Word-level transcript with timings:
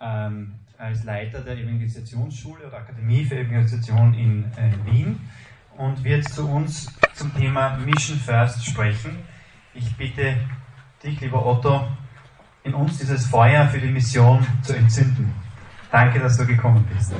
ähm, 0.00 0.54
als 0.78 1.04
Leiter 1.04 1.40
der 1.40 1.58
Evangelisationsschule 1.58 2.66
oder 2.66 2.78
Akademie 2.78 3.24
für 3.24 3.36
Evangelisation 3.36 4.14
in 4.14 4.44
äh, 4.56 4.72
Wien 4.90 5.20
und 5.76 6.02
wird 6.02 6.28
zu 6.28 6.48
uns 6.48 6.90
zum 7.14 7.34
Thema 7.36 7.76
Mission 7.76 8.18
First 8.18 8.64
sprechen. 8.64 9.18
Ich 9.74 9.94
bitte 9.96 10.36
dich, 11.02 11.20
lieber 11.20 11.44
Otto, 11.44 11.86
in 12.62 12.74
uns 12.74 12.98
dieses 12.98 13.26
Feuer 13.26 13.66
für 13.68 13.78
die 13.78 13.88
Mission 13.88 14.46
zu 14.62 14.74
entzünden. 14.74 15.34
Danke, 15.92 16.18
dass 16.18 16.36
du 16.36 16.46
gekommen 16.46 16.86
bist. 16.92 17.12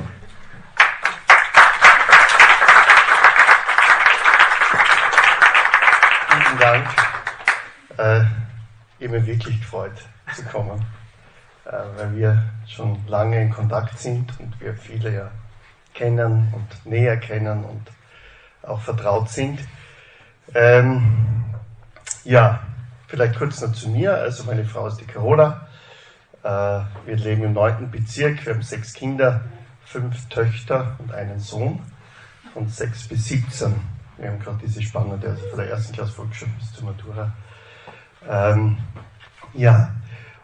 Vielen 6.29 6.59
Dank. 6.59 6.87
Äh, 7.97 8.25
ich 8.99 9.09
mich 9.09 9.25
wirklich 9.25 9.59
gefreut 9.59 10.07
zu 10.33 10.43
kommen, 10.45 10.83
äh, 11.65 11.71
weil 11.97 12.15
wir 12.15 12.50
schon 12.67 13.05
lange 13.07 13.41
in 13.41 13.49
Kontakt 13.49 13.99
sind 13.99 14.39
und 14.39 14.59
wir 14.59 14.75
viele 14.75 15.13
ja 15.13 15.31
kennen 15.93 16.53
und 16.53 16.85
näher 16.85 17.17
kennen 17.17 17.63
und 17.63 17.83
auch 18.63 18.81
vertraut 18.81 19.29
sind. 19.29 19.59
Ähm, 20.53 21.45
ja, 22.23 22.61
vielleicht 23.07 23.37
kurz 23.37 23.61
noch 23.61 23.73
zu 23.73 23.89
mir. 23.89 24.13
Also 24.13 24.43
meine 24.43 24.65
Frau 24.65 24.87
ist 24.87 24.97
die 24.97 25.05
Carola. 25.05 25.67
Äh, 26.43 26.47
wir 27.05 27.17
leben 27.17 27.43
im 27.43 27.53
neunten 27.53 27.91
Bezirk. 27.91 28.45
Wir 28.45 28.53
haben 28.53 28.61
sechs 28.61 28.93
Kinder, 28.93 29.41
fünf 29.85 30.27
Töchter 30.29 30.95
und 30.99 31.13
einen 31.13 31.39
Sohn 31.39 31.79
von 32.53 32.67
sechs 32.67 33.07
bis 33.07 33.25
17. 33.25 33.73
Wir 34.17 34.29
haben 34.29 34.39
gerade 34.39 34.59
diese 34.63 34.81
spannende, 34.81 35.29
also 35.29 35.47
von 35.47 35.59
der 35.59 35.69
ersten 35.69 35.93
Klasse 35.93 36.11
Volksschule 36.11 36.51
bis 36.59 36.73
zur 36.73 36.85
Matura. 36.85 37.33
Ähm, 38.29 38.77
ja, 39.53 39.95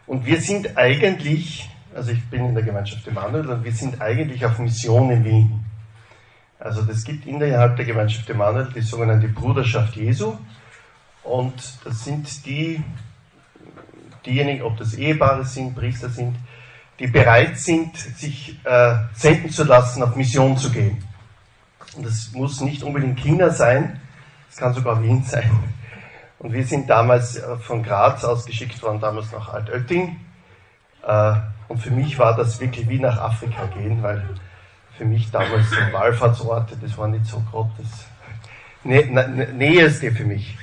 und 0.06 0.26
wir 0.26 0.40
sind 0.40 0.76
eigentlich, 0.76 1.70
also 1.94 2.12
ich 2.12 2.24
bin 2.30 2.46
in 2.46 2.54
der 2.54 2.64
Gemeinschaft 2.64 3.06
Emanuel 3.06 3.48
und 3.48 3.64
wir 3.64 3.72
sind 3.72 4.00
eigentlich 4.00 4.44
auf 4.44 4.58
Mission 4.58 5.10
in 5.10 5.24
Wien. 5.24 5.64
Also 6.60 6.82
das 6.82 7.04
gibt 7.04 7.26
innerhalb 7.26 7.76
der 7.76 7.84
Gemeinschaft 7.84 8.28
Emanuel 8.28 8.68
die 8.74 8.80
sogenannte 8.80 9.28
Bruderschaft 9.28 9.96
Jesu. 9.96 10.36
Und 11.22 11.54
das 11.84 12.04
sind 12.04 12.46
die, 12.46 12.82
diejenigen, 14.26 14.62
ob 14.62 14.76
das 14.76 14.94
Ehepaare 14.94 15.44
sind, 15.44 15.74
Priester 15.74 16.08
sind, 16.08 16.36
die 16.98 17.06
bereit 17.06 17.58
sind, 17.58 17.96
sich 17.96 18.58
äh, 18.64 18.96
senden 19.14 19.50
zu 19.50 19.64
lassen, 19.64 20.02
auf 20.02 20.16
Mission 20.16 20.56
zu 20.56 20.70
gehen. 20.70 21.04
Und 21.96 22.06
das 22.06 22.32
muss 22.32 22.60
nicht 22.60 22.82
unbedingt 22.82 23.20
China 23.20 23.50
sein, 23.50 24.00
es 24.50 24.56
kann 24.56 24.74
sogar 24.74 25.02
Wien 25.02 25.22
sein. 25.22 25.50
Und 26.38 26.52
wir 26.52 26.64
sind 26.64 26.88
damals 26.88 27.36
äh, 27.36 27.56
von 27.58 27.82
Graz 27.82 28.24
aus 28.24 28.46
geschickt 28.46 28.82
worden, 28.82 29.00
damals 29.00 29.30
nach 29.32 29.52
Altötting. 29.52 30.18
Äh, 31.06 31.34
und 31.68 31.78
für 31.78 31.90
mich 31.90 32.18
war 32.18 32.34
das 32.34 32.60
wirklich 32.60 32.88
wie 32.88 32.98
nach 32.98 33.18
Afrika 33.18 33.66
gehen, 33.66 34.02
weil 34.02 34.22
für 34.96 35.04
mich 35.04 35.30
damals 35.30 35.70
so 35.70 35.76
Wallfahrtsorte, 35.92 36.76
das 36.76 36.96
war 36.98 37.08
nicht 37.08 37.26
so 37.26 37.40
groß 37.50 37.68
das 37.78 38.06
Näheste 38.84 40.10
für 40.12 40.24
mich. 40.24 40.56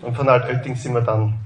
Und 0.00 0.16
von 0.16 0.28
Altötting 0.28 0.76
sind 0.76 0.94
wir 0.94 1.00
dann 1.00 1.38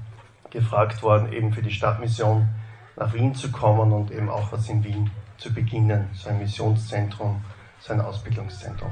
gefragt 0.49 1.01
worden, 1.01 1.31
eben 1.33 1.51
für 1.53 1.61
die 1.61 1.71
Stadtmission 1.71 2.47
nach 2.95 3.13
Wien 3.13 3.33
zu 3.33 3.51
kommen 3.51 3.91
und 3.91 4.11
eben 4.11 4.29
auch 4.29 4.51
was 4.51 4.69
in 4.69 4.83
Wien 4.83 5.09
zu 5.37 5.53
beginnen, 5.53 6.09
so 6.13 6.29
ein 6.29 6.39
Missionszentrum, 6.39 7.43
so 7.79 7.93
ein 7.93 8.01
Ausbildungszentrum. 8.01 8.91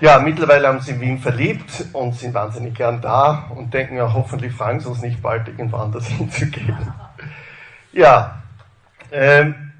Ja, 0.00 0.18
mittlerweile 0.20 0.68
haben 0.68 0.80
sie 0.80 0.92
in 0.92 1.00
Wien 1.00 1.18
verliebt 1.18 1.86
und 1.92 2.14
sind 2.14 2.34
wahnsinnig 2.34 2.74
gern 2.74 3.00
da 3.00 3.50
und 3.56 3.72
denken 3.74 3.96
ja, 3.96 4.12
hoffentlich 4.12 4.52
fragen 4.52 4.78
sie 4.78 4.88
uns 4.88 5.02
nicht 5.02 5.20
bald 5.22 5.48
irgendwo 5.48 5.78
anders 5.78 6.06
hinzugehen. 6.08 6.92
Ja, 7.92 8.42
ähm, 9.12 9.72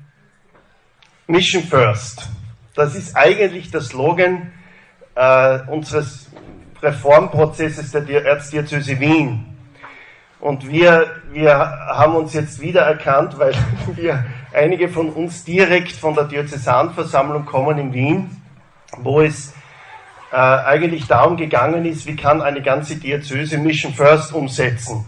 Mission 1.26 1.62
First. 1.62 2.28
Das 2.74 2.94
ist 2.94 3.16
eigentlich 3.16 3.70
der 3.70 3.80
Slogan 3.80 4.52
äh, 5.14 5.58
unseres 5.66 6.30
Reformprozesses 6.82 7.90
der 7.90 8.24
Erzdiözese 8.24 8.98
Wien. 9.00 9.44
Und 10.40 10.68
wir, 10.68 11.16
wir 11.32 11.58
haben 11.58 12.14
uns 12.14 12.32
jetzt 12.32 12.60
wieder 12.60 12.82
erkannt, 12.82 13.38
weil 13.38 13.52
wir 13.96 14.24
einige 14.52 14.88
von 14.88 15.10
uns 15.10 15.44
direkt 15.44 15.92
von 15.92 16.14
der 16.14 16.24
Diözesanversammlung 16.24 17.44
kommen 17.44 17.78
in 17.78 17.92
Wien, 17.92 18.42
wo 18.98 19.20
es 19.20 19.52
äh, 20.30 20.36
eigentlich 20.36 21.06
darum 21.06 21.36
gegangen 21.36 21.84
ist, 21.84 22.06
wie 22.06 22.16
kann 22.16 22.40
eine 22.40 22.62
ganze 22.62 22.96
Diözese 22.96 23.58
Mission 23.58 23.92
First 23.92 24.32
umsetzen. 24.32 25.04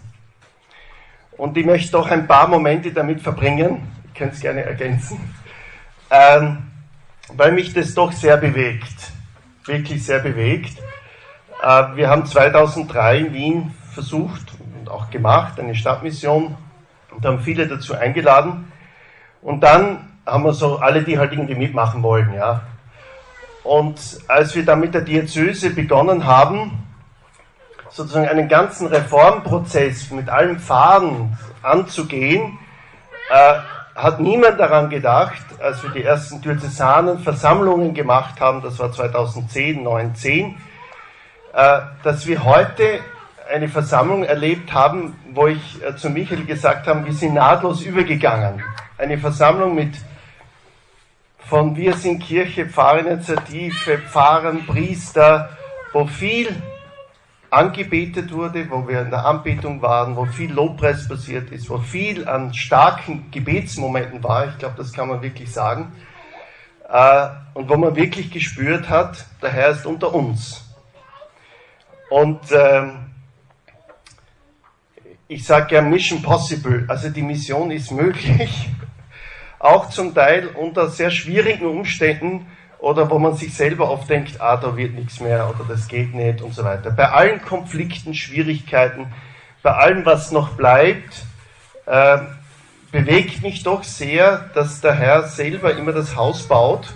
Und 1.37 1.57
ich 1.57 1.65
möchte 1.65 1.93
doch 1.93 2.11
ein 2.11 2.27
paar 2.27 2.49
Momente 2.49 2.93
damit 2.93 3.21
verbringen, 3.23 3.89
ich 4.21 4.23
könnte 4.23 4.35
es 4.35 4.43
gerne 4.43 4.63
ergänzen, 4.65 5.19
ähm, 6.11 6.71
weil 7.33 7.53
mich 7.53 7.73
das 7.73 7.95
doch 7.95 8.13
sehr 8.13 8.37
bewegt, 8.37 9.13
wirklich 9.65 10.05
sehr 10.05 10.19
bewegt. 10.19 10.77
Äh, 11.63 11.97
wir 11.97 12.11
haben 12.11 12.27
2003 12.27 13.17
in 13.17 13.33
Wien 13.33 13.75
versucht 13.95 14.53
und 14.79 14.91
auch 14.91 15.09
gemacht, 15.09 15.59
eine 15.59 15.75
Stadtmission 15.75 16.55
und 17.17 17.25
haben 17.25 17.41
viele 17.41 17.67
dazu 17.67 17.95
eingeladen. 17.95 18.71
Und 19.41 19.63
dann 19.63 20.11
haben 20.27 20.45
wir 20.45 20.53
so 20.53 20.77
alle, 20.77 21.03
die 21.03 21.19
halt 21.19 21.33
irgendwie 21.33 21.55
mitmachen 21.55 22.03
wollen, 22.03 22.35
ja, 22.35 22.61
und 23.65 24.21
als 24.29 24.55
wir 24.55 24.67
dann 24.67 24.81
mit 24.81 24.93
der 24.93 25.01
Diözese 25.01 25.71
begonnen 25.71 26.27
haben, 26.27 26.87
sozusagen 27.89 28.29
einen 28.29 28.49
ganzen 28.49 28.87
Reformprozess 28.87 30.11
mit 30.11 30.29
allen 30.29 30.59
Pfaden 30.59 31.39
anzugehen, 31.63 32.59
äh, 33.31 33.61
hat 33.95 34.21
niemand 34.21 34.59
daran 34.59 34.89
gedacht, 34.89 35.43
als 35.61 35.83
wir 35.83 35.91
die 35.91 36.05
ersten 36.05 36.41
diözesanen 36.41 37.19
Versammlungen 37.19 37.93
gemacht 37.95 38.41
haben, 38.41 38.63
das 38.63 38.79
war 38.79 38.93
2010, 38.93 39.83
9, 39.83 40.15
10, 40.15 40.57
äh, 41.53 41.81
dass 42.03 42.27
wir 42.27 42.45
heute 42.45 43.01
eine 43.53 43.69
Versammlung 43.69 44.25
erlebt 44.25 44.73
haben, 44.73 45.17
wo 45.33 45.49
ich 45.49 45.83
äh, 45.83 45.97
zu 45.97 46.09
Michael 46.09 46.45
gesagt 46.45 46.87
habe, 46.87 47.05
wir 47.05 47.13
sind 47.13 47.35
nahtlos 47.35 47.83
übergegangen. 47.83 48.63
Eine 48.97 49.19
Versammlung 49.19 49.75
mit 49.75 49.95
von 51.49 51.75
Wir 51.75 51.95
sind 51.95 52.21
Kirche, 52.21 52.67
Pfarrinitiative, 52.67 53.99
Pfarrern, 53.99 54.67
Priester, 54.67 55.49
wo 55.93 56.07
viel 56.07 56.55
angebetet 57.51 58.33
wurde, 58.33 58.71
wo 58.71 58.87
wir 58.87 59.03
in 59.03 59.11
der 59.11 59.27
Anbetung 59.27 59.83
waren, 59.83 60.17
wo 60.17 60.25
viel 60.25 60.53
Lobpreis 60.53 61.09
passiert 61.09 61.51
ist, 61.51 61.69
wo 61.69 61.79
viel 61.79 62.27
an 62.29 62.55
starken 62.55 63.31
Gebetsmomenten 63.31 64.23
war, 64.23 64.49
ich 64.49 64.59
glaube, 64.59 64.77
das 64.77 64.93
kann 64.93 65.09
man 65.09 65.21
wirklich 65.21 65.53
sagen, 65.53 65.93
äh, 66.89 67.29
und 67.55 67.69
wo 67.69 67.77
man 67.77 67.97
wirklich 67.97 68.31
gespürt 68.31 68.89
hat, 68.89 69.27
der 69.43 69.51
Herr 69.51 69.71
ist 69.71 69.85
unter 69.85 70.15
uns. 70.15 70.65
Und 72.09 72.41
ähm, 72.53 73.11
ich 75.29 75.45
sage 75.45 75.77
ja 75.77 75.83
Mission 75.83 76.23
Possible, 76.23 76.85
also 76.89 77.09
die 77.09 77.23
Mission 77.23 77.71
ist 77.71 77.91
möglich. 77.91 78.69
Auch 79.59 79.91
zum 79.91 80.15
Teil 80.15 80.49
unter 80.49 80.89
sehr 80.89 81.11
schwierigen 81.11 81.67
Umständen 81.67 82.47
oder 82.81 83.11
wo 83.11 83.19
man 83.19 83.35
sich 83.35 83.55
selber 83.55 83.91
oft 83.91 84.09
denkt, 84.09 84.41
ah, 84.41 84.57
da 84.57 84.77
wird 84.77 84.95
nichts 84.95 85.21
mehr 85.21 85.51
oder 85.51 85.65
das 85.69 85.87
geht 85.87 86.15
nicht 86.15 86.41
und 86.41 86.55
so 86.55 86.65
weiter. 86.65 86.91
Bei 86.91 87.11
allen 87.11 87.43
Konflikten, 87.43 88.15
Schwierigkeiten, 88.15 89.13
bei 89.63 89.73
allem, 89.73 90.07
was 90.07 90.33
noch 90.33 90.51
bleibt, 90.51 91.25
äh, 91.87 92.19
bewegt 92.91 93.43
mich 93.43 93.63
doch 93.63 93.85
sehr, 93.85 94.51
dass 94.55 94.81
der 94.81 94.95
Herr 94.95 95.25
selber 95.25 95.77
immer 95.77 95.93
das 95.93 96.17
Haus 96.17 96.45
baut 96.49 96.95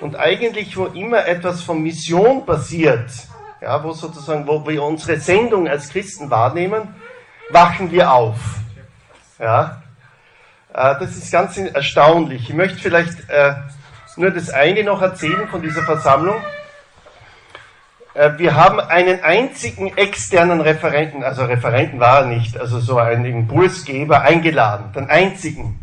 und 0.00 0.16
eigentlich, 0.16 0.76
wo 0.76 0.86
immer 0.86 1.26
etwas 1.26 1.62
von 1.62 1.82
Mission 1.82 2.46
passiert, 2.46 3.10
ja, 3.60 3.82
wo 3.84 3.92
sozusagen, 3.92 4.46
wo 4.46 4.66
wir 4.66 4.82
unsere 4.82 5.20
Sendung 5.20 5.68
als 5.68 5.90
Christen 5.90 6.30
wahrnehmen, 6.30 6.94
wachen 7.50 7.90
wir 7.90 8.10
auf. 8.10 8.38
Ja, 9.38 9.82
äh, 10.72 10.94
das 10.98 11.16
ist 11.16 11.30
ganz 11.30 11.58
erstaunlich. 11.58 12.48
Ich 12.48 12.54
möchte 12.54 12.78
vielleicht 12.78 13.28
äh, 13.28 13.54
nur 14.16 14.30
das 14.30 14.50
eine 14.50 14.84
noch 14.84 15.02
erzählen 15.02 15.48
von 15.48 15.62
dieser 15.62 15.82
Versammlung. 15.82 16.36
Äh, 18.14 18.32
wir 18.38 18.54
haben 18.54 18.80
einen 18.80 19.22
einzigen 19.22 19.96
externen 19.96 20.60
Referenten, 20.60 21.22
also 21.22 21.44
Referenten 21.44 22.00
war 22.00 22.20
er 22.20 22.26
nicht, 22.26 22.58
also 22.58 22.80
so 22.80 22.98
einen 22.98 23.24
Impulsgeber 23.24 24.22
eingeladen, 24.22 24.92
den 24.92 25.10
einzigen. 25.10 25.80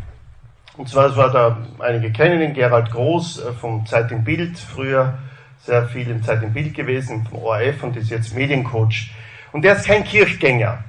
Und 0.77 0.89
zwar, 0.89 1.09
das 1.09 1.17
war 1.17 1.31
da, 1.31 1.57
einige 1.79 2.11
kennen 2.11 2.41
ihn, 2.41 2.53
Gerald 2.53 2.91
Groß 2.91 3.43
vom 3.59 3.85
Zeit 3.85 4.11
im 4.11 4.23
Bild, 4.23 4.57
früher 4.57 5.17
sehr 5.59 5.85
viel 5.87 6.09
im 6.09 6.23
Zeit 6.23 6.41
im 6.41 6.53
Bild 6.53 6.73
gewesen, 6.73 7.27
vom 7.29 7.43
ORF 7.43 7.83
und 7.83 7.95
ist 7.97 8.09
jetzt 8.09 8.33
Mediencoach. 8.33 9.11
Und 9.51 9.63
der 9.63 9.75
ist 9.75 9.85
kein 9.85 10.03
Kirchgänger. 10.03 10.83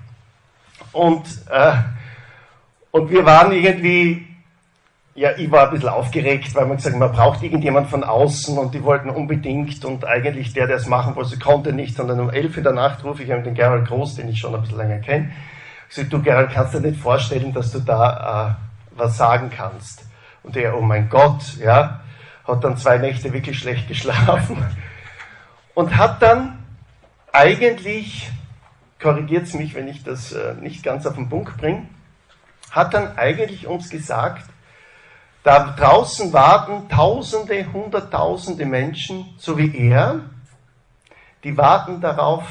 Und 0.93 1.27
äh, 1.51 1.73
und 2.93 3.11
wir 3.11 3.25
waren 3.25 3.53
irgendwie, 3.53 4.27
ja, 5.15 5.33
ich 5.37 5.51
war 5.51 5.67
ein 5.67 5.75
bisschen 5.75 5.91
aufgeregt, 5.91 6.55
weil 6.55 6.67
man 6.67 6.79
gesagt 6.79 6.97
man 6.97 7.13
braucht 7.13 7.43
irgendjemand 7.43 7.89
von 7.91 8.03
außen 8.03 8.57
und 8.57 8.73
die 8.73 8.83
wollten 8.83 9.11
unbedingt 9.11 9.85
und 9.85 10.07
eigentlich 10.07 10.55
der, 10.55 10.67
der 10.67 10.77
es 10.77 10.87
machen 10.87 11.15
wollte, 11.17 11.39
konnte 11.39 11.73
nicht, 11.73 11.97
sondern 11.97 12.21
um 12.21 12.31
elf 12.31 12.57
in 12.57 12.63
der 12.63 12.73
Nacht 12.73 13.05
rufe 13.05 13.23
ich 13.23 13.29
den 13.29 13.55
Gerald 13.55 13.87
Groß, 13.87 14.17
den 14.17 14.29
ich 14.29 14.39
schon 14.39 14.55
ein 14.55 14.63
bisschen 14.63 14.79
länger 14.79 15.01
kenne. 15.01 15.31
Ich 15.91 15.97
sage, 15.97 16.09
du 16.09 16.23
Gerald, 16.23 16.51
kannst 16.51 16.73
dir 16.73 16.81
nicht 16.81 16.99
vorstellen, 16.99 17.53
dass 17.53 17.73
du 17.73 17.81
da 17.81 18.57
was 18.97 19.17
sagen 19.17 19.51
kannst. 19.55 20.07
Und 20.43 20.57
er, 20.57 20.77
oh 20.77 20.81
mein 20.81 21.09
Gott, 21.09 21.57
ja, 21.59 22.01
hat 22.45 22.65
dann 22.65 22.77
zwei 22.77 22.99
Nächte 22.99 23.33
wirklich 23.33 23.59
schlecht 23.59 23.89
geschlafen 23.89 24.57
und 25.75 25.97
hat 25.97 26.23
dann 26.23 26.59
eigentlich, 27.33 28.31
korrigiert 29.01 29.53
mich, 29.55 29.75
wenn 29.75 29.89
ich 29.89 30.03
das 30.03 30.33
äh, 30.33 30.55
nicht 30.55 30.83
ganz 30.83 31.07
auf 31.07 31.15
den 31.15 31.29
Punkt 31.29 31.57
bringe, 31.57 31.87
hat 32.71 32.95
dann 32.95 33.17
eigentlich 33.17 33.67
uns 33.67 33.91
gesagt, 33.91 34.45
da 35.43 35.75
draußen 35.77 36.33
warten 36.33 36.89
Tausende, 36.89 37.67
Hunderttausende 37.73 38.65
Menschen, 38.65 39.35
so 39.39 39.59
wie 39.59 39.77
er, 39.77 40.21
die 41.43 41.57
warten 41.57 42.01
darauf, 42.01 42.45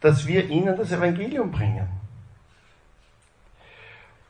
dass 0.00 0.26
wir 0.26 0.48
ihnen 0.48 0.76
das 0.76 0.92
Evangelium 0.92 1.50
bringen. 1.50 1.88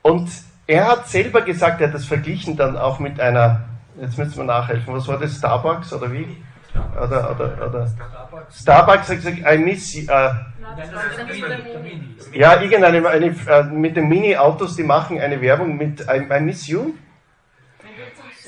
Und 0.03 0.31
er 0.67 0.87
hat 0.89 1.09
selber 1.09 1.43
gesagt, 1.43 1.81
er 1.81 1.89
hat 1.89 1.95
das 1.95 2.05
verglichen 2.05 2.57
dann 2.57 2.77
auch 2.77 3.01
mit 3.01 3.19
einer, 3.19 3.65
jetzt 4.01 4.17
müssen 4.17 4.37
wir 4.37 4.45
nachhelfen, 4.45 4.95
was 4.95 5.09
war 5.09 5.19
das, 5.19 5.37
Starbucks 5.37 5.93
oder 5.93 6.13
wie? 6.13 6.37
Oder, 6.95 7.31
oder, 7.31 7.67
oder 7.67 7.89
Starbucks 8.51 9.09
hat 9.09 9.17
gesagt, 9.17 9.39
I 9.39 9.59
miss 9.59 9.95
you. 9.95 10.05
Äh, 10.09 10.31
ja, 12.33 12.61
irgendeine, 12.61 13.09
eine, 13.09 13.27
äh, 13.27 13.63
mit 13.65 13.97
den 13.97 14.09
Mini-Autos, 14.09 14.77
die 14.77 14.83
machen 14.83 15.19
eine 15.21 15.41
Werbung 15.41 15.77
mit 15.77 16.01
I, 16.03 16.27
I 16.31 16.41
miss 16.41 16.67
you. 16.67 16.95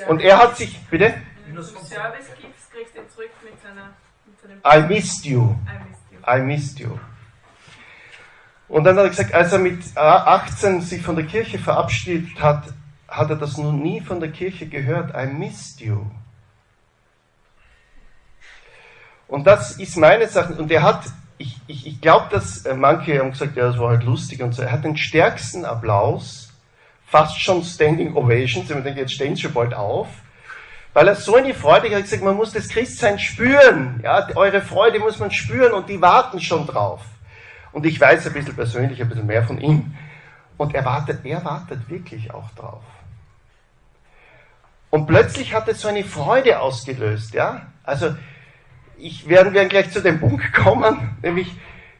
Und 0.06 0.20
er 0.20 0.38
hat 0.38 0.56
sich, 0.56 0.78
bitte? 0.90 1.14
Wenn 1.46 1.56
du 1.56 1.62
Service 1.62 2.26
gibst, 2.40 2.70
kriegst 2.72 2.94
du 2.94 3.00
ihn 3.00 3.08
zurück 3.08 3.30
mit 3.42 3.60
seiner, 3.60 3.94
mit 4.26 4.40
seinem 4.40 4.58
I 4.64 4.86
missed 4.86 5.24
you. 5.24 5.56
I 5.66 5.88
missed 5.88 6.12
you. 6.12 6.18
I 6.26 6.40
missed 6.40 6.80
you. 6.80 6.98
Und 8.68 8.84
dann 8.84 8.96
hat 8.96 9.04
er 9.04 9.08
gesagt, 9.08 9.34
als 9.34 9.52
er 9.52 9.58
mit 9.58 9.96
18 9.96 10.82
sich 10.82 11.02
von 11.02 11.16
der 11.16 11.26
Kirche 11.26 11.58
verabschiedet 11.58 12.40
hat, 12.40 12.64
hat 13.08 13.30
er 13.30 13.36
das 13.36 13.56
noch 13.56 13.72
nie 13.72 14.00
von 14.02 14.20
der 14.20 14.30
Kirche 14.30 14.68
gehört. 14.68 15.14
I 15.14 15.26
missed 15.26 15.80
you. 15.80 16.04
Und 19.26 19.46
das 19.46 19.78
ist 19.78 19.96
meine 19.96 20.26
Sache. 20.26 20.54
Und 20.54 20.70
er 20.70 20.82
hat, 20.82 21.04
ich, 21.36 21.56
ich, 21.66 21.86
ich 21.86 22.00
glaube, 22.00 22.26
dass 22.30 22.64
äh, 22.66 22.74
manche 22.74 23.18
haben 23.18 23.30
gesagt, 23.30 23.56
ja, 23.56 23.66
das 23.66 23.78
war 23.78 23.90
halt 23.90 24.04
lustig 24.04 24.42
und 24.42 24.52
so. 24.54 24.62
Er 24.62 24.72
hat 24.72 24.84
den 24.84 24.96
stärksten 24.96 25.64
Applaus, 25.64 26.47
fast 27.10 27.40
schon 27.40 27.62
Standing 27.64 28.14
Ovations. 28.14 28.70
Ich 28.70 28.82
denke, 28.82 29.00
jetzt 29.00 29.12
stehen 29.12 29.34
sie 29.34 29.43
schon 29.43 29.52
bald 29.52 29.75
auf. 29.75 30.08
Weil 30.94 31.08
er 31.08 31.14
so 31.14 31.37
eine 31.37 31.55
Freude 31.55 31.94
hat 31.94 32.02
gesagt, 32.02 32.22
man 32.22 32.37
muss 32.37 32.52
das 32.52 32.69
Christsein 32.69 33.19
spüren. 33.19 34.00
Ja, 34.02 34.28
eure 34.34 34.60
Freude 34.60 34.99
muss 34.99 35.19
man 35.19 35.31
spüren 35.31 35.72
und 35.72 35.88
die 35.88 36.00
warten 36.00 36.40
schon 36.40 36.66
drauf. 36.66 37.02
Und 37.72 37.87
ich 37.87 38.00
weiß 38.00 38.26
ein 38.26 38.32
bisschen 38.32 38.55
persönlich, 38.55 39.00
ein 39.00 39.08
bisschen 39.08 39.26
mehr 39.26 39.44
von 39.44 39.60
ihm. 39.60 39.94
Und 40.56 40.75
er 40.75 40.84
wartet, 40.84 41.25
er 41.25 41.44
wartet 41.44 41.88
wirklich 41.88 42.32
auch 42.32 42.50
drauf. 42.52 42.82
Und 44.90 45.06
plötzlich 45.06 45.54
hat 45.54 45.69
es 45.69 45.82
so 45.82 45.88
eine 45.88 46.02
Freude 46.02 46.61
ausgelöst, 46.61 47.34
ja. 47.34 47.66
Also, 47.84 48.16
ich 48.96 49.28
werden 49.28 49.52
wir 49.52 49.66
gleich 49.66 49.90
zu 49.93 50.02
dem 50.02 50.19
Punkt 50.19 50.52
kommen, 50.52 51.16
nämlich, 51.22 51.52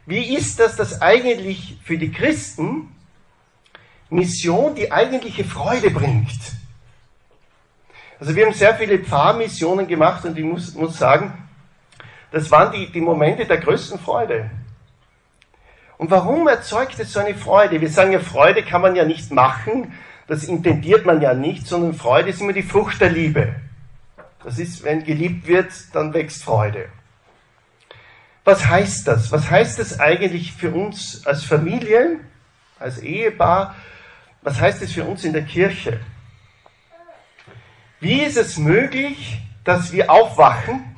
wie 0.05 0.35
ist 0.35 0.59
das, 0.59 0.75
dass 0.75 1.01
eigentlich 1.01 1.77
für 1.83 1.97
die 1.97 2.11
Christen 2.11 2.89
Mission 4.09 4.75
die 4.75 4.91
eigentliche 4.91 5.43
Freude 5.43 5.91
bringt? 5.91 6.39
Also 8.19 8.35
wir 8.35 8.45
haben 8.45 8.53
sehr 8.53 8.75
viele 8.75 8.99
Pfarrmissionen 8.99 9.87
gemacht 9.87 10.25
und 10.25 10.37
ich 10.37 10.43
muss, 10.43 10.75
muss 10.75 10.97
sagen, 10.97 11.33
das 12.31 12.51
waren 12.51 12.71
die, 12.71 12.91
die 12.91 13.01
Momente 13.01 13.45
der 13.45 13.57
größten 13.57 13.99
Freude. 13.99 14.49
Und 15.97 16.11
warum 16.11 16.47
erzeugt 16.47 16.99
es 16.99 17.13
so 17.13 17.19
eine 17.19 17.35
Freude? 17.35 17.81
Wir 17.81 17.89
sagen 17.89 18.11
ja, 18.11 18.19
Freude 18.19 18.63
kann 18.63 18.81
man 18.81 18.95
ja 18.95 19.05
nicht 19.05 19.31
machen, 19.31 19.93
das 20.27 20.43
intendiert 20.43 21.05
man 21.05 21.21
ja 21.21 21.33
nicht, 21.33 21.67
sondern 21.67 21.93
Freude 21.93 22.29
ist 22.29 22.39
immer 22.39 22.53
die 22.53 22.63
Frucht 22.63 23.01
der 23.01 23.09
Liebe. 23.09 23.55
Das 24.43 24.59
ist, 24.59 24.83
wenn 24.83 25.03
geliebt 25.03 25.47
wird, 25.47 25.71
dann 25.93 26.13
wächst 26.13 26.43
Freude. 26.43 26.87
Was 28.45 28.67
heißt 28.67 29.07
das? 29.07 29.31
Was 29.31 29.49
heißt 29.49 29.79
das 29.79 29.99
eigentlich 29.99 30.53
für 30.53 30.71
uns 30.71 31.25
als 31.25 31.43
Familie, 31.43 32.19
als 32.79 32.99
Ehepaar? 32.99 33.75
Was 34.41 34.59
heißt 34.59 34.81
es 34.81 34.93
für 34.93 35.03
uns 35.03 35.23
in 35.23 35.33
der 35.33 35.43
Kirche? 35.43 35.99
Wie 37.99 38.21
ist 38.21 38.37
es 38.37 38.57
möglich, 38.57 39.41
dass 39.63 39.91
wir 39.91 40.09
aufwachen 40.09 40.95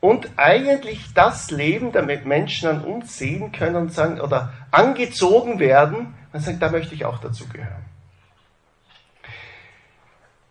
und 0.00 0.28
eigentlich 0.36 1.12
das 1.14 1.50
Leben, 1.50 1.92
damit 1.92 2.26
Menschen 2.26 2.68
an 2.68 2.84
uns 2.84 3.16
sehen 3.16 3.52
können 3.52 3.76
und 3.76 3.92
sagen, 3.92 4.20
oder 4.20 4.52
angezogen 4.70 5.58
werden 5.58 6.14
und 6.32 6.40
sagen, 6.40 6.58
da 6.58 6.70
möchte 6.70 6.94
ich 6.94 7.04
auch 7.04 7.18
dazugehören. 7.18 7.84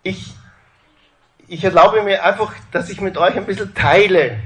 Ich 0.03 0.33
ich 1.47 1.63
erlaube 1.63 2.03
mir 2.03 2.23
einfach, 2.23 2.53
dass 2.71 2.89
ich 2.89 2.99
mit 3.01 3.17
euch 3.17 3.35
ein 3.35 3.45
bisschen 3.45 3.73
teile. 3.73 4.39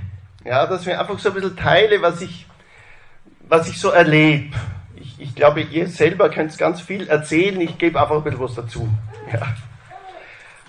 Ja, 0.46 0.66
dass 0.68 0.86
wir 0.86 1.00
einfach 1.00 1.18
so 1.20 1.30
ein 1.30 1.36
bisschen 1.36 1.58
teile, 1.58 2.02
was 2.02 2.22
ich, 2.22 2.46
was 3.48 3.68
ich 3.70 3.80
so 3.80 3.90
erlebe. 3.90 4.56
Ich, 5.22 5.30
ich 5.30 5.36
glaube, 5.36 5.62
ihr 5.62 5.88
selber 5.88 6.30
könnt 6.30 6.58
ganz 6.58 6.82
viel 6.82 7.08
erzählen. 7.08 7.62
Ich 7.62 7.78
gebe 7.78 8.02
einfach 8.02 8.16
ein 8.16 8.24
bisschen 8.24 8.40
was 8.40 8.56
dazu. 8.56 8.90
Ja. 9.32 9.56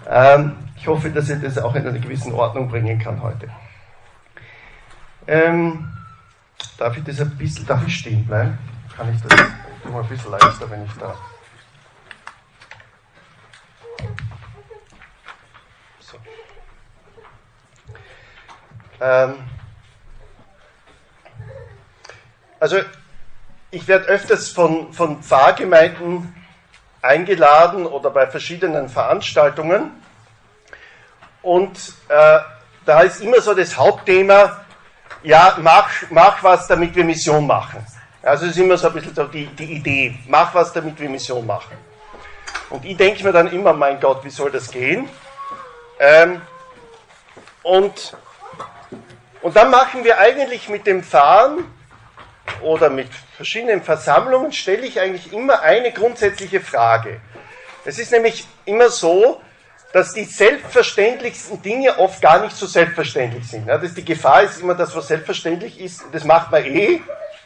Ähm, 0.09 0.57
ich 0.77 0.87
hoffe, 0.87 1.11
dass 1.11 1.29
ich 1.29 1.41
das 1.41 1.59
auch 1.59 1.75
in 1.75 1.87
einer 1.87 1.99
gewissen 1.99 2.33
Ordnung 2.33 2.69
bringen 2.69 2.99
kann 2.99 3.23
heute. 3.23 3.49
Ähm, 5.27 5.89
darf 6.77 6.97
ich 6.97 7.05
das 7.05 7.21
ein 7.21 7.31
bisschen, 7.37 7.67
darf 7.67 7.87
ich 7.87 7.97
stehen 7.97 8.27
bleiben? 8.27 8.59
Kann 8.97 9.13
ich 9.13 9.21
das, 9.23 9.39
tue 9.83 10.01
ein 10.01 10.09
bisschen 10.09 10.31
leichter, 10.31 10.71
wenn 10.71 10.85
ich 10.85 10.93
da 10.99 11.15
Ähm, 19.01 19.35
also 22.61 22.77
ich 23.73 23.89
werde 23.89 24.05
öfters 24.05 24.51
von, 24.51 24.93
von 24.93 25.23
Pfarrgemeinden 25.23 26.33
eingeladen 27.01 27.87
oder 27.87 28.11
bei 28.11 28.29
verschiedenen 28.29 28.89
Veranstaltungen. 28.89 29.91
Und 31.43 31.77
äh, 32.09 32.39
da 32.85 33.01
ist 33.01 33.21
immer 33.21 33.41
so 33.41 33.55
das 33.55 33.77
Hauptthema, 33.77 34.65
ja, 35.25 35.57
mach, 35.61 35.89
mach 36.11 36.43
was, 36.45 36.69
damit 36.69 36.95
wir 36.95 37.05
Mission 37.05 37.47
machen. 37.47 37.85
Also 38.23 38.45
es 38.45 38.53
ist 38.53 38.59
immer 38.59 38.77
so 38.77 38.89
ein 38.89 38.95
bisschen 38.95 39.15
so 39.15 39.25
die, 39.25 39.47
die 39.47 39.73
Idee, 39.73 40.19
mach 40.29 40.55
was, 40.55 40.73
damit 40.73 41.01
wir 41.01 41.09
Mission 41.09 41.45
machen. 41.45 41.77
Und 42.71 42.85
ich 42.85 42.97
denke 42.97 43.25
mir 43.25 43.33
dann 43.33 43.51
immer, 43.51 43.73
mein 43.73 43.99
Gott, 43.99 44.23
wie 44.23 44.31
soll 44.31 44.51
das 44.53 44.71
gehen? 44.71 45.09
Ähm, 45.99 46.41
und 47.63 48.15
und 49.43 49.57
dann 49.57 49.71
machen 49.71 50.05
wir 50.05 50.19
eigentlich 50.19 50.69
mit 50.69 50.87
dem 50.87 51.03
Fahren 51.03 51.65
oder 52.63 52.91
mit 52.91 53.09
verschiedenen 53.37 53.83
Versammlungen, 53.83 54.53
stelle 54.53 54.87
ich 54.87 55.01
eigentlich 55.01 55.33
immer 55.33 55.63
eine 55.63 55.93
grundsätzliche 55.93 56.61
Frage. 56.61 57.21
Es 57.85 57.99
ist 57.99 58.13
nämlich 58.13 58.47
immer 58.65 58.89
so, 58.91 59.41
dass 59.93 60.15
die 60.15 60.25
selbstverständlichsten 60.25 61.61
Dinge 61.63 61.99
oft 61.99 62.21
gar 62.23 62.41
nicht 62.41 62.57
so 62.57 62.67
selbstverständlich 62.67 63.47
sind. 63.49 63.67
Ja, 63.67 63.79
das 63.79 63.95
die 63.95 64.05
Gefahr 64.05 64.43
ist 64.43 64.61
immer, 64.61 64.75
dass 64.75 64.97
was 64.97 65.09
selbstverständlich 65.09 65.79
ist, 65.81 66.03
das 66.13 66.25
macht 66.25 66.51
man 66.51 66.65
eh, 66.65 67.01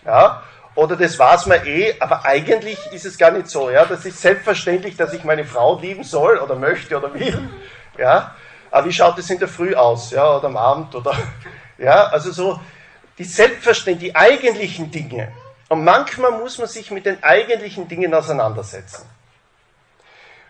ja, 0.05 0.43
oder 0.75 0.95
das 0.95 1.19
war's 1.19 1.47
man 1.47 1.67
eh, 1.67 1.95
aber 1.99 2.25
eigentlich 2.25 2.79
ist 2.93 3.05
es 3.05 3.19
gar 3.19 3.33
nicht 3.33 3.49
so. 3.49 3.71
Ja, 3.71 3.85
das 3.85 4.05
ist 4.05 4.21
selbstverständlich, 4.21 4.97
dass 4.97 5.13
ich 5.13 5.25
meine 5.25 5.45
Frau 5.45 5.81
lieben 5.81 6.05
soll 6.05 6.39
oder 6.39 6.55
möchte 6.55 6.97
oder 6.97 7.13
will, 7.15 7.51
ja, 7.99 8.35
aber 8.71 8.87
wie 8.87 8.93
schaut 8.93 9.19
es 9.19 9.29
in 9.31 9.39
der 9.39 9.49
Früh 9.49 9.75
aus, 9.75 10.11
ja, 10.13 10.37
oder 10.37 10.47
am 10.47 10.57
Abend 10.57 10.95
oder 10.95 11.17
ja, 11.79 12.07
also 12.07 12.31
so 12.31 12.61
die 13.19 13.25
selbstverständlichen, 13.25 14.13
die 14.13 14.17
eigentlichen 14.17 14.91
Dinge. 14.91 15.33
Und 15.69 15.85
manchmal 15.85 16.33
muss 16.33 16.59
man 16.59 16.69
sich 16.69 16.91
mit 16.91 17.07
den 17.07 17.23
eigentlichen 17.23 17.89
Dingen 17.89 18.15
auseinandersetzen. 18.15 19.05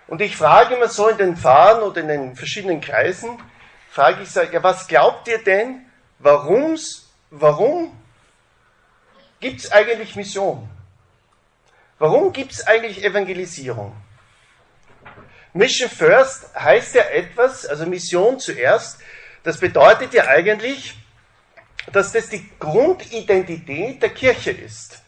Und 0.09 0.21
ich 0.21 0.37
frage 0.37 0.77
immer 0.77 0.89
so 0.89 1.09
in 1.09 1.19
den 1.19 1.37
Pfarren 1.37 1.83
oder 1.83 2.01
in 2.01 2.09
den 2.09 2.37
verschiedenen 2.37 2.81
Kreisen, 2.81 3.39
frage 3.91 4.23
ich, 4.23 4.31
sage, 4.31 4.53
ja, 4.53 4.63
was 4.63 4.87
glaubt 4.87 5.27
ihr 5.27 5.43
denn, 5.43 5.87
warum's, 6.19 7.09
warum 7.31 7.97
gibt 9.41 9.61
es 9.61 9.73
eigentlich 9.73 10.15
Mission? 10.17 10.69
Warum 11.99 12.33
gibt 12.33 12.53
es 12.53 12.67
eigentlich 12.67 13.03
Evangelisierung? 13.03 13.97
Mission 15.55 15.89
First 15.89 16.55
heißt 16.55 16.95
ja 16.95 17.03
etwas, 17.05 17.65
also 17.67 17.87
Mission 17.87 18.39
zuerst, 18.39 19.01
das 19.43 19.59
bedeutet 19.59 20.13
ja 20.13 20.27
eigentlich, 20.27 20.95
dass 21.93 22.13
das 22.13 22.29
die 22.29 22.49
Grundidentität 22.59 24.03
der 24.03 24.11
Kirche 24.11 24.51
ist. 24.51 25.03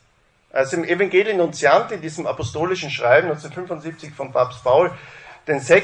Also 0.53 0.77
im 0.77 0.85
Evangelii 0.85 1.35
Nuntiante, 1.35 1.95
in 1.95 2.01
diesem 2.01 2.27
apostolischen 2.27 2.91
Schreiben 2.91 3.29
1975 3.29 4.15
von 4.15 4.33
Papst 4.33 4.63
Paul 4.63 4.91
VI., 5.47 5.83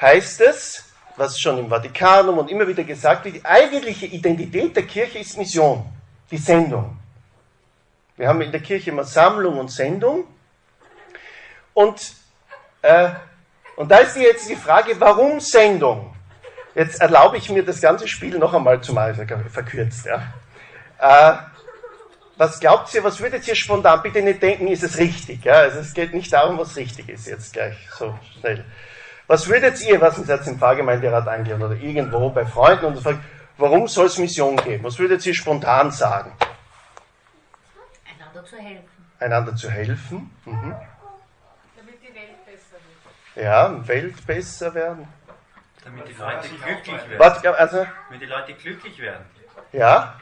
heißt 0.00 0.40
es, 0.40 0.84
was 1.16 1.38
schon 1.38 1.58
im 1.58 1.68
Vatikanum 1.68 2.38
und 2.38 2.50
immer 2.50 2.66
wieder 2.66 2.84
gesagt 2.84 3.24
wird, 3.24 3.36
die 3.36 3.44
eigentliche 3.44 4.06
Identität 4.06 4.74
der 4.74 4.84
Kirche 4.84 5.18
ist 5.18 5.36
Mission, 5.36 5.84
die 6.30 6.38
Sendung. 6.38 6.96
Wir 8.16 8.28
haben 8.28 8.40
in 8.40 8.52
der 8.52 8.60
Kirche 8.60 8.90
immer 8.90 9.04
Sammlung 9.04 9.58
und 9.58 9.70
Sendung. 9.70 10.24
Und, 11.74 12.14
äh, 12.82 13.10
und 13.76 13.90
da 13.90 13.98
ist 13.98 14.16
jetzt 14.16 14.48
die 14.48 14.56
Frage, 14.56 14.98
warum 14.98 15.40
Sendung? 15.40 16.14
Jetzt 16.74 17.00
erlaube 17.00 17.36
ich 17.36 17.50
mir 17.50 17.64
das 17.64 17.80
ganze 17.80 18.08
Spiel 18.08 18.38
noch 18.38 18.54
einmal 18.54 18.80
zumal 18.80 19.14
verkürzt. 19.14 20.06
Ja. 20.06 20.22
Äh, 20.98 21.36
was 22.36 22.60
glaubt 22.60 22.92
ihr, 22.94 23.04
was 23.04 23.20
würdet 23.20 23.46
ihr 23.46 23.54
spontan, 23.54 24.02
bitte 24.02 24.22
nicht 24.22 24.42
denken, 24.42 24.68
ist 24.68 24.82
es 24.82 24.98
richtig? 24.98 25.44
Ja? 25.44 25.54
Also 25.54 25.80
es 25.80 25.92
geht 25.92 26.14
nicht 26.14 26.32
darum, 26.32 26.58
was 26.58 26.76
richtig 26.76 27.08
ist, 27.08 27.26
jetzt 27.26 27.52
gleich 27.52 27.76
so 27.90 28.18
schnell. 28.40 28.64
Was 29.26 29.48
würdet 29.48 29.80
ihr, 29.82 30.00
was 30.00 30.18
uns 30.18 30.28
jetzt 30.28 30.48
im 30.48 30.58
Pfarrgemeinderat 30.58 31.28
eingeladen 31.28 31.62
oder 31.62 31.76
irgendwo 31.76 32.30
bei 32.30 32.44
Freunden 32.44 32.86
und 32.86 33.00
fragt, 33.00 33.20
warum 33.58 33.86
soll 33.86 34.06
es 34.06 34.18
Mission 34.18 34.56
geben? 34.56 34.82
Was 34.84 34.98
würdet 34.98 35.24
ihr 35.26 35.34
spontan 35.34 35.90
sagen? 35.90 36.32
Einander 38.18 38.44
zu 38.44 38.56
helfen. 38.56 38.88
Einander 39.20 39.56
zu 39.56 39.70
helfen. 39.70 40.30
Mhm. 40.44 40.74
Damit 41.76 41.94
die 42.02 42.14
Welt 42.14 42.44
besser 42.44 42.76
wird. 43.34 43.44
Ja, 43.44 43.88
Welt 43.88 44.26
besser 44.26 44.74
werden. 44.74 45.06
Damit 45.84 46.08
die 46.08 46.12
Leute 46.12 46.48
glücklich 46.48 47.08
werden. 47.08 47.18
Was, 47.18 47.44
also, 47.44 47.86
Damit 48.08 48.22
die 48.22 48.26
Leute 48.26 48.54
glücklich 48.54 48.98
werden. 48.98 49.24
ja, 49.72 50.14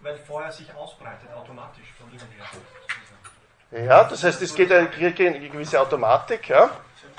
Weil 0.00 0.16
Feuer 0.16 0.50
sich 0.50 0.72
ausbreitet 0.74 1.30
automatisch 1.34 1.92
von 1.98 2.10
innen 2.10 2.28
her. 3.70 3.84
ja, 3.84 4.04
das 4.04 4.24
heißt, 4.24 4.40
es 4.42 4.54
geht 4.54 4.72
eine, 4.72 4.88
eine 4.88 5.48
gewisse 5.50 5.80
Automatik, 5.80 6.48
ja. 6.48 6.70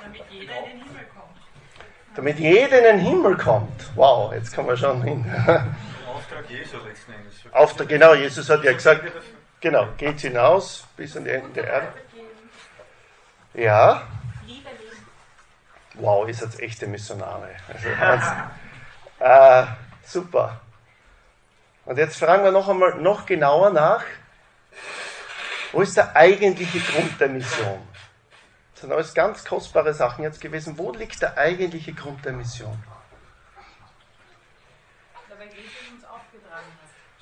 Damit 0.01 0.21
jeder 0.29 0.57
in 0.63 0.79
den 0.79 0.83
Himmel 0.83 1.05
kommt. 1.13 2.15
Damit 2.15 2.39
jeder 2.39 2.77
in 2.79 2.83
den 2.83 2.99
Himmel 2.99 3.37
kommt. 3.37 3.95
Wow, 3.95 4.33
jetzt 4.33 4.55
kommen 4.55 4.69
wir 4.69 4.77
schon 4.77 5.03
hin. 5.03 5.25
Auftrag 6.07 6.49
Jesu 6.49 6.77
letzten 6.77 7.13
Endes. 7.13 7.35
Auftrag, 7.51 7.87
genau, 7.87 8.13
Jesus 8.13 8.49
hat 8.49 8.63
ja 8.63 8.73
gesagt, 8.73 9.03
genau, 9.59 9.87
geht 9.97 10.21
hinaus 10.21 10.87
bis 10.95 11.15
an 11.15 11.25
die 11.25 11.31
Enden 11.31 11.53
der 11.53 11.67
Erde. 11.67 11.87
Ja. 13.53 14.07
Wow, 15.99 16.27
ist 16.27 16.41
jetzt 16.41 16.59
echte 16.59 16.87
Missionare. 16.87 17.49
Also, 17.67 17.89
Wahnsinn. 17.99 18.37
äh, 19.19 19.65
super. 20.05 20.61
Und 21.85 21.97
jetzt 21.97 22.17
fragen 22.17 22.43
wir 22.43 22.51
noch 22.51 22.67
einmal 22.69 22.95
noch 22.95 23.25
genauer 23.25 23.71
nach, 23.71 24.03
wo 25.71 25.81
ist 25.81 25.97
der 25.97 26.15
eigentliche 26.15 26.79
Grund 26.79 27.19
der 27.19 27.29
Mission? 27.29 27.87
Das 28.73 28.81
sind 28.81 28.91
alles 28.91 29.13
ganz 29.13 29.43
kostbare 29.43 29.93
Sachen 29.93 30.23
jetzt 30.23 30.39
gewesen. 30.39 30.77
Wo 30.77 30.91
liegt 30.91 31.21
der 31.21 31.37
eigentliche 31.37 31.93
Grund 31.93 32.23
der 32.23 32.33
Mission? 32.33 32.81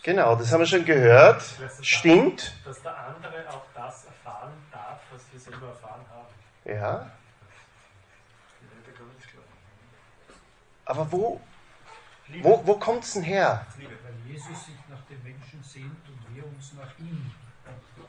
Genau, 0.03 0.36
das 0.38 0.53
haben 0.53 0.62
wir 0.62 0.67
schon 0.67 0.86
gehört. 0.86 1.43
Stimmt. 1.81 2.53
Dass 2.63 2.81
der 2.81 2.98
andere 2.98 3.50
auch 3.50 3.65
das 3.75 4.05
erfahren 4.05 4.53
darf, 4.72 5.01
was 5.12 5.22
wir 5.34 5.39
selber 5.39 5.67
erfahren 5.67 6.05
haben. 6.10 6.27
Ja. 6.63 7.12
Aber 10.88 11.12
wo, 11.12 11.41
Liebe. 12.29 12.44
wo, 12.48 12.65
wo 12.65 12.75
kommt 12.75 13.03
es 13.03 13.13
denn 13.13 13.24
her? 13.24 13.65
Liebe. 13.77 13.91
Weil 14.03 14.32
Jesus 14.34 14.65
sich 14.65 14.75
nach 14.89 15.01
den 15.10 15.22
Menschen 15.24 15.62
sehnt 15.63 16.08
und 16.08 16.36
wir 16.36 16.46
uns 16.46 16.74
nach 16.74 16.98
ihm. 17.00 17.32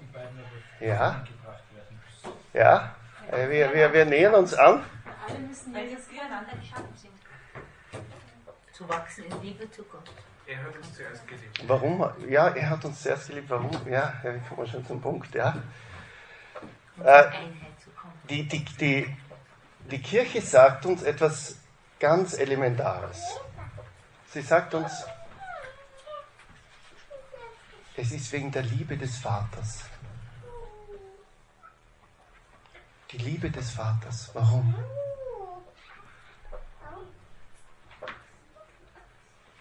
Die 0.01 0.07
beiden 0.13 0.39
aber 0.39 0.87
Ja. 0.87 1.25
gebracht 1.27 1.65
werden 1.75 2.01
müssen. 2.05 2.39
Ja, 2.55 2.95
äh, 3.33 3.49
wir, 3.51 3.75
wir, 3.75 3.93
wir 3.93 4.05
nähern 4.05 4.35
uns 4.35 4.55
an. 4.55 4.85
Alle 5.29 5.39
müssen 5.41 5.75
jetzt 5.75 6.09
füreinander 6.09 6.53
geschaffen 6.57 6.95
sind. 6.95 7.13
Zu 8.73 8.89
wachsen 8.89 9.25
in 9.25 9.43
Liebe 9.43 9.69
zu 9.73 9.83
Gott. 9.83 10.09
Er 10.47 10.63
hat 10.63 10.77
uns 10.77 10.95
zuerst 10.95 11.27
geliebt. 11.27 11.61
Warum? 11.67 12.09
Ja, 12.29 12.49
er 12.49 12.71
hat 12.71 12.85
uns 12.85 13.03
zuerst 13.03 13.27
geliebt. 13.27 13.51
Warum? 13.51 13.71
Ja, 13.91 14.15
wir 14.23 14.39
kommen 14.49 14.67
schon 14.69 14.87
zum 14.87 15.01
Punkt. 15.01 15.35
Ja. 15.35 15.57
Um 16.97 17.03
Äh, 17.03 17.05
zur 17.05 17.27
Einheit 17.33 17.81
zu 17.83 17.91
kommen. 17.91 18.13
Die, 18.31 18.47
die, 18.47 18.65
die, 18.65 19.17
die 19.91 20.01
Kirche 20.01 20.41
sagt 20.41 20.87
uns 20.87 21.03
etwas 21.03 21.58
ganz 21.99 22.35
Elementares. 22.35 23.21
Sie 24.33 24.43
sagt 24.43 24.75
uns, 24.75 25.05
es 27.97 28.13
ist 28.13 28.31
wegen 28.33 28.53
der 28.53 28.63
Liebe 28.63 28.97
des 28.97 29.17
Vaters. 29.19 29.85
Die 33.11 33.19
Liebe 33.19 33.51
des 33.51 33.71
Vaters. 33.71 34.31
Warum? 34.35 34.75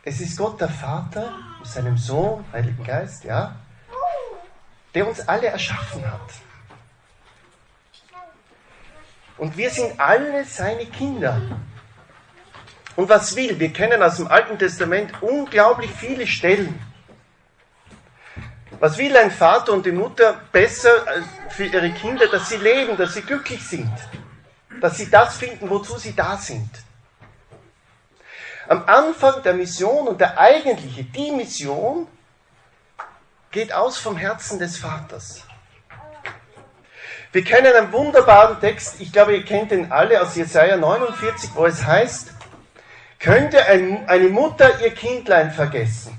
Es 0.03 0.22
ist 0.22 0.38
Gott 0.38 0.62
der 0.62 0.70
Vater 0.70 1.34
mit 1.60 1.67
seinem 1.67 1.98
Sohn, 1.98 2.46
Heiligen 2.53 2.84
Geist, 2.84 3.24
ja, 3.24 3.56
der 4.94 5.08
uns 5.08 5.27
alle 5.27 5.48
erschaffen 5.48 6.06
hat. 6.06 6.29
Und 9.38 9.56
wir 9.58 9.70
sind 9.70 10.00
alle 10.00 10.46
seine 10.46 10.86
Kinder. 10.86 11.41
Und 12.98 13.10
was 13.10 13.36
will? 13.36 13.60
Wir 13.60 13.72
kennen 13.72 14.01
aus 14.01 14.18
dem 14.18 14.27
Alten 14.27 14.58
Testament 14.58 15.22
unglaublich 15.22 15.92
viele 15.92 16.25
Stellen. 16.25 16.80
Was 18.80 18.98
will 18.98 19.16
ein 19.16 19.30
Vater 19.30 19.72
und 19.74 19.86
die 19.86 19.92
Mutter 19.92 20.42
besser 20.51 21.06
für 21.50 21.66
ihre 21.66 21.92
Kinder, 21.92 22.25
dass 22.27 22.50
sie 22.50 22.58
leben, 22.58 22.98
dass 22.98 23.13
sie 23.13 23.22
glücklich 23.22 23.63
sind, 23.63 23.92
dass 24.82 24.98
sie 24.98 25.12
das 25.12 25.38
finden, 25.38 25.70
wozu 25.70 25.98
sie 25.98 26.16
da 26.16 26.38
sind. 26.38 26.70
Am 28.68 28.84
Anfang 28.88 29.44
der 29.44 29.54
Mission 29.54 30.08
und 30.08 30.20
der 30.20 30.38
eigentliche, 30.39 31.04
die 31.04 31.32
Mission, 31.32 32.08
geht 33.51 33.74
aus 33.74 34.00
vom 34.00 34.18
Herzen 34.18 34.58
des 34.58 34.77
Vaters. 34.77 35.44
Wir 37.32 37.44
kennen 37.44 37.74
einen 37.75 37.92
wunderbaren 37.92 38.60
Text, 38.60 39.00
ich 39.00 39.13
glaube, 39.13 39.36
ihr 39.36 39.46
kennt 39.46 39.70
den 39.70 39.92
alle 39.92 40.20
aus 40.20 40.36
Jesaja 40.36 40.77
49, 40.77 41.51
wo 41.54 41.66
es 41.68 41.86
heißt, 41.86 42.37
könnte 43.20 43.66
ein, 43.66 44.08
eine 44.08 44.30
Mutter 44.30 44.82
ihr 44.82 44.94
Kindlein 44.94 45.52
vergessen? 45.52 46.18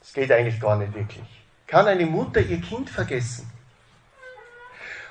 Das 0.00 0.12
geht 0.12 0.30
eigentlich 0.32 0.60
gar 0.60 0.76
nicht 0.76 0.94
wirklich. 0.94 1.24
Kann 1.66 1.86
eine 1.86 2.06
Mutter 2.06 2.40
ihr 2.40 2.60
Kind 2.60 2.90
vergessen? 2.90 3.50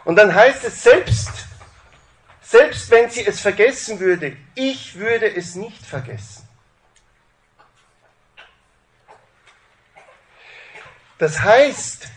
Und 0.03 0.15
dann 0.17 0.33
heißt 0.33 0.63
es 0.63 0.83
selbst, 0.83 1.47
selbst 2.41 2.91
wenn 2.91 3.09
sie 3.09 3.25
es 3.25 3.41
vergessen 3.41 3.99
würde, 3.99 4.37
ich 4.53 4.95
würde 4.95 5.35
es 5.35 5.55
nicht 5.55 5.85
vergessen. 5.85 6.47
Das 11.17 11.41
heißt, 11.41 12.07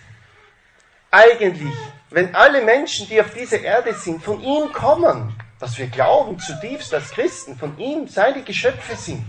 eigentlich, 1.11 1.75
wenn 2.11 2.35
alle 2.35 2.63
Menschen, 2.63 3.09
die 3.09 3.21
auf 3.21 3.33
dieser 3.33 3.61
Erde 3.61 3.95
sind, 3.95 4.23
von 4.23 4.41
ihm 4.41 4.73
kommen, 4.73 5.38
was 5.59 5.77
wir 5.79 5.89
glauben 5.89 6.39
zutiefst 6.39 6.95
als 6.95 7.11
Christen, 7.11 7.57
von 7.59 7.77
ihm 7.79 8.09
seine 8.09 8.43
Geschöpfe 8.43 8.97
sind, 8.97 9.27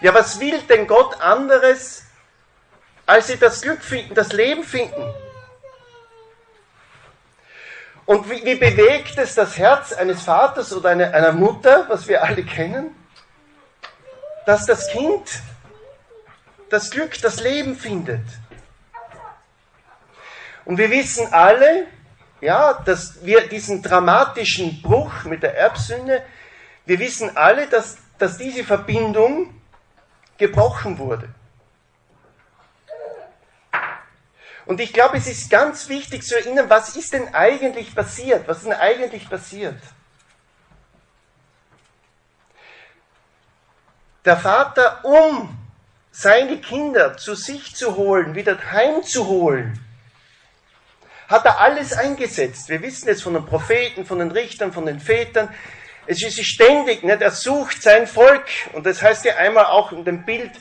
ja, 0.00 0.12
was 0.12 0.38
will 0.40 0.60
denn 0.62 0.86
Gott 0.86 1.20
anderes, 1.20 2.04
als 3.06 3.28
sie 3.28 3.38
das 3.38 3.62
Glück 3.62 3.82
finden, 3.82 4.14
das 4.14 4.32
Leben 4.32 4.64
finden? 4.64 5.02
Und 8.06 8.28
wie, 8.28 8.44
wie 8.44 8.56
bewegt 8.56 9.16
es 9.16 9.34
das 9.34 9.56
Herz 9.56 9.92
eines 9.92 10.22
Vaters 10.22 10.74
oder 10.74 10.90
einer, 10.90 11.14
einer 11.14 11.32
Mutter, 11.32 11.88
was 11.88 12.06
wir 12.06 12.22
alle 12.22 12.44
kennen, 12.44 12.94
dass 14.44 14.66
das 14.66 14.88
Kind 14.90 15.40
das 16.68 16.90
Glück, 16.90 17.18
das 17.22 17.40
Leben 17.40 17.76
findet? 17.76 18.24
Und 20.66 20.76
wir 20.76 20.90
wissen 20.90 21.32
alle, 21.32 21.86
ja, 22.44 22.74
dass 22.74 23.24
wir 23.24 23.48
diesen 23.48 23.80
dramatischen 23.80 24.82
Bruch 24.82 25.24
mit 25.24 25.42
der 25.42 25.56
Erbsünde, 25.56 26.22
wir 26.84 26.98
wissen 26.98 27.34
alle, 27.38 27.66
dass, 27.68 27.96
dass 28.18 28.36
diese 28.36 28.64
Verbindung 28.64 29.58
gebrochen 30.36 30.98
wurde. 30.98 31.30
Und 34.66 34.78
ich 34.78 34.92
glaube, 34.92 35.16
es 35.16 35.26
ist 35.26 35.48
ganz 35.48 35.88
wichtig 35.88 36.22
zu 36.22 36.36
erinnern, 36.36 36.68
was 36.68 36.96
ist 36.96 37.14
denn 37.14 37.34
eigentlich 37.34 37.94
passiert? 37.94 38.46
Was 38.46 38.58
ist 38.58 38.66
denn 38.66 38.74
eigentlich 38.74 39.28
passiert? 39.30 39.80
Der 44.26 44.36
Vater, 44.36 45.02
um 45.02 45.56
seine 46.10 46.58
Kinder 46.58 47.16
zu 47.16 47.34
sich 47.34 47.74
zu 47.74 47.96
holen, 47.96 48.34
wieder 48.34 48.58
heimzuholen, 48.70 49.80
hat 51.28 51.44
er 51.44 51.60
alles 51.60 51.92
eingesetzt. 51.92 52.68
Wir 52.68 52.82
wissen 52.82 53.08
es 53.08 53.22
von 53.22 53.34
den 53.34 53.46
Propheten, 53.46 54.04
von 54.04 54.18
den 54.18 54.30
Richtern, 54.30 54.72
von 54.72 54.86
den 54.86 55.00
Vätern. 55.00 55.48
Es 56.06 56.22
ist 56.22 56.38
ständig, 56.44 57.02
nicht? 57.02 57.22
er 57.22 57.30
sucht 57.30 57.82
sein 57.82 58.06
Volk. 58.06 58.46
Und 58.72 58.84
das 58.84 59.02
heißt 59.02 59.24
ja 59.24 59.36
einmal 59.36 59.66
auch 59.66 59.92
in 59.92 60.04
dem 60.04 60.24
Bild, 60.24 60.52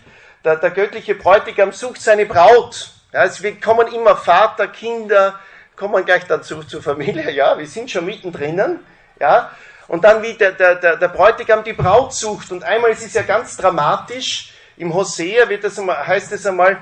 der, 0.43 0.57
der 0.57 0.71
göttliche 0.71 1.15
Bräutigam 1.15 1.71
sucht 1.71 2.01
seine 2.01 2.25
Braut. 2.25 2.91
Ja, 3.11 3.21
also 3.21 3.43
wir 3.43 3.59
kommen 3.59 3.93
immer 3.93 4.15
Vater, 4.15 4.67
Kinder, 4.67 5.39
kommen 5.75 6.03
gleich 6.05 6.25
dazu 6.25 6.63
zur 6.63 6.81
Familie, 6.81 7.31
ja, 7.31 7.57
wir 7.57 7.67
sind 7.67 7.89
schon 7.91 8.05
mittendrin, 8.05 8.79
ja. 9.19 9.51
Und 9.87 10.03
dann 10.03 10.23
wie 10.23 10.33
der, 10.33 10.53
der, 10.53 10.75
der, 10.75 10.95
der 10.95 11.07
Bräutigam 11.09 11.63
die 11.63 11.73
Braut 11.73 12.13
sucht. 12.13 12.51
Und 12.51 12.63
einmal 12.63 12.91
ist 12.91 13.05
es 13.05 13.13
ja 13.13 13.21
ganz 13.21 13.57
dramatisch, 13.57 14.53
im 14.77 14.93
Hosea 14.93 15.47
wird 15.49 15.63
das 15.63 15.77
heißt 15.77 16.31
es 16.31 16.45
einmal, 16.45 16.77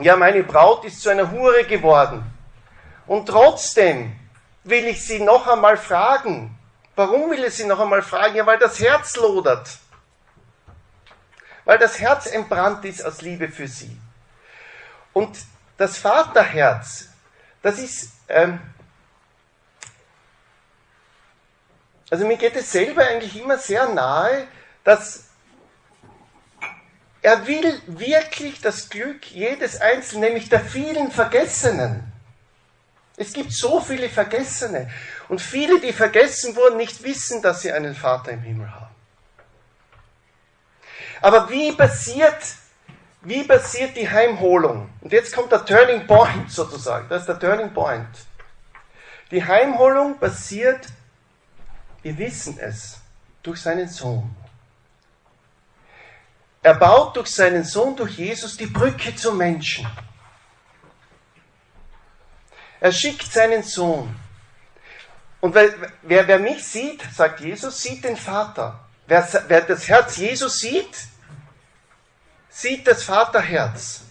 ja, 0.00 0.16
meine 0.16 0.42
Braut 0.44 0.84
ist 0.84 1.02
zu 1.02 1.10
einer 1.10 1.30
Hure 1.30 1.64
geworden. 1.64 2.24
Und 3.08 3.26
trotzdem 3.26 4.14
will 4.64 4.86
ich 4.86 5.04
Sie 5.04 5.18
noch 5.18 5.46
einmal 5.48 5.78
fragen. 5.78 6.56
Warum 6.94 7.30
will 7.30 7.42
ich 7.42 7.54
Sie 7.54 7.64
noch 7.64 7.80
einmal 7.80 8.02
fragen? 8.02 8.36
Ja, 8.36 8.44
weil 8.44 8.58
das 8.58 8.78
Herz 8.78 9.16
lodert. 9.16 9.78
Weil 11.64 11.78
das 11.78 11.98
Herz 11.98 12.26
entbrannt 12.26 12.84
ist 12.84 13.02
aus 13.02 13.22
Liebe 13.22 13.48
für 13.48 13.66
Sie. 13.66 13.98
Und 15.14 15.38
das 15.78 15.96
Vaterherz, 15.96 17.08
das 17.62 17.78
ist, 17.78 18.12
ähm, 18.28 18.60
also 22.10 22.26
mir 22.26 22.36
geht 22.36 22.56
es 22.56 22.70
selber 22.70 23.06
eigentlich 23.06 23.40
immer 23.40 23.56
sehr 23.56 23.88
nahe, 23.88 24.46
dass 24.84 25.28
er 27.22 27.46
will 27.46 27.80
wirklich 27.86 28.60
das 28.60 28.90
Glück 28.90 29.30
jedes 29.30 29.80
Einzelnen, 29.80 30.24
nämlich 30.24 30.50
der 30.50 30.60
vielen 30.60 31.10
Vergessenen. 31.10 32.07
Es 33.18 33.32
gibt 33.32 33.52
so 33.52 33.80
viele 33.80 34.08
Vergessene. 34.08 34.88
Und 35.28 35.40
viele, 35.40 35.80
die 35.80 35.92
vergessen 35.92 36.54
wurden, 36.54 36.76
nicht 36.76 37.02
wissen, 37.02 37.42
dass 37.42 37.62
sie 37.62 37.72
einen 37.72 37.94
Vater 37.94 38.30
im 38.30 38.42
Himmel 38.42 38.72
haben. 38.72 38.94
Aber 41.20 41.50
wie 41.50 41.72
passiert, 41.72 42.38
wie 43.22 43.42
passiert 43.42 43.96
die 43.96 44.08
Heimholung? 44.08 44.88
Und 45.00 45.12
jetzt 45.12 45.34
kommt 45.34 45.50
der 45.50 45.64
Turning 45.64 46.06
Point 46.06 46.50
sozusagen. 46.50 47.08
Das 47.08 47.22
ist 47.22 47.26
der 47.26 47.40
Turning 47.40 47.74
Point. 47.74 48.06
Die 49.32 49.44
Heimholung 49.44 50.18
passiert, 50.18 50.86
wir 52.02 52.16
wissen 52.16 52.56
es, 52.60 52.98
durch 53.42 53.60
seinen 53.60 53.88
Sohn. 53.88 54.34
Er 56.62 56.74
baut 56.74 57.16
durch 57.16 57.34
seinen 57.34 57.64
Sohn, 57.64 57.96
durch 57.96 58.16
Jesus, 58.16 58.56
die 58.56 58.66
Brücke 58.66 59.14
zum 59.16 59.38
Menschen. 59.38 59.86
Er 62.80 62.92
schickt 62.92 63.32
seinen 63.32 63.62
Sohn. 63.62 64.14
Und 65.40 65.54
wer, 65.54 65.72
wer, 66.02 66.26
wer 66.26 66.38
mich 66.38 66.64
sieht, 66.64 67.02
sagt 67.14 67.40
Jesus, 67.40 67.80
sieht 67.80 68.04
den 68.04 68.16
Vater. 68.16 68.80
Wer, 69.06 69.26
wer 69.48 69.62
das 69.62 69.88
Herz 69.88 70.16
Jesus 70.16 70.60
sieht, 70.60 70.96
sieht 72.48 72.86
das 72.86 73.04
Vaterherz. 73.04 74.02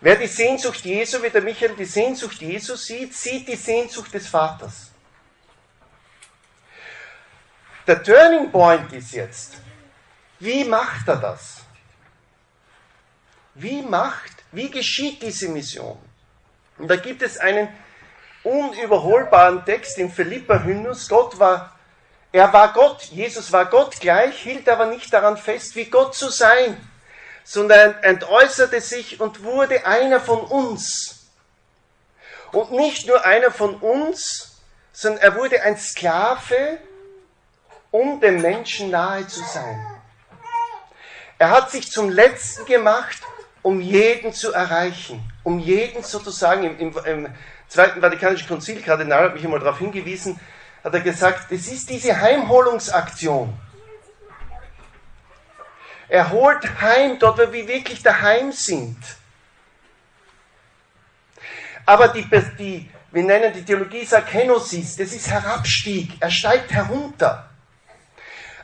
Wer 0.00 0.16
die 0.16 0.28
Sehnsucht 0.28 0.84
Jesu, 0.84 1.22
wie 1.22 1.30
der 1.30 1.42
Michael 1.42 1.74
die 1.74 1.84
Sehnsucht 1.84 2.40
Jesu 2.40 2.76
sieht, 2.76 3.14
sieht 3.14 3.48
die 3.48 3.56
Sehnsucht 3.56 4.14
des 4.14 4.28
Vaters. 4.28 4.90
Der 7.86 8.02
Turning 8.02 8.52
Point 8.52 8.92
ist 8.92 9.12
jetzt, 9.12 9.54
wie 10.38 10.64
macht 10.64 11.08
er 11.08 11.16
das? 11.16 11.62
Wie 13.54 13.82
macht, 13.82 14.44
wie 14.52 14.70
geschieht 14.70 15.20
diese 15.20 15.48
Mission? 15.48 15.98
Und 16.78 16.88
da 16.88 16.96
gibt 16.96 17.22
es 17.22 17.38
einen 17.38 17.68
unüberholbaren 18.42 19.64
Text 19.64 19.98
im 19.98 20.10
Philippa-Hymnus. 20.10 21.08
Gott 21.08 21.38
war, 21.38 21.76
er 22.32 22.52
war 22.52 22.72
Gott, 22.72 23.02
Jesus 23.04 23.52
war 23.52 23.66
Gott 23.66 24.00
gleich, 24.00 24.38
hielt 24.38 24.68
aber 24.68 24.86
nicht 24.86 25.12
daran 25.12 25.36
fest, 25.36 25.74
wie 25.76 25.86
Gott 25.86 26.14
zu 26.14 26.30
sein, 26.30 26.78
sondern 27.44 28.02
entäußerte 28.02 28.80
sich 28.80 29.20
und 29.20 29.42
wurde 29.42 29.86
einer 29.86 30.20
von 30.20 30.40
uns. 30.40 31.26
Und 32.52 32.72
nicht 32.72 33.06
nur 33.06 33.24
einer 33.24 33.50
von 33.50 33.74
uns, 33.76 34.60
sondern 34.92 35.22
er 35.22 35.36
wurde 35.36 35.62
ein 35.62 35.76
Sklave, 35.76 36.78
um 37.90 38.20
dem 38.20 38.40
Menschen 38.40 38.90
nahe 38.90 39.26
zu 39.26 39.40
sein. 39.44 39.86
Er 41.38 41.50
hat 41.50 41.70
sich 41.70 41.90
zum 41.90 42.10
Letzten 42.10 42.66
gemacht, 42.66 43.22
um 43.68 43.82
jeden 43.82 44.32
zu 44.32 44.54
erreichen, 44.54 45.20
um 45.44 45.58
jeden 45.58 46.02
sozusagen 46.02 46.64
im, 46.64 46.78
im, 46.78 46.98
im 47.04 47.34
Zweiten 47.68 48.00
Vatikanischen 48.00 48.48
Konzil, 48.48 48.80
Kardinal 48.80 49.24
hat 49.24 49.34
mich 49.34 49.44
einmal 49.44 49.60
darauf 49.60 49.78
hingewiesen, 49.78 50.40
hat 50.82 50.94
er 50.94 51.00
gesagt, 51.00 51.52
es 51.52 51.70
ist 51.70 51.90
diese 51.90 52.18
Heimholungsaktion. 52.18 53.52
Er 56.08 56.30
holt 56.30 56.80
heim, 56.80 57.18
dort 57.18 57.36
wo 57.36 57.52
wir 57.52 57.68
wirklich 57.68 58.02
daheim 58.02 58.52
sind. 58.52 58.96
Aber 61.84 62.08
die, 62.08 62.26
die 62.58 62.88
wir 63.12 63.22
nennen 63.22 63.52
die 63.52 63.66
Theologie 63.66 64.06
Sakenosis, 64.06 64.96
das 64.96 65.12
ist 65.12 65.28
Herabstieg. 65.28 66.12
Er 66.20 66.30
steigt 66.30 66.70
herunter. 66.70 67.47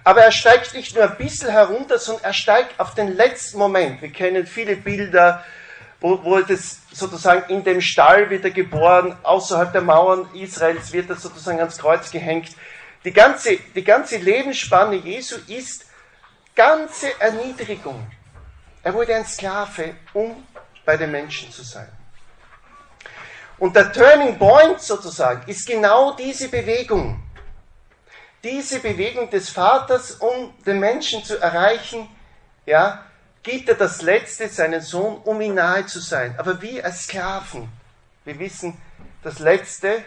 Aber 0.04 0.20
er 0.20 0.32
steigt 0.32 0.74
nicht 0.74 0.94
nur 0.94 1.04
ein 1.04 1.16
bisschen 1.16 1.50
herunter, 1.50 1.98
sondern 1.98 2.24
er 2.24 2.34
steigt 2.34 2.78
auf 2.78 2.94
den 2.94 3.16
letzten 3.16 3.58
Moment. 3.58 4.02
Wir 4.02 4.12
kennen 4.12 4.46
viele 4.46 4.76
Bilder, 4.76 5.42
wo, 5.98 6.22
wo 6.22 6.38
das 6.40 6.80
sozusagen 6.92 7.50
in 7.50 7.64
dem 7.64 7.80
Stall 7.80 8.28
wird 8.28 8.44
er 8.44 8.50
geboren, 8.50 9.16
außerhalb 9.22 9.72
der 9.72 9.80
Mauern 9.80 10.28
Israels 10.34 10.92
wird 10.92 11.08
er 11.08 11.16
sozusagen 11.16 11.58
ans 11.58 11.78
Kreuz 11.78 12.10
gehängt. 12.10 12.50
Die 13.04 13.12
ganze, 13.12 13.56
die 13.74 13.82
ganze 13.82 14.18
Lebensspanne 14.18 14.96
Jesu 14.96 15.36
ist 15.48 15.86
ganze 16.54 17.18
Erniedrigung. 17.18 18.06
Er 18.82 18.92
wurde 18.92 19.14
ein 19.14 19.24
Sklave, 19.24 19.94
um 20.12 20.46
bei 20.84 20.98
den 20.98 21.10
Menschen 21.10 21.50
zu 21.50 21.62
sein. 21.62 21.88
Und 23.58 23.74
der 23.74 23.90
Turning 23.90 24.38
Point 24.38 24.80
sozusagen 24.82 25.48
ist 25.48 25.66
genau 25.66 26.12
diese 26.14 26.48
Bewegung 26.48 27.23
diese 28.44 28.78
Bewegung 28.80 29.30
des 29.30 29.48
Vaters, 29.48 30.12
um 30.12 30.54
den 30.64 30.78
Menschen 30.78 31.24
zu 31.24 31.40
erreichen, 31.40 32.08
ja, 32.66 33.04
gibt 33.42 33.68
er 33.68 33.74
das 33.74 34.02
Letzte, 34.02 34.48
seinen 34.48 34.82
Sohn, 34.82 35.16
um 35.22 35.40
ihm 35.40 35.54
nahe 35.54 35.86
zu 35.86 36.00
sein. 36.00 36.38
Aber 36.38 36.60
wie 36.62 36.82
als 36.82 37.04
Sklaven. 37.04 37.68
Wir 38.24 38.38
wissen, 38.38 38.80
das 39.22 39.38
Letzte 39.38 40.04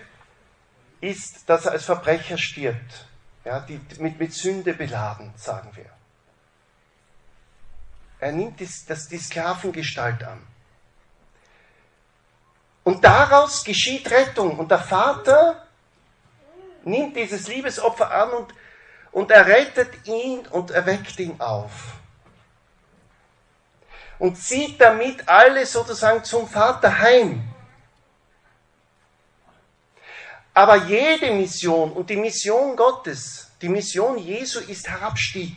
ist, 1.02 1.50
dass 1.50 1.66
er 1.66 1.74
als 1.74 1.86
Verbrecher 1.86 2.38
stirbt. 2.38 3.06
Ja, 3.44 3.60
die, 3.60 3.80
mit, 4.00 4.20
mit 4.20 4.34
Sünde 4.34 4.74
beladen, 4.74 5.34
sagen 5.36 5.70
wir. 5.76 5.90
Er 8.20 8.32
nimmt 8.32 8.60
die, 8.60 8.70
das, 8.88 9.08
die 9.08 9.20
Sklavengestalt 9.20 10.24
an. 10.24 10.46
Und 12.84 13.04
daraus 13.04 13.64
geschieht 13.64 14.10
Rettung. 14.10 14.58
Und 14.58 14.72
der 14.72 14.80
Vater 14.80 15.67
nimmt 16.88 17.16
dieses 17.16 17.48
Liebesopfer 17.48 18.10
an 18.10 18.32
und, 18.32 18.54
und 19.12 19.32
er 19.32 19.46
rettet 19.46 20.08
ihn 20.08 20.48
und 20.48 20.72
erweckt 20.72 21.20
ihn 21.20 21.40
auf. 21.40 21.72
Und 24.20 24.38
zieht 24.38 24.82
damit 24.82 25.28
alle 25.28 25.66
sozusagen 25.66 26.24
zum 26.24 26.48
Vater 26.48 26.98
heim. 27.00 27.44
Aber 30.54 30.76
jede 30.76 31.32
Mission 31.34 31.92
und 31.92 32.10
die 32.10 32.16
Mission 32.16 32.76
Gottes, 32.76 33.52
die 33.62 33.70
Mission 33.70 34.18
Jesu 34.18 34.60
ist 34.60 34.90
Herabstieg. 34.90 35.56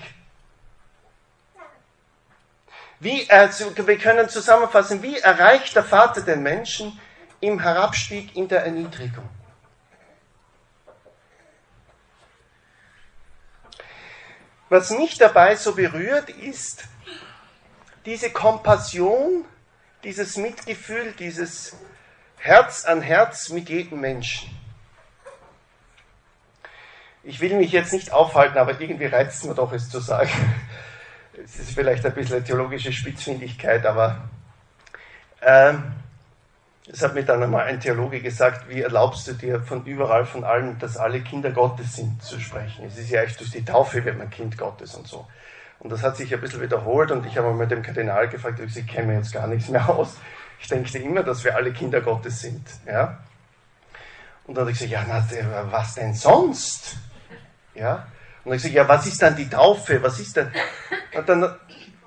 Wie, 2.99 3.29
also 3.31 3.75
wir 3.75 3.97
können 3.97 4.29
zusammenfassen, 4.29 5.03
wie 5.03 5.19
erreicht 5.19 5.75
der 5.75 5.85
Vater 5.85 6.21
den 6.21 6.43
Menschen 6.43 7.01
im 7.41 7.59
Herabstieg 7.59 8.37
in 8.37 8.47
der 8.47 8.67
Erniedrigung? 8.67 9.27
Was 14.71 14.91
mich 14.91 15.19
dabei 15.19 15.57
so 15.57 15.75
berührt, 15.75 16.31
ist 16.31 16.85
diese 18.07 18.31
Kompassion, 18.31 19.45
dieses 20.05 20.37
Mitgefühl, 20.37 21.13
dieses 21.19 21.77
Herz 22.37 22.85
an 22.85 23.03
Herz 23.03 23.49
mit 23.49 23.69
jedem 23.69 24.01
Menschen. 24.01 24.49
Ich 27.25 27.41
will 27.41 27.57
mich 27.57 27.73
jetzt 27.73 27.93
nicht 27.93 28.13
aufhalten, 28.13 28.59
aber 28.59 28.81
irgendwie 28.81 29.07
reizt 29.07 29.39
es 29.39 29.45
mir 29.45 29.57
doch, 29.57 29.73
es 29.73 29.91
zu 29.91 29.99
sagen. 29.99 30.31
Es 31.43 31.57
ist 31.57 31.73
vielleicht 31.73 32.07
ein 32.07 32.15
bisschen 32.15 32.37
eine 32.37 32.45
theologische 32.45 32.93
Spitzfindigkeit, 32.93 33.85
aber 33.85 34.29
ähm, 35.43 35.95
es 36.93 37.03
hat 37.03 37.15
mir 37.15 37.25
dann 37.25 37.43
einmal 37.43 37.67
ein 37.67 37.79
Theologe 37.79 38.21
gesagt, 38.21 38.69
wie 38.69 38.83
erlaubst 38.83 39.27
du 39.29 39.33
dir 39.35 39.61
von 39.61 39.85
überall, 39.85 40.27
von 40.27 40.43
allen, 40.43 40.79
dass 40.79 40.97
alle 40.97 41.21
Kinder 41.21 41.51
Gottes 41.51 41.97
sind, 41.97 42.23
zu 42.23 42.41
sprechen? 42.41 42.85
Es 42.85 42.99
ist 42.99 43.11
ja 43.11 43.23
echt 43.23 43.39
durch 43.39 43.51
die 43.51 43.65
Taufe 43.65 44.05
wird 44.05 44.19
man 44.19 44.29
Kind 44.31 44.59
Gottes 44.59 44.95
und 44.97 45.07
so. 45.07 45.27
Und 45.79 45.91
das 45.91 46.03
hat 46.03 46.17
sich 46.17 46.35
ein 46.35 46.41
bisschen 46.41 46.61
wiederholt 46.61 47.11
und 47.11 47.25
ich 47.27 47.39
habe 47.39 47.53
mal 47.53 47.67
dem 47.67 47.83
Kardinal 47.83 48.29
gefragt, 48.29 48.59
ich, 48.61 48.77
ich 48.77 48.87
kenne 48.87 49.09
mir 49.09 49.19
jetzt 49.19 49.33
gar 49.33 49.47
nichts 49.47 49.69
mehr 49.69 49.89
aus. 49.89 50.17
Ich 50.61 50.69
denke 50.69 50.99
immer, 50.99 51.23
dass 51.23 51.45
wir 51.45 51.55
alle 51.55 51.73
Kinder 51.73 52.01
Gottes 52.01 52.41
sind. 52.41 52.67
Ja? 52.87 53.19
Und 54.47 54.57
dann 54.57 54.63
habe 54.63 54.73
ich 54.73 54.79
gesagt, 54.79 54.93
ja, 54.93 55.05
na, 55.09 55.73
was 55.73 55.95
denn 55.95 56.13
sonst? 56.13 56.97
Ja? 57.75 57.95
Und 58.45 58.47
dann 58.47 58.53
habe 58.53 58.57
ich 58.57 58.63
gesagt, 58.63 58.75
ja, 58.75 58.89
was 58.89 59.07
ist 59.07 59.23
dann 59.23 59.37
die 59.37 59.49
Taufe? 59.49 60.03
Was 60.03 60.19
ist 60.19 60.37
denn? 60.37 60.51
Und 61.17 61.29
dann, 61.29 61.55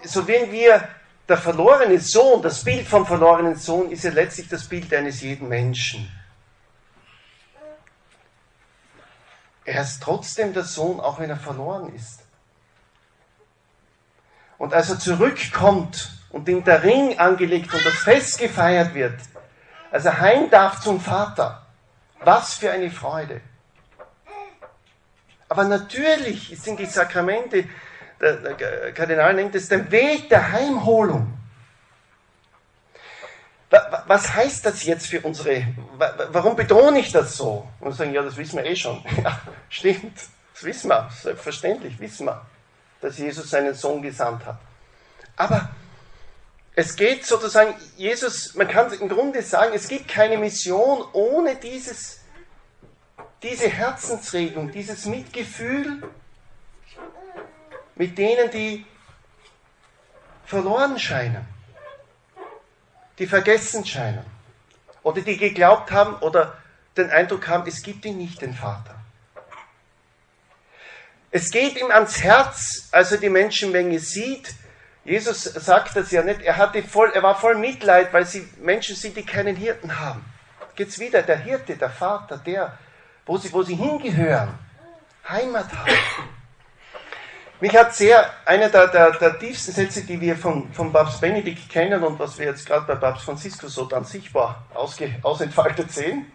so 0.03 0.27
wenn 0.27 0.51
wir 0.51 0.87
der 1.27 1.37
verlorene 1.37 1.99
Sohn, 1.99 2.41
das 2.41 2.63
Bild 2.63 2.87
vom 2.87 3.05
verlorenen 3.05 3.55
Sohn 3.55 3.91
ist 3.91 4.03
ja 4.03 4.11
letztlich 4.11 4.49
das 4.49 4.67
Bild 4.67 4.93
eines 4.93 5.21
jeden 5.21 5.47
Menschen. 5.47 6.11
Er 9.65 9.81
ist 9.81 10.03
trotzdem 10.03 10.53
der 10.53 10.63
Sohn, 10.63 10.99
auch 10.99 11.19
wenn 11.19 11.29
er 11.29 11.37
verloren 11.37 11.95
ist. 11.95 12.19
Und 14.57 14.73
als 14.73 14.89
er 14.89 14.99
zurückkommt 14.99 16.11
und 16.29 16.47
ihm 16.49 16.63
der 16.63 16.83
Ring 16.83 17.17
angelegt 17.17 17.73
und 17.73 17.85
das 17.85 17.95
Fest 17.95 18.39
gefeiert 18.39 18.93
wird, 18.93 19.19
Also 19.93 20.11
heim 20.11 20.49
darf 20.49 20.79
zum 20.79 20.99
Vater. 20.99 21.67
Was 22.21 22.55
für 22.55 22.71
eine 22.71 22.89
Freude. 22.89 23.41
Aber 25.47 25.65
natürlich 25.65 26.59
sind 26.59 26.79
die 26.79 26.87
Sakramente, 26.87 27.69
der 28.23 28.93
Kardinal 28.93 29.33
nennt 29.33 29.55
es 29.55 29.69
den 29.69 29.91
Weg 29.91 30.29
der 30.29 30.51
Heimholung. 30.51 31.37
Was 34.05 34.33
heißt 34.33 34.65
das 34.65 34.83
jetzt 34.83 35.07
für 35.07 35.21
unsere, 35.21 35.65
warum 36.29 36.55
betone 36.55 36.99
ich 36.99 37.11
das 37.11 37.35
so? 37.35 37.67
Und 37.79 37.93
sagen, 37.93 38.13
ja, 38.13 38.21
das 38.21 38.37
wissen 38.37 38.57
wir 38.57 38.65
eh 38.65 38.75
schon. 38.75 39.03
Ja, 39.23 39.39
stimmt, 39.69 40.15
das 40.53 40.63
wissen 40.63 40.89
wir, 40.89 41.09
selbstverständlich 41.21 41.99
wissen 41.99 42.27
wir, 42.27 42.45
dass 43.01 43.17
Jesus 43.17 43.49
seinen 43.49 43.73
Sohn 43.73 44.01
gesandt 44.01 44.45
hat. 44.45 44.59
Aber 45.35 45.69
es 46.75 46.95
geht 46.95 47.25
sozusagen, 47.25 47.73
Jesus, 47.97 48.53
man 48.53 48.67
kann 48.67 48.93
im 48.93 49.09
Grunde 49.09 49.41
sagen, 49.41 49.73
es 49.73 49.87
gibt 49.87 50.07
keine 50.07 50.37
Mission 50.37 51.03
ohne 51.13 51.55
dieses, 51.55 52.19
diese 53.41 53.69
Herzensregung, 53.69 54.71
dieses 54.71 55.05
Mitgefühl 55.05 56.03
mit 57.95 58.17
denen, 58.17 58.49
die 58.51 58.85
verloren 60.45 60.99
scheinen, 60.99 61.45
die 63.19 63.27
vergessen 63.27 63.85
scheinen 63.85 64.25
oder 65.03 65.21
die 65.21 65.37
geglaubt 65.37 65.91
haben 65.91 66.15
oder 66.17 66.57
den 66.97 67.09
Eindruck 67.09 67.47
haben, 67.47 67.67
es 67.67 67.81
gibt 67.81 68.05
ihn 68.05 68.17
nicht, 68.17 68.41
den 68.41 68.53
Vater. 68.53 68.95
Es 71.31 71.49
geht 71.49 71.77
ihm 71.77 71.89
ans 71.89 72.21
Herz, 72.21 72.89
als 72.91 73.11
er 73.11 73.17
die 73.17 73.29
Menschenmenge 73.29 73.97
sieht. 73.99 74.53
Jesus 75.03 75.43
sagt 75.43 75.95
das 75.95 76.11
ja 76.11 76.21
nicht. 76.21 76.41
Er, 76.41 76.57
hatte 76.57 76.83
voll, 76.83 77.11
er 77.11 77.23
war 77.23 77.35
voll 77.35 77.55
Mitleid, 77.55 78.13
weil 78.13 78.25
sie 78.25 78.47
Menschen 78.59 78.95
sind, 78.95 79.17
die 79.17 79.25
keinen 79.25 79.55
Hirten 79.55 79.99
haben. 79.99 80.23
Geht's 80.75 80.99
wieder, 80.99 81.23
der 81.23 81.37
Hirte, 81.37 81.75
der 81.75 81.89
Vater, 81.89 82.37
der, 82.37 82.77
wo 83.25 83.37
sie, 83.37 83.51
wo 83.51 83.63
sie 83.63 83.75
hingehören, 83.75 84.57
Heimat 85.27 85.73
haben. 85.73 85.97
Mich 87.63 87.77
hat 87.77 87.95
sehr, 87.95 88.29
einer 88.43 88.67
der, 88.67 88.89
der, 88.89 89.11
der 89.11 89.39
tiefsten 89.39 89.71
Sätze, 89.71 90.03
die 90.03 90.19
wir 90.19 90.35
von, 90.35 90.73
von 90.73 90.91
Papst 90.91 91.21
Benedikt 91.21 91.69
kennen 91.69 92.03
und 92.03 92.19
was 92.19 92.37
wir 92.37 92.47
jetzt 92.47 92.65
gerade 92.65 92.85
bei 92.85 92.95
Papst 92.95 93.23
Franziskus 93.23 93.75
so 93.75 93.85
dann 93.85 94.03
sichtbar 94.03 94.65
ausge, 94.73 95.15
ausentfaltet 95.21 95.89
sehen, 95.89 96.29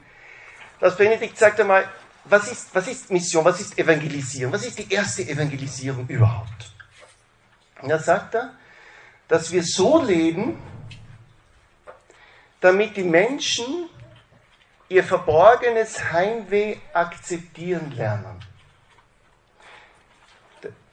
dass 0.81 0.97
Benedikt 0.97 1.37
sagt 1.37 1.61
einmal, 1.61 1.87
was 2.25 2.51
ist, 2.51 2.75
was 2.75 2.89
ist 2.89 3.11
Mission, 3.11 3.45
was 3.45 3.61
ist 3.61 3.79
Evangelisierung, 3.79 4.55
was 4.55 4.65
ist 4.65 4.79
die 4.79 4.91
erste 4.91 5.21
Evangelisierung 5.21 6.07
überhaupt? 6.09 6.73
Und 7.83 7.91
da 7.91 7.99
sagt 7.99 8.35
er, 8.35 8.55
dass 9.29 9.53
wir 9.53 9.63
so 9.63 10.03
leben, 10.03 10.57
damit 12.59 12.97
die 12.97 13.05
Menschen 13.05 13.91
ihr 14.89 15.05
verborgenes 15.05 16.11
Heimweh 16.11 16.79
akzeptieren 16.95 17.93
lernen 17.95 18.49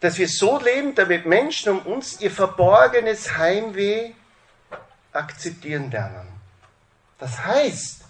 dass 0.06 0.20
wir 0.20 0.30
so 0.30 0.60
leben, 0.60 0.94
damit 0.94 1.26
Menschen 1.26 1.72
um 1.72 1.80
uns 1.80 2.22
ihr 2.22 2.30
verborgenes 2.30 3.38
Heimweh 3.38 4.14
akzeptieren 5.12 5.90
lernen. 5.90 6.28
Das 7.18 7.44
heißt, 7.44 8.04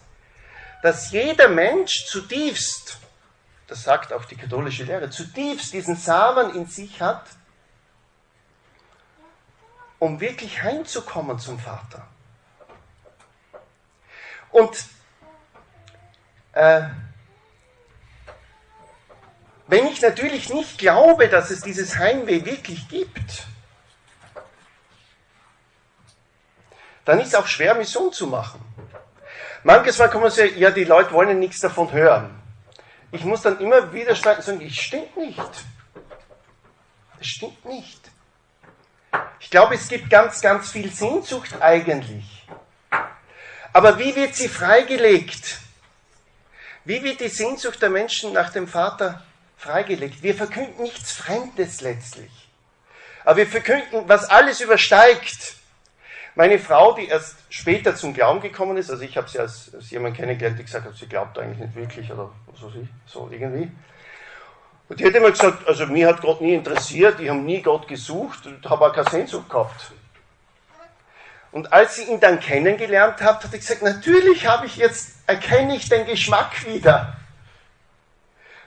dass 0.83 1.11
jeder 1.11 1.47
Mensch 1.47 2.05
zutiefst, 2.07 2.97
das 3.67 3.83
sagt 3.83 4.11
auch 4.11 4.25
die 4.25 4.35
katholische 4.35 4.83
Lehre, 4.83 5.09
zutiefst 5.09 5.71
diesen 5.71 5.95
Samen 5.95 6.53
in 6.53 6.65
sich 6.67 7.01
hat, 7.01 7.27
um 9.97 10.19
wirklich 10.19 10.63
heimzukommen 10.63 11.39
zum 11.39 11.57
Vater. 11.59 12.05
Und 14.51 14.83
äh, 16.51 16.89
wenn 19.67 19.87
ich 19.87 20.01
natürlich 20.01 20.49
nicht 20.49 20.77
glaube, 20.77 21.27
dass 21.27 21.49
es 21.49 21.61
dieses 21.61 21.97
Heimweh 21.97 22.45
wirklich 22.45 22.87
gibt, 22.87 23.45
dann 27.03 27.19
ist 27.19 27.29
es 27.29 27.35
auch 27.35 27.47
schwer, 27.47 27.75
Mission 27.75 28.11
zu 28.11 28.27
machen. 28.27 28.61
Manches 29.63 29.97
Mal 29.97 30.09
kann 30.09 30.21
man 30.21 30.29
sagen, 30.29 30.57
ja, 30.57 30.69
die 30.69 30.83
Leute 30.83 31.11
wollen 31.11 31.39
nichts 31.39 31.59
davon 31.59 31.91
hören. 31.91 32.39
Ich 33.11 33.23
muss 33.23 33.41
dann 33.41 33.59
immer 33.59 33.91
wieder 33.93 34.15
sagen, 34.15 34.61
es 34.61 34.75
stimmt 34.75 35.15
nicht. 35.17 35.65
Es 37.19 37.27
stimmt 37.27 37.63
nicht. 37.65 38.01
Ich 39.39 39.49
glaube, 39.49 39.75
es 39.75 39.87
gibt 39.87 40.09
ganz, 40.09 40.41
ganz 40.41 40.71
viel 40.71 40.91
Sehnsucht 40.91 41.61
eigentlich. 41.61 42.47
Aber 43.73 43.97
wie 43.97 44.15
wird 44.15 44.35
sie 44.35 44.47
freigelegt? 44.47 45.59
Wie 46.83 47.01
wird 47.03 47.19
die 47.19 47.29
Sehnsucht 47.29 47.81
der 47.81 47.89
Menschen 47.89 48.33
nach 48.33 48.51
dem 48.51 48.67
Vater 48.67 49.23
freigelegt. 49.57 50.23
Wir 50.23 50.35
verkünden 50.35 50.83
nichts 50.83 51.13
Fremdes 51.13 51.81
letztlich. 51.81 52.31
Aber 53.23 53.37
wir 53.37 53.47
verkünden, 53.47 54.03
was 54.07 54.29
alles 54.29 54.61
übersteigt. 54.61 55.55
Meine 56.35 56.59
Frau, 56.59 56.93
die 56.93 57.07
erst 57.07 57.37
später 57.49 57.95
zum 57.95 58.13
Glauben 58.13 58.41
gekommen 58.41 58.77
ist, 58.77 58.91
also 58.91 59.03
ich 59.03 59.15
habe 59.15 59.29
sie 59.29 59.39
als, 59.39 59.73
als 59.73 59.89
jemand 59.89 60.17
kennengelernt, 60.17 60.59
die 60.59 60.63
gesagt 60.63 60.85
hat, 60.85 60.95
sie 60.95 61.07
glaubt 61.07 61.39
eigentlich 61.39 61.59
nicht 61.59 61.75
wirklich 61.75 62.11
oder 62.11 62.29
so, 62.59 62.71
so 63.05 63.29
irgendwie. 63.31 63.71
Und 64.87 64.99
die 64.99 65.05
hat 65.05 65.15
immer 65.15 65.31
gesagt, 65.31 65.67
also 65.67 65.87
mir 65.87 66.07
hat 66.07 66.21
Gott 66.21 66.41
nie 66.41 66.53
interessiert, 66.53 67.19
ich 67.19 67.29
habe 67.29 67.39
nie 67.39 67.61
Gott 67.61 67.87
gesucht 67.87 68.45
und 68.45 68.69
habe 68.69 68.85
auch 68.85 68.93
keine 68.93 69.09
Sehnsucht 69.09 69.49
gehabt. 69.49 69.91
Und 71.51 71.71
als 71.71 71.95
sie 71.95 72.03
ihn 72.03 72.19
dann 72.19 72.41
kennengelernt 72.41 73.21
hat, 73.21 73.43
hat 73.43 73.51
sie 73.51 73.57
gesagt, 73.57 73.81
natürlich 73.81 74.45
habe 74.45 74.65
ich 74.65 74.75
jetzt, 74.75 75.15
erkenne 75.25 75.77
ich 75.77 75.87
den 75.87 76.05
Geschmack 76.05 76.67
wieder. 76.67 77.15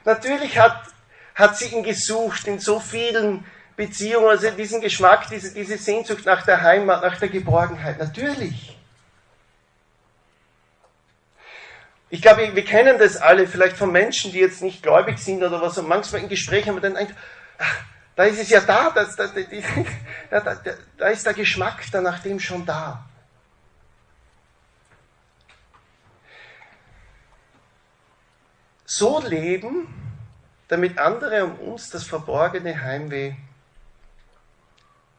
Natürlich 0.09 0.59
hat, 0.59 0.85
hat 1.35 1.59
sie 1.59 1.67
ihn 1.67 1.83
gesucht 1.83 2.47
in 2.47 2.59
so 2.59 2.81
vielen 2.81 3.45
Beziehungen, 3.77 4.31
also 4.31 4.51
diesen 4.53 4.81
Geschmack, 4.81 5.29
diese, 5.29 5.53
diese 5.53 5.77
Sehnsucht 5.77 6.25
nach 6.25 6.47
der 6.47 6.63
Heimat, 6.63 7.03
nach 7.03 7.21
der 7.21 7.29
Geborgenheit. 7.29 7.99
Natürlich. 7.99 8.75
Ich 12.09 12.23
glaube, 12.23 12.55
wir 12.55 12.65
kennen 12.65 12.99
das 12.99 13.19
alle, 13.19 13.47
vielleicht 13.47 13.77
von 13.77 13.93
Menschen, 13.93 14.33
die 14.33 14.39
jetzt 14.39 14.63
nicht 14.63 14.83
gläubig 14.83 15.19
sind 15.19 15.43
oder 15.43 15.61
was, 15.61 15.77
und 15.77 15.87
manchmal 15.87 16.23
in 16.23 16.31
Gesprächen 16.31 16.71
haben 16.71 16.83
wir 16.83 16.91
dann 16.91 16.97
ach, 17.59 17.77
da 18.17 18.25
ist 18.25 18.41
es 18.41 18.49
ja 18.49 18.63
da, 18.63 18.89
das, 18.89 19.15
das, 19.15 19.33
da, 20.31 20.41
da, 20.41 20.57
da 20.97 21.09
ist 21.09 21.27
der 21.27 21.35
Geschmack 21.35 21.83
dann 21.93 22.05
nach 22.05 22.21
dem 22.21 22.41
schon 22.41 22.65
da. 22.65 23.08
So 28.89 29.21
leben, 29.21 29.87
damit 30.69 30.99
andere 30.99 31.45
um 31.45 31.59
uns 31.73 31.91
das 31.91 32.05
verborgene 32.05 32.83
Heimweh 32.83 33.35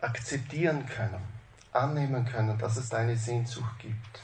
akzeptieren 0.02 0.88
können, 0.88 1.22
annehmen 1.72 2.26
können, 2.26 2.58
dass 2.58 2.78
es 2.78 2.92
eine 2.92 3.16
Sehnsucht 3.16 3.78
gibt. 3.78 4.22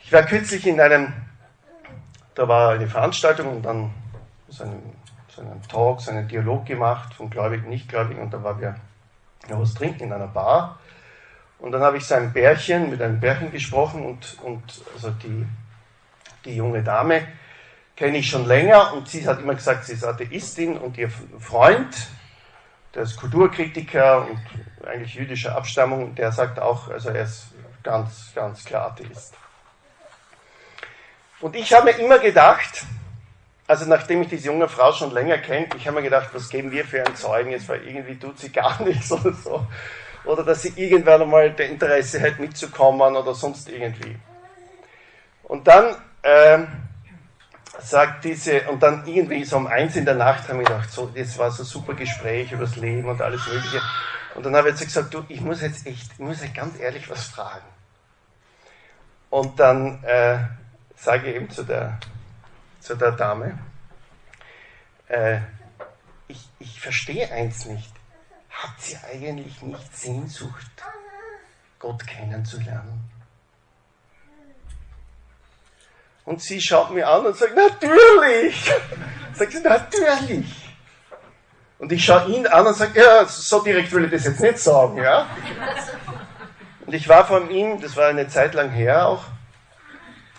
Ich 0.00 0.12
war 0.12 0.24
kürzlich 0.24 0.66
in 0.66 0.80
einem, 0.80 1.12
da 2.34 2.48
war 2.48 2.72
eine 2.72 2.88
Veranstaltung 2.88 3.56
und 3.56 3.62
dann 3.62 3.94
so 4.48 4.64
einen, 4.64 4.96
so 5.28 5.42
einen 5.42 5.62
Talk, 5.68 6.00
so 6.00 6.10
einen 6.10 6.26
Dialog 6.26 6.66
gemacht 6.66 7.14
von 7.14 7.30
Gläubigen, 7.30 7.68
Nichtgläubigen 7.68 8.20
und 8.20 8.34
da 8.34 8.42
waren 8.42 8.60
wir 8.60 8.74
noch 9.48 9.60
was 9.60 9.74
trinken 9.74 10.04
in 10.04 10.12
einer 10.12 10.26
Bar 10.26 10.80
und 11.62 11.70
dann 11.70 11.82
habe 11.82 11.96
ich 11.96 12.04
so 12.04 12.16
ein 12.16 12.32
Bärchen, 12.32 12.90
mit 12.90 13.00
einem 13.00 13.20
Bärchen 13.20 13.52
gesprochen 13.52 14.04
und, 14.04 14.36
und 14.42 14.82
also 14.94 15.10
die, 15.10 15.46
die 16.44 16.56
junge 16.56 16.82
Dame 16.82 17.24
kenne 17.94 18.18
ich 18.18 18.28
schon 18.28 18.46
länger 18.46 18.92
und 18.94 19.08
sie 19.08 19.24
hat 19.28 19.38
immer 19.38 19.54
gesagt, 19.54 19.84
sie 19.84 19.92
ist 19.92 20.04
Atheistin 20.04 20.76
und 20.76 20.98
ihr 20.98 21.08
Freund, 21.38 22.08
der 22.96 23.04
ist 23.04 23.16
Kulturkritiker 23.16 24.26
und 24.28 24.40
eigentlich 24.84 25.14
jüdischer 25.14 25.54
Abstammung, 25.54 26.16
der 26.16 26.32
sagt 26.32 26.58
auch, 26.58 26.88
also 26.88 27.10
er 27.10 27.22
ist 27.22 27.52
ganz, 27.84 28.32
ganz 28.34 28.64
klar 28.64 28.86
Atheist. 28.86 29.34
Und 31.40 31.54
ich 31.54 31.72
habe 31.72 31.92
mir 31.92 31.98
immer 32.00 32.18
gedacht, 32.18 32.86
also 33.68 33.84
nachdem 33.84 34.22
ich 34.22 34.28
diese 34.28 34.48
junge 34.48 34.66
Frau 34.66 34.92
schon 34.92 35.12
länger 35.12 35.38
kenne, 35.38 35.68
ich 35.76 35.86
habe 35.86 35.98
mir 35.98 36.02
gedacht, 36.02 36.30
was 36.32 36.48
geben 36.48 36.72
wir 36.72 36.84
für 36.84 37.06
ein 37.06 37.14
Zeugnis, 37.14 37.68
weil 37.68 37.86
irgendwie 37.86 38.18
tut 38.18 38.40
sie 38.40 38.50
gar 38.50 38.82
nichts 38.84 39.12
oder 39.12 39.32
so 39.32 39.64
oder 40.24 40.44
dass 40.44 40.62
sie 40.62 40.72
irgendwann 40.76 41.22
einmal 41.22 41.52
der 41.52 41.68
Interesse 41.68 42.20
hat 42.20 42.38
mitzukommen 42.38 43.16
oder 43.16 43.34
sonst 43.34 43.68
irgendwie. 43.68 44.16
Und 45.44 45.66
dann 45.66 45.96
ähm, 46.22 46.68
sagt 47.80 48.24
diese, 48.24 48.62
und 48.68 48.82
dann 48.82 49.06
irgendwie 49.06 49.44
so 49.44 49.56
um 49.56 49.66
eins 49.66 49.96
in 49.96 50.04
der 50.04 50.14
Nacht 50.14 50.48
haben 50.48 50.58
wir 50.58 50.66
gedacht, 50.66 50.90
so, 50.90 51.06
das 51.14 51.36
war 51.38 51.50
so 51.50 51.62
ein 51.62 51.66
super 51.66 51.94
Gespräch 51.94 52.52
über 52.52 52.64
das 52.64 52.76
Leben 52.76 53.08
und 53.08 53.20
alles 53.20 53.46
Mögliche. 53.46 53.80
Und 54.34 54.46
dann 54.46 54.56
habe 54.56 54.68
ich 54.68 54.74
jetzt 54.74 54.84
gesagt, 54.84 55.12
du, 55.12 55.24
ich 55.28 55.40
muss 55.40 55.60
jetzt 55.60 55.86
echt, 55.86 56.12
ich 56.12 56.18
muss 56.18 56.42
jetzt 56.42 56.54
ganz 56.54 56.78
ehrlich 56.78 57.08
was 57.10 57.26
fragen. 57.26 57.66
Und 59.30 59.58
dann 59.58 60.02
äh, 60.04 60.38
sage 60.94 61.30
ich 61.30 61.36
eben 61.36 61.50
zu 61.50 61.64
der, 61.64 61.98
zu 62.80 62.94
der 62.94 63.12
Dame, 63.12 63.58
äh, 65.08 65.38
ich, 66.28 66.48
ich 66.58 66.80
verstehe 66.80 67.30
eins 67.30 67.66
nicht. 67.66 67.91
Habt 68.52 68.90
ihr 68.90 68.98
eigentlich 69.04 69.62
nicht 69.62 69.96
Sehnsucht, 69.96 70.70
Gott 71.78 72.06
kennenzulernen? 72.06 73.10
Und 76.24 76.40
sie 76.40 76.60
schaut 76.60 76.92
mir 76.92 77.08
an 77.08 77.26
und 77.26 77.36
sagt, 77.36 77.56
natürlich! 77.56 78.70
Sagt 79.32 79.52
sie, 79.52 79.60
natürlich! 79.60 80.72
Und 81.78 81.90
ich 81.90 82.04
schaue 82.04 82.30
ihn 82.30 82.46
an 82.46 82.66
und 82.66 82.74
sage, 82.74 83.00
ja, 83.00 83.24
so 83.26 83.60
direkt 83.60 83.90
will 83.92 84.04
ich 84.04 84.12
das 84.12 84.24
jetzt 84.24 84.40
nicht 84.40 84.58
sagen, 84.58 84.98
ja? 84.98 85.26
Und 86.86 86.94
ich 86.94 87.08
war 87.08 87.26
von 87.26 87.50
ihm, 87.50 87.80
das 87.80 87.96
war 87.96 88.06
eine 88.06 88.28
Zeit 88.28 88.54
lang 88.54 88.70
her 88.70 89.08
auch, 89.08 89.24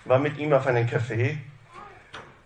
war 0.06 0.20
mit 0.20 0.38
ihm 0.38 0.54
auf 0.54 0.66
einem 0.68 0.88
Café 0.88 1.38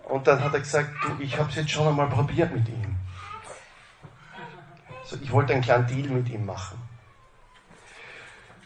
und 0.06 0.26
dann 0.26 0.44
hat 0.44 0.54
er 0.54 0.62
gesagt, 0.62 0.90
du, 1.04 1.24
ich 1.24 1.38
habe 1.38 1.50
es 1.50 1.56
jetzt 1.56 1.70
schon 1.70 1.88
einmal 1.88 2.08
probiert 2.08 2.52
mit 2.52 2.68
ihm. 2.70 2.97
Ich 5.22 5.32
wollte 5.32 5.54
einen 5.54 5.62
kleinen 5.62 5.88
Deal 5.88 6.10
mit 6.10 6.30
ihm 6.30 6.46
machen. 6.46 6.78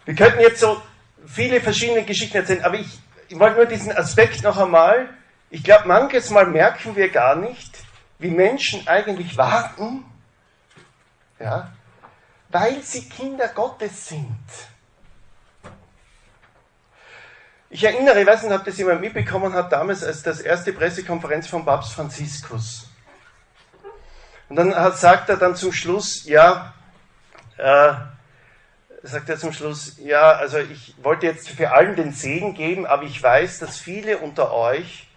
Wir 0.06 0.16
könnten 0.16 0.40
jetzt 0.42 0.60
so 0.60 0.82
viele 1.26 1.62
verschiedene 1.62 2.04
Geschichten 2.04 2.38
erzählen, 2.38 2.64
aber 2.64 2.76
ich, 2.76 3.00
ich 3.28 3.38
wollte 3.38 3.58
nur 3.58 3.66
diesen 3.66 3.96
Aspekt 3.96 4.44
noch 4.44 4.58
einmal. 4.58 5.10
Ich 5.50 5.64
glaube, 5.64 5.88
manches 5.88 6.30
Mal 6.30 6.48
merken 6.48 6.96
wir 6.96 7.10
gar 7.10 7.36
nicht, 7.36 7.78
wie 8.20 8.32
Menschen 8.32 8.88
eigentlich 8.88 9.38
warten, 9.38 10.06
ja, 11.40 11.72
weil 12.50 12.82
sie 12.82 13.08
Kinder 13.10 13.48
Gottes 13.50 14.08
sind. 14.08 14.38
Ich 17.70 17.84
erinnere, 17.84 18.22
ich 18.22 18.28
weiß 18.28 18.44
nicht, 18.44 18.54
ob 18.54 18.66
das 18.66 18.78
jemand 18.78 19.00
mitbekommen 19.00 19.54
hat, 19.54 19.72
damals 19.72 20.04
als 20.04 20.22
das 20.24 20.42
erste 20.42 20.74
Pressekonferenz 20.74 21.48
von 21.48 21.64
Papst 21.64 21.94
Franziskus. 21.94 22.91
Und 24.52 24.58
dann 24.58 24.74
sagt 24.98 25.30
er 25.30 25.38
dann 25.38 25.56
zum 25.56 25.72
Schluss, 25.72 26.26
ja, 26.26 26.74
äh, 27.56 27.94
sagt 29.02 29.30
er 29.30 29.38
zum 29.38 29.54
Schluss, 29.54 29.96
ja, 29.98 30.34
also 30.34 30.58
ich 30.58 30.94
wollte 31.02 31.26
jetzt 31.26 31.48
für 31.48 31.72
allen 31.72 31.96
den 31.96 32.12
Segen 32.12 32.54
geben, 32.54 32.86
aber 32.86 33.04
ich 33.04 33.24
weiß, 33.24 33.60
dass 33.60 33.78
viele 33.78 34.18
unter 34.18 34.52
euch 34.52 35.08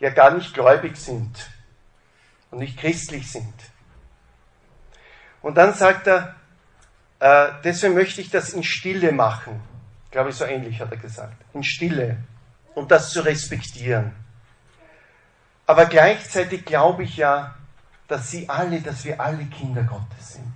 ja 0.00 0.08
gar 0.08 0.30
nicht 0.30 0.54
gläubig 0.54 0.96
sind 0.96 1.50
und 2.50 2.60
nicht 2.60 2.78
christlich 2.78 3.30
sind. 3.30 3.52
Und 5.42 5.56
dann 5.56 5.74
sagt 5.74 6.06
er, 6.06 6.36
äh, 7.20 7.48
deswegen 7.64 7.92
möchte 7.92 8.22
ich 8.22 8.30
das 8.30 8.54
in 8.54 8.64
Stille 8.64 9.12
machen. 9.12 9.60
Glaube 10.10 10.30
ich, 10.30 10.36
so 10.36 10.46
ähnlich 10.46 10.80
hat 10.80 10.90
er 10.92 10.96
gesagt. 10.96 11.36
In 11.52 11.62
Stille. 11.62 12.16
Und 12.74 12.90
das 12.90 13.10
zu 13.10 13.20
respektieren. 13.20 14.14
Aber 15.66 15.84
gleichzeitig 15.84 16.64
glaube 16.64 17.02
ich 17.02 17.18
ja, 17.18 17.57
dass 18.08 18.30
sie 18.30 18.48
alle, 18.48 18.80
dass 18.80 19.04
wir 19.04 19.20
alle 19.20 19.44
Kinder 19.44 19.82
Gottes 19.82 20.32
sind. 20.32 20.52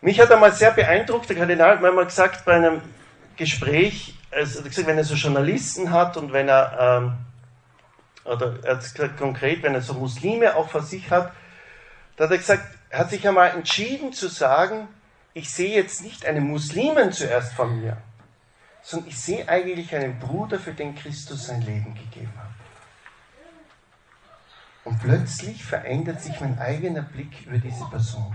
Mich 0.00 0.18
hat 0.18 0.32
einmal 0.32 0.52
sehr 0.52 0.70
beeindruckt, 0.70 1.28
der 1.28 1.36
Kardinal 1.36 1.72
hat 1.72 1.82
mir 1.82 1.88
einmal 1.88 2.06
gesagt 2.06 2.46
bei 2.46 2.54
einem 2.54 2.80
Gespräch, 3.36 4.14
also 4.30 4.62
gesagt, 4.62 4.86
wenn 4.86 4.96
er 4.96 5.04
so 5.04 5.14
Journalisten 5.14 5.90
hat 5.90 6.16
und 6.16 6.32
wenn 6.32 6.48
er, 6.48 7.02
ähm, 7.04 7.12
oder 8.24 8.58
er 8.62 8.76
hat 8.76 8.80
gesagt, 8.80 9.18
konkret, 9.18 9.62
wenn 9.62 9.74
er 9.74 9.82
so 9.82 9.92
Muslime 9.92 10.56
auch 10.56 10.70
vor 10.70 10.82
sich 10.82 11.10
hat, 11.10 11.32
da 12.16 12.24
hat 12.24 12.30
er 12.30 12.38
gesagt, 12.38 12.64
er 12.88 13.00
hat 13.00 13.10
sich 13.10 13.26
einmal 13.26 13.50
entschieden 13.50 14.12
zu 14.12 14.28
sagen, 14.28 14.88
ich 15.34 15.50
sehe 15.50 15.74
jetzt 15.74 16.02
nicht 16.02 16.24
einen 16.24 16.48
Muslimen 16.48 17.12
zuerst 17.12 17.52
von 17.52 17.80
mir, 17.80 17.96
sondern 18.82 19.08
ich 19.08 19.18
sehe 19.18 19.48
eigentlich 19.48 19.94
einen 19.94 20.18
Bruder, 20.18 20.58
für 20.58 20.72
den 20.72 20.94
Christus 20.94 21.46
sein 21.46 21.60
Leben 21.62 21.94
gegeben 21.94 22.32
hat. 22.38 22.49
Und 24.84 24.98
plötzlich 25.00 25.64
verändert 25.64 26.20
sich 26.20 26.40
mein 26.40 26.58
eigener 26.58 27.02
Blick 27.02 27.46
über 27.46 27.58
diese 27.58 27.84
Person. 27.86 28.34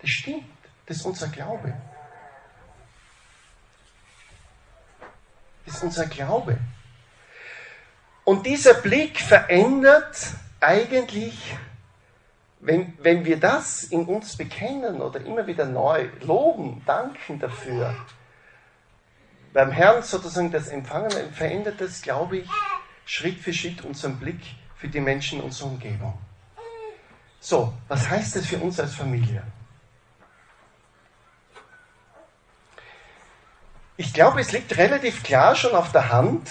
Das 0.00 0.10
stimmt, 0.10 0.44
das 0.86 0.98
ist 0.98 1.06
unser 1.06 1.28
Glaube. 1.28 1.74
Das 5.64 5.76
ist 5.76 5.82
unser 5.82 6.06
Glaube. 6.06 6.58
Und 8.24 8.46
dieser 8.46 8.74
Blick 8.74 9.20
verändert 9.20 10.34
eigentlich 10.60 11.56
wenn, 12.66 12.94
wenn 13.00 13.24
wir 13.24 13.38
das 13.38 13.84
in 13.84 14.06
uns 14.06 14.36
bekennen 14.36 15.00
oder 15.00 15.20
immer 15.20 15.46
wieder 15.46 15.66
neu 15.66 16.08
loben, 16.22 16.82
danken 16.84 17.38
dafür, 17.38 17.94
beim 19.52 19.70
Herrn 19.70 20.02
sozusagen 20.02 20.50
das 20.50 20.68
Empfangen 20.68 21.32
verändert 21.32 21.80
das, 21.80 22.02
glaube 22.02 22.38
ich, 22.38 22.48
Schritt 23.04 23.38
für 23.38 23.52
Schritt 23.52 23.84
unseren 23.84 24.18
Blick 24.18 24.40
für 24.86 24.92
die 24.92 25.00
Menschen 25.00 25.40
in 25.40 25.46
unserer 25.46 25.66
Umgebung. 25.66 26.16
So, 27.40 27.72
was 27.88 28.08
heißt 28.08 28.36
das 28.36 28.46
für 28.46 28.58
uns 28.58 28.78
als 28.78 28.94
Familie? 28.94 29.42
Ich 33.96 34.14
glaube, 34.14 34.40
es 34.40 34.52
liegt 34.52 34.76
relativ 34.76 35.24
klar 35.24 35.56
schon 35.56 35.74
auf 35.74 35.90
der 35.90 36.08
Hand, 36.08 36.48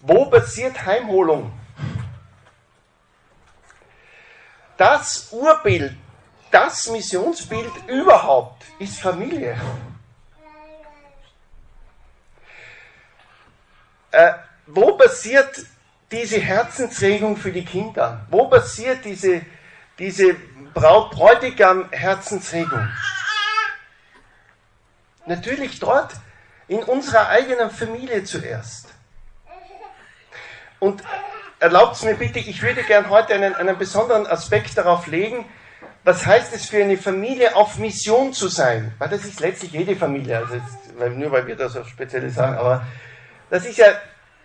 wo 0.00 0.24
passiert 0.26 0.86
Heimholung 0.86 1.52
das 4.78 5.30
Urbild, 5.32 5.96
das 6.50 6.88
Missionsbild 6.88 7.72
überhaupt 7.88 8.64
ist 8.78 8.98
Familie. 9.00 9.60
Äh, 14.12 14.32
wo 14.66 14.96
passiert 14.96 15.66
diese 16.10 16.40
Herzensregung 16.40 17.36
für 17.36 17.52
die 17.52 17.64
Kinder? 17.64 18.26
Wo 18.30 18.48
passiert 18.48 19.04
diese, 19.04 19.42
diese 19.98 20.34
Braut-Bräutigam-Herzensregung? 20.74 22.88
Natürlich 25.26 25.78
dort, 25.80 26.12
in 26.68 26.82
unserer 26.82 27.28
eigenen 27.28 27.70
Familie 27.70 28.24
zuerst. 28.24 28.88
Und 30.78 31.02
erlaubt 31.58 31.96
es 31.96 32.02
mir 32.02 32.14
bitte, 32.14 32.38
ich 32.38 32.62
würde 32.62 32.82
gern 32.82 33.10
heute 33.10 33.34
einen, 33.34 33.54
einen 33.54 33.78
besonderen 33.78 34.26
Aspekt 34.26 34.76
darauf 34.76 35.06
legen, 35.06 35.46
was 36.04 36.24
heißt 36.24 36.54
es 36.54 36.66
für 36.66 36.82
eine 36.82 36.98
Familie 36.98 37.56
auf 37.56 37.78
Mission 37.78 38.32
zu 38.32 38.48
sein? 38.48 38.94
Weil 38.98 39.08
das 39.08 39.24
ist 39.24 39.40
letztlich 39.40 39.72
jede 39.72 39.96
Familie, 39.96 40.38
also 40.38 40.54
jetzt, 40.54 41.16
nur 41.16 41.32
weil 41.32 41.46
wir 41.46 41.56
das 41.56 41.72
so 41.72 41.84
speziell 41.84 42.28
sagen, 42.30 42.56
aber 42.56 42.86
das 43.50 43.64
ist 43.64 43.78
ja, 43.78 43.86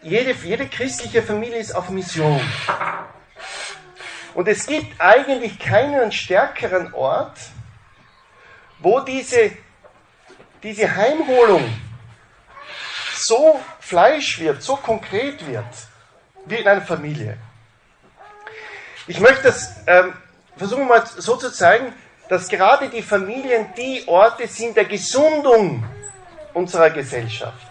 jede, 0.02 0.34
jede 0.34 0.68
christliche 0.68 1.22
Familie 1.24 1.58
ist 1.58 1.76
auf 1.76 1.90
Mission. 1.90 2.42
Und 4.34 4.48
es 4.48 4.66
gibt 4.66 5.00
eigentlich 5.00 5.60
keinen 5.60 6.12
stärkeren 6.12 6.94
Ort, 6.94 7.38
wo 8.80 9.00
diese, 9.02 9.52
diese 10.64 10.96
Heimholung 10.96 11.70
so 13.14 13.60
Fleisch 13.80 14.40
wird, 14.40 14.64
so 14.64 14.76
konkret 14.78 15.46
wird 15.46 15.66
wie 16.46 16.56
in 16.56 16.68
einer 16.68 16.82
Familie. 16.82 17.38
Ich 19.08 19.20
möchte 19.20 19.44
das 19.44 19.76
ähm, 19.86 20.14
versuchen 20.58 20.88
mal 20.88 21.06
so 21.06 21.36
zu 21.36 21.52
zeigen, 21.52 21.94
dass 22.30 22.48
gerade 22.48 22.90
die 22.90 23.02
Familien 23.02 23.74
die 23.76 24.04
Orte 24.08 24.48
sind 24.48 24.78
der 24.78 24.86
Gesundung 24.86 25.84
unserer 26.54 26.90
Gesellschaft. 26.90 27.71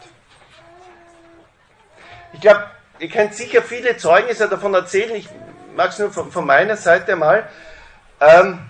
Ich 2.32 2.40
glaube, 2.40 2.64
ihr 2.98 3.08
kennt 3.08 3.34
sicher 3.34 3.62
viele 3.62 3.96
Zeugnisse 3.96 4.48
davon 4.48 4.74
erzählen, 4.74 5.14
ich 5.14 5.28
mag 5.74 5.90
es 5.90 5.98
nur 5.98 6.10
von, 6.10 6.30
von, 6.30 6.46
meiner 6.46 6.76
Seite 6.76 7.16
mal. 7.16 7.48
Ähm, 8.20 8.60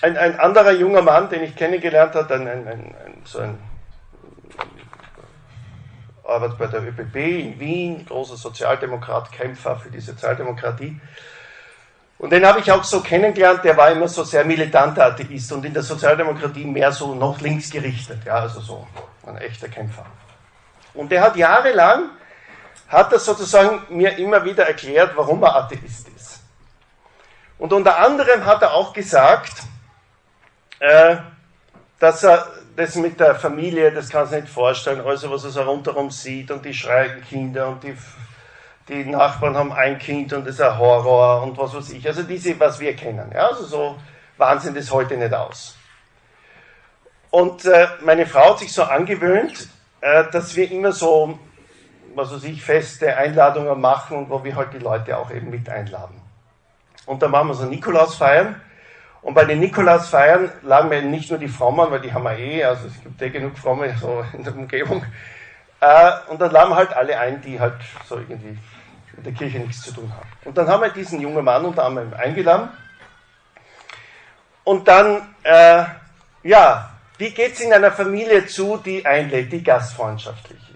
ein, 0.00 0.16
ein, 0.16 0.38
anderer 0.38 0.72
junger 0.72 1.02
Mann, 1.02 1.28
den 1.28 1.42
ich 1.42 1.56
kennengelernt 1.56 2.14
habe, 2.14 2.34
ein, 2.34 2.48
ein, 2.48 3.22
so 3.24 3.40
ein 3.40 3.58
arbeitet 6.28 6.58
bei 6.58 6.66
der 6.66 6.82
ÖPP 6.82 7.16
in 7.16 7.58
Wien, 7.58 8.06
großer 8.06 8.36
Sozialdemokrat, 8.36 9.32
Kämpfer 9.32 9.76
für 9.76 9.90
die 9.90 10.00
Sozialdemokratie. 10.00 11.00
Und 12.18 12.30
den 12.30 12.44
habe 12.44 12.60
ich 12.60 12.70
auch 12.70 12.84
so 12.84 13.00
kennengelernt, 13.00 13.64
der 13.64 13.76
war 13.76 13.90
immer 13.90 14.08
so 14.08 14.24
sehr 14.24 14.44
militanter 14.44 15.06
Atheist 15.06 15.52
und 15.52 15.64
in 15.64 15.72
der 15.72 15.82
Sozialdemokratie 15.82 16.64
mehr 16.64 16.92
so 16.92 17.14
noch 17.14 17.40
links 17.40 17.70
gerichtet, 17.70 18.24
ja, 18.24 18.40
also 18.40 18.60
so 18.60 18.86
ein 19.24 19.38
echter 19.38 19.68
Kämpfer. 19.68 20.04
Und 20.94 21.12
der 21.12 21.22
hat 21.22 21.36
jahrelang, 21.36 22.10
hat 22.88 23.12
er 23.12 23.18
sozusagen 23.18 23.82
mir 23.90 24.16
immer 24.18 24.44
wieder 24.44 24.66
erklärt, 24.66 25.12
warum 25.14 25.42
er 25.42 25.54
Atheist 25.56 26.08
ist. 26.16 26.40
Und 27.58 27.72
unter 27.72 27.98
anderem 27.98 28.44
hat 28.46 28.62
er 28.62 28.72
auch 28.72 28.92
gesagt, 28.92 29.62
äh, 30.78 31.16
dass 31.98 32.22
er 32.22 32.46
das 32.76 32.94
mit 32.94 33.18
der 33.18 33.34
Familie, 33.34 33.90
das 33.90 34.08
kann 34.08 34.26
sich 34.26 34.42
nicht 34.42 34.52
vorstellen, 34.52 35.04
also 35.04 35.30
was 35.30 35.44
er 35.44 35.50
so 35.50 35.62
rundherum 35.62 36.10
sieht 36.10 36.50
und 36.50 36.64
die 36.64 36.72
schreien 36.72 37.20
Kinder 37.22 37.68
und 37.68 37.82
die, 37.82 37.96
die 38.88 39.04
Nachbarn 39.04 39.56
haben 39.56 39.72
ein 39.72 39.98
Kind 39.98 40.32
und 40.32 40.46
das 40.46 40.54
ist 40.54 40.60
ein 40.60 40.78
Horror 40.78 41.42
und 41.42 41.58
was 41.58 41.74
weiß 41.74 41.90
ich. 41.90 42.06
Also 42.06 42.22
diese, 42.22 42.58
was 42.60 42.78
wir 42.78 42.94
kennen. 42.94 43.32
Ja, 43.34 43.48
also 43.48 43.64
so 43.64 43.96
Wahnsinn 44.36 44.74
das 44.74 44.92
heute 44.92 45.16
nicht 45.16 45.34
aus. 45.34 45.76
Und 47.30 47.64
äh, 47.64 47.88
meine 48.02 48.26
Frau 48.26 48.50
hat 48.50 48.60
sich 48.60 48.72
so 48.72 48.84
angewöhnt, 48.84 49.68
äh, 50.00 50.24
dass 50.30 50.54
wir 50.54 50.70
immer 50.70 50.92
so, 50.92 51.38
was 52.18 52.32
weiß 52.32 52.44
ich, 52.44 52.62
feste 52.62 53.16
Einladungen 53.16 53.80
machen 53.80 54.18
und 54.18 54.30
wo 54.30 54.44
wir 54.44 54.54
halt 54.54 54.74
die 54.74 54.78
Leute 54.78 55.16
auch 55.16 55.30
eben 55.30 55.48
mit 55.48 55.68
einladen. 55.70 56.20
Und 57.06 57.22
dann 57.22 57.30
machen 57.30 57.48
wir 57.48 57.54
so 57.54 57.64
Nikolaus 57.64 58.16
feiern 58.16 58.60
Und 59.22 59.34
bei 59.34 59.44
den 59.44 59.60
Nikolausfeiern 59.60 60.50
lagen 60.62 60.88
mir 60.88 61.02
nicht 61.02 61.30
nur 61.30 61.38
die 61.38 61.48
Frommen, 61.48 61.90
weil 61.90 62.00
die 62.00 62.12
haben 62.12 62.24
wir 62.24 62.38
eh, 62.38 62.64
also 62.64 62.86
es 62.86 63.02
gibt 63.02 63.20
eh 63.20 63.30
genug 63.30 63.58
Fromme 63.58 63.94
so 63.98 64.24
in 64.32 64.44
der 64.44 64.54
Umgebung. 64.54 65.04
Äh, 65.80 66.12
und 66.28 66.40
dann 66.40 66.50
laden 66.50 66.74
halt 66.74 66.92
alle 66.94 67.18
ein, 67.18 67.40
die 67.40 67.58
halt 67.58 67.74
so 68.06 68.16
irgendwie 68.16 68.58
mit 69.16 69.26
der 69.26 69.32
Kirche 69.32 69.58
nichts 69.58 69.82
zu 69.82 69.92
tun 69.92 70.12
haben. 70.12 70.28
Und 70.44 70.56
dann 70.56 70.68
haben 70.68 70.82
wir 70.82 70.90
diesen 70.90 71.20
jungen 71.20 71.44
Mann 71.44 71.64
unter 71.64 71.84
anderem 71.84 72.12
eingeladen. 72.14 72.68
Und 74.64 74.86
dann, 74.86 75.34
äh, 75.44 75.84
ja, 76.42 76.90
wie 77.16 77.30
geht 77.30 77.54
es 77.54 77.60
in 77.60 77.72
einer 77.72 77.90
Familie 77.90 78.46
zu, 78.46 78.76
die 78.76 79.04
einlädt, 79.04 79.50
die 79.50 79.62
gastfreundschaftlich? 79.62 80.67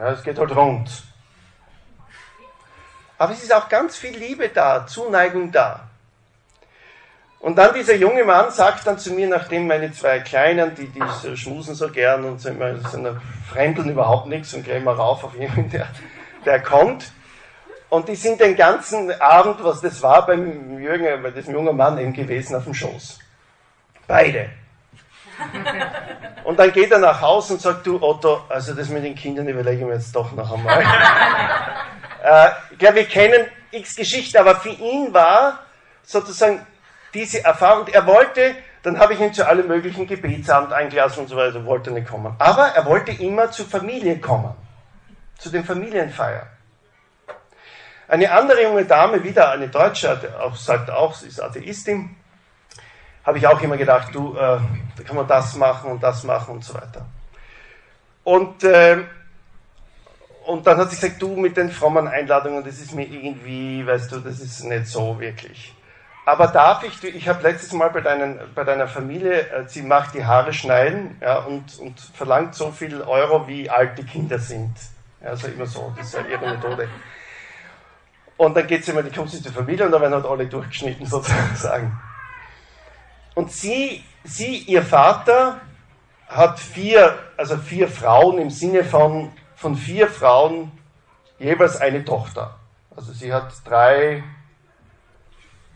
Ja, 0.00 0.12
es 0.12 0.22
geht 0.22 0.38
halt 0.38 0.56
rund. 0.56 0.90
Aber 3.18 3.34
es 3.34 3.42
ist 3.42 3.52
auch 3.52 3.68
ganz 3.68 3.98
viel 3.98 4.16
Liebe 4.16 4.48
da, 4.48 4.86
Zuneigung 4.86 5.52
da. 5.52 5.90
Und 7.38 7.56
dann 7.56 7.74
dieser 7.74 7.96
junge 7.96 8.24
Mann 8.24 8.50
sagt 8.50 8.86
dann 8.86 8.98
zu 8.98 9.12
mir, 9.12 9.28
nachdem 9.28 9.66
meine 9.66 9.92
zwei 9.92 10.20
Kleinen, 10.20 10.74
die, 10.74 10.88
die 10.88 11.36
schmusen 11.36 11.74
so 11.74 11.90
gern 11.90 12.24
und 12.24 12.40
sind, 12.40 12.58
sind 12.88 13.08
fremdeln 13.50 13.90
überhaupt 13.90 14.26
nichts 14.26 14.54
und 14.54 14.64
gleich 14.64 14.82
mal 14.82 14.94
rauf 14.94 15.22
auf 15.22 15.34
jemanden, 15.34 15.68
der, 15.70 15.88
der 16.46 16.62
kommt. 16.62 17.12
Und 17.90 18.08
die 18.08 18.14
sind 18.14 18.40
den 18.40 18.56
ganzen 18.56 19.12
Abend, 19.20 19.62
was 19.62 19.82
das 19.82 20.02
war, 20.02 20.24
beim 20.24 20.78
Jürgen, 20.78 21.22
bei 21.22 21.30
diesem 21.30 21.52
jungen 21.52 21.76
Mann 21.76 21.98
eben 21.98 22.14
gewesen 22.14 22.56
auf 22.56 22.64
dem 22.64 22.72
Schoß. 22.72 23.18
Beide. 24.06 24.48
Und 26.44 26.58
dann 26.58 26.72
geht 26.72 26.90
er 26.90 26.98
nach 26.98 27.20
Hause 27.20 27.54
und 27.54 27.60
sagt, 27.60 27.86
du 27.86 28.02
Otto, 28.02 28.44
also 28.48 28.74
das 28.74 28.88
mit 28.88 29.04
den 29.04 29.14
Kindern 29.14 29.46
überlege 29.48 29.82
ich 29.82 29.86
mir 29.86 29.94
jetzt 29.94 30.14
doch 30.14 30.32
noch 30.32 30.52
einmal. 30.52 30.82
äh, 32.24 32.48
ich 32.72 32.78
glaube, 32.78 32.96
wir 32.96 33.04
kennen 33.04 33.46
x 33.70 33.94
Geschichten, 33.94 34.38
aber 34.38 34.56
für 34.56 34.70
ihn 34.70 35.12
war 35.12 35.60
sozusagen 36.02 36.66
diese 37.14 37.44
Erfahrung, 37.44 37.88
er 37.88 38.06
wollte, 38.06 38.54
dann 38.82 38.98
habe 38.98 39.14
ich 39.14 39.20
ihn 39.20 39.34
zu 39.34 39.46
allen 39.46 39.66
möglichen 39.68 40.06
Gebetsabend 40.06 40.72
eingelassen 40.72 41.20
und 41.20 41.28
so 41.28 41.36
weiter, 41.36 41.64
wollte 41.64 41.90
nicht 41.90 42.08
kommen. 42.08 42.34
Aber 42.38 42.68
er 42.68 42.84
wollte 42.86 43.12
immer 43.12 43.50
zur 43.50 43.66
Familie 43.66 44.18
kommen, 44.18 44.54
zu 45.38 45.50
den 45.50 45.64
Familienfeiern. 45.64 46.46
Eine 48.08 48.32
andere 48.32 48.62
junge 48.62 48.84
Dame, 48.86 49.22
wieder 49.22 49.52
eine 49.52 49.68
Deutsche, 49.68 50.34
auch, 50.40 50.56
sagt 50.56 50.90
auch, 50.90 51.14
sie 51.14 51.28
ist 51.28 51.40
Atheistin, 51.40 52.16
habe 53.24 53.38
ich 53.38 53.46
auch 53.46 53.60
immer 53.60 53.76
gedacht, 53.76 54.14
du, 54.14 54.34
äh, 54.34 54.58
da 54.96 55.02
kann 55.06 55.16
man 55.16 55.26
das 55.26 55.54
machen 55.56 55.90
und 55.90 56.02
das 56.02 56.24
machen 56.24 56.54
und 56.54 56.64
so 56.64 56.74
weiter. 56.74 57.06
Und, 58.24 58.64
äh, 58.64 58.98
und 60.46 60.66
dann 60.66 60.78
hat 60.78 60.90
sie 60.90 60.96
gesagt, 60.96 61.20
du 61.20 61.36
mit 61.36 61.56
den 61.56 61.70
frommen 61.70 62.08
Einladungen, 62.08 62.64
das 62.64 62.80
ist 62.80 62.94
mir 62.94 63.06
irgendwie, 63.06 63.86
weißt 63.86 64.12
du, 64.12 64.20
das 64.20 64.40
ist 64.40 64.64
nicht 64.64 64.86
so 64.86 65.18
wirklich. 65.20 65.74
Aber 66.26 66.46
darf 66.48 66.84
ich, 66.84 67.02
ich 67.02 67.28
habe 67.28 67.42
letztes 67.42 67.72
Mal 67.72 67.90
bei, 67.90 68.00
deinen, 68.00 68.38
bei 68.54 68.64
deiner 68.64 68.86
Familie, 68.86 69.48
äh, 69.50 69.66
sie 69.66 69.82
macht 69.82 70.14
die 70.14 70.24
Haare 70.24 70.52
schneiden 70.52 71.16
ja, 71.20 71.38
und, 71.40 71.78
und 71.78 71.98
verlangt 71.98 72.54
so 72.54 72.70
viel 72.70 73.02
Euro, 73.02 73.48
wie 73.48 73.68
alt 73.68 73.98
die 73.98 74.04
Kinder 74.04 74.38
sind. 74.38 74.74
Also 75.22 75.48
immer 75.48 75.66
so, 75.66 75.92
das 75.96 76.06
ist 76.06 76.14
ja 76.14 76.20
ihre 76.30 76.54
Methode. 76.54 76.88
Und 78.36 78.56
dann 78.56 78.66
geht 78.66 78.84
sie 78.84 78.92
immer, 78.92 79.02
die 79.02 79.10
kommt 79.10 79.30
sie 79.30 79.42
zur 79.42 79.52
Familie 79.52 79.84
und 79.84 79.92
dann 79.92 80.00
werden 80.00 80.14
halt 80.14 80.24
alle 80.24 80.46
durchgeschnitten 80.46 81.04
sozusagen. 81.06 81.98
Und 83.34 83.52
sie, 83.52 84.04
sie, 84.24 84.58
ihr 84.58 84.82
Vater 84.82 85.60
hat 86.28 86.58
vier, 86.58 87.18
also 87.36 87.56
vier 87.56 87.88
Frauen 87.88 88.38
im 88.38 88.50
Sinne 88.50 88.84
von, 88.84 89.32
von 89.56 89.74
vier 89.76 90.08
Frauen 90.08 90.72
jeweils 91.38 91.80
eine 91.80 92.04
Tochter. 92.04 92.56
Also 92.94 93.12
sie 93.12 93.32
hat 93.32 93.52
drei 93.64 94.22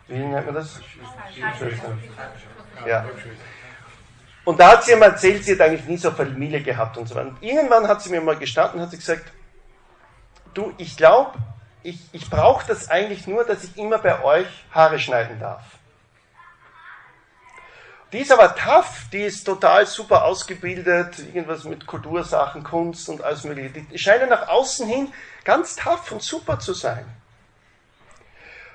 wie 0.07 0.19
nennt 0.19 0.47
man 0.47 0.55
das? 0.55 0.81
Ja. 2.87 3.07
Und 4.45 4.61
da 4.61 4.73
hat 4.73 4.85
sie 4.85 4.93
ihm 4.93 5.03
erzählt, 5.03 5.45
sie 5.45 5.53
hat 5.53 5.61
eigentlich 5.62 5.87
nie 5.87 5.97
so 5.97 6.11
Familie 6.11 6.62
gehabt 6.62 6.99
und 6.99 7.09
so 7.09 7.14
weiter. 7.14 7.29
Und 7.29 7.43
irgendwann 7.43 7.88
hat 7.88 8.03
sie 8.03 8.11
mir 8.11 8.21
mal 8.21 8.37
gestanden 8.37 8.79
und 8.79 8.83
hat 8.83 8.90
sie 8.90 8.99
gesagt, 8.99 9.33
du, 10.53 10.75
ich 10.77 10.97
glaube, 10.97 11.38
ich, 11.83 11.99
ich 12.12 12.29
brauche 12.29 12.67
das 12.67 12.90
eigentlich 12.90 13.27
nur, 13.27 13.45
dass 13.45 13.64
ich 13.64 13.79
immer 13.79 13.99
bei 13.99 14.23
euch 14.23 14.47
Haare 14.71 14.99
schneiden 14.99 15.40
darf. 15.40 15.64
Die 18.14 18.20
ist 18.20 18.31
aber 18.31 18.55
tough, 18.55 19.07
die 19.11 19.22
ist 19.22 19.42
total 19.42 19.87
super 19.87 20.22
ausgebildet, 20.22 21.18
irgendwas 21.18 21.64
mit 21.64 21.85
Kultursachen, 21.85 22.62
Kunst 22.62 23.09
und 23.09 23.20
alles 23.20 23.42
mögliche. 23.42 23.81
Die 23.90 23.98
scheinen 23.98 24.29
nach 24.29 24.46
außen 24.46 24.87
hin 24.87 25.12
ganz 25.42 25.74
tough 25.74 26.12
und 26.12 26.22
super 26.22 26.61
zu 26.61 26.74
sein. 26.74 27.05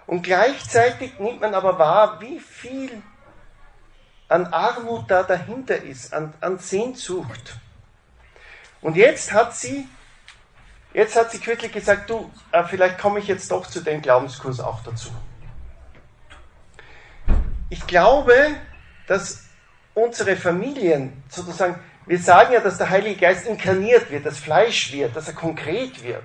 Und 0.08 0.24
gleichzeitig 0.24 1.20
nimmt 1.20 1.40
man 1.40 1.54
aber 1.54 1.80
wahr, 1.80 2.20
wie 2.20 2.38
viel 2.38 3.02
an 4.28 4.48
Armut 4.48 5.10
da 5.10 5.24
dahinter 5.24 5.78
ist, 5.84 6.14
an, 6.14 6.34
an 6.42 6.60
Sehnsucht. 6.60 7.56
Und 8.82 8.98
jetzt 8.98 9.32
hat 9.32 9.56
sie, 9.56 9.88
jetzt 10.94 11.16
hat 11.16 11.32
sie 11.32 11.40
kürzlich 11.40 11.72
gesagt, 11.72 12.10
du, 12.10 12.30
äh, 12.52 12.66
vielleicht 12.66 13.00
komme 13.00 13.20
ich 13.20 13.28
jetzt 13.28 13.50
doch 13.52 13.68
zu 13.68 13.80
dem 13.80 14.02
Glaubenskurs 14.02 14.60
auch 14.60 14.84
dazu. 14.84 15.12
Ich 17.70 17.88
glaube, 17.88 18.58
dass 19.10 19.44
unsere 19.94 20.38
Familien 20.38 21.22
sozusagen, 21.30 21.76
wir 22.06 22.20
sagen 22.20 22.54
ja, 22.54 22.62
dass 22.62 22.78
der 22.78 22.90
Heilige 22.90 23.20
Geist 23.20 23.46
inkarniert 23.46 24.10
wird, 24.10 24.26
dass 24.26 24.40
Fleisch 24.40 24.94
wird, 24.94 25.16
dass 25.16 25.28
er 25.28 25.34
konkret 25.34 26.02
wird 26.04 26.24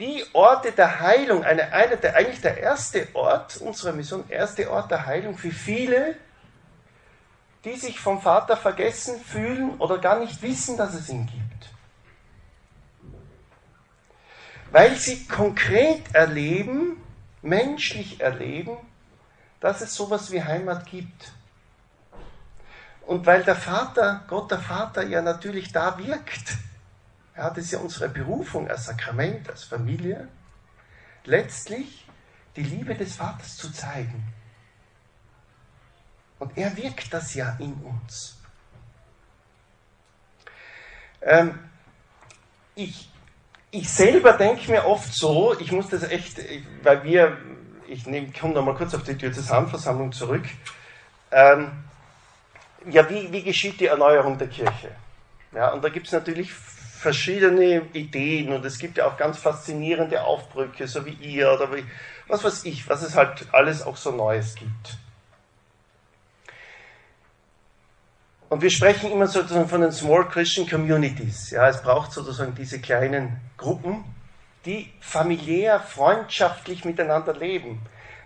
die 0.00 0.24
Orte 0.32 0.72
der 0.72 1.00
Heilung, 1.00 1.44
eine, 1.44 1.72
eine 1.72 1.98
der, 1.98 2.16
eigentlich 2.16 2.40
der 2.40 2.56
erste 2.56 3.06
Ort 3.12 3.58
unserer 3.58 3.92
Mission, 3.92 4.24
erste 4.28 4.70
Ort 4.70 4.90
der 4.90 5.04
Heilung 5.04 5.36
für 5.36 5.50
viele, 5.50 6.16
die 7.64 7.76
sich 7.76 8.00
vom 8.00 8.22
Vater 8.22 8.56
vergessen 8.56 9.20
fühlen 9.20 9.78
oder 9.78 9.98
gar 9.98 10.18
nicht 10.18 10.40
wissen, 10.40 10.78
dass 10.78 10.94
es 10.94 11.10
ihn 11.10 11.26
gibt. 11.26 11.70
Weil 14.70 14.96
sie 14.96 15.26
konkret 15.26 16.14
erleben, 16.14 16.96
menschlich 17.42 18.20
erleben, 18.20 18.78
dass 19.60 19.80
es 19.80 19.94
sowas 19.94 20.30
wie 20.30 20.42
Heimat 20.42 20.86
gibt. 20.86 21.32
Und 23.06 23.26
weil 23.26 23.42
der 23.44 23.56
Vater, 23.56 24.24
Gott 24.28 24.50
der 24.50 24.58
Vater 24.58 25.02
ja 25.02 25.20
natürlich 25.20 25.72
da 25.72 25.98
wirkt, 25.98 26.56
ja, 27.36 27.50
das 27.50 27.64
ist 27.64 27.72
ja 27.72 27.78
unsere 27.78 28.08
Berufung 28.08 28.68
als 28.68 28.86
Sakrament, 28.86 29.48
als 29.48 29.64
Familie, 29.64 30.28
letztlich 31.24 32.06
die 32.56 32.62
Liebe 32.62 32.94
des 32.94 33.14
Vaters 33.16 33.56
zu 33.56 33.70
zeigen. 33.72 34.32
Und 36.38 36.56
er 36.56 36.74
wirkt 36.76 37.12
das 37.12 37.34
ja 37.34 37.54
in 37.58 37.74
uns. 37.74 38.38
Ähm, 41.22 41.58
ich, 42.74 43.10
ich 43.70 43.88
selber 43.90 44.32
denke 44.32 44.70
mir 44.70 44.86
oft 44.86 45.14
so, 45.14 45.58
ich 45.60 45.70
muss 45.70 45.88
das 45.88 46.02
echt, 46.04 46.38
weil 46.82 47.04
wir, 47.04 47.36
ich 47.90 48.04
komme 48.38 48.54
nochmal 48.54 48.74
kurz 48.74 48.94
auf 48.94 49.02
die 49.02 49.14
Diözesanversammlung 49.14 50.12
zurück, 50.12 50.44
ähm, 51.32 51.70
ja, 52.88 53.08
wie, 53.10 53.30
wie 53.32 53.42
geschieht 53.42 53.80
die 53.80 53.86
Erneuerung 53.86 54.38
der 54.38 54.48
Kirche? 54.48 54.90
Ja, 55.52 55.72
und 55.72 55.82
da 55.84 55.88
gibt 55.88 56.06
es 56.06 56.12
natürlich 56.12 56.52
verschiedene 56.52 57.82
Ideen 57.92 58.52
und 58.52 58.64
es 58.64 58.78
gibt 58.78 58.98
ja 58.98 59.06
auch 59.06 59.16
ganz 59.16 59.38
faszinierende 59.38 60.22
Aufbrüche, 60.22 60.86
so 60.86 61.04
wie 61.06 61.12
ihr 61.14 61.52
oder 61.52 61.74
wie, 61.74 61.84
was 62.28 62.44
weiß 62.44 62.64
ich, 62.64 62.88
was 62.88 63.02
es 63.02 63.16
halt 63.16 63.46
alles 63.52 63.82
auch 63.82 63.96
so 63.96 64.10
Neues 64.10 64.54
gibt. 64.54 64.98
Und 68.50 68.62
wir 68.62 68.70
sprechen 68.70 69.12
immer 69.12 69.28
sozusagen 69.28 69.68
von 69.68 69.80
den 69.80 69.92
Small 69.92 70.28
Christian 70.28 70.68
Communities. 70.68 71.50
Ja, 71.50 71.68
es 71.68 71.80
braucht 71.82 72.12
sozusagen 72.12 72.54
diese 72.54 72.80
kleinen 72.80 73.40
Gruppen, 73.56 74.04
die 74.64 74.92
familiär, 75.00 75.80
freundschaftlich 75.80 76.84
miteinander 76.84 77.34
leben. 77.34 77.80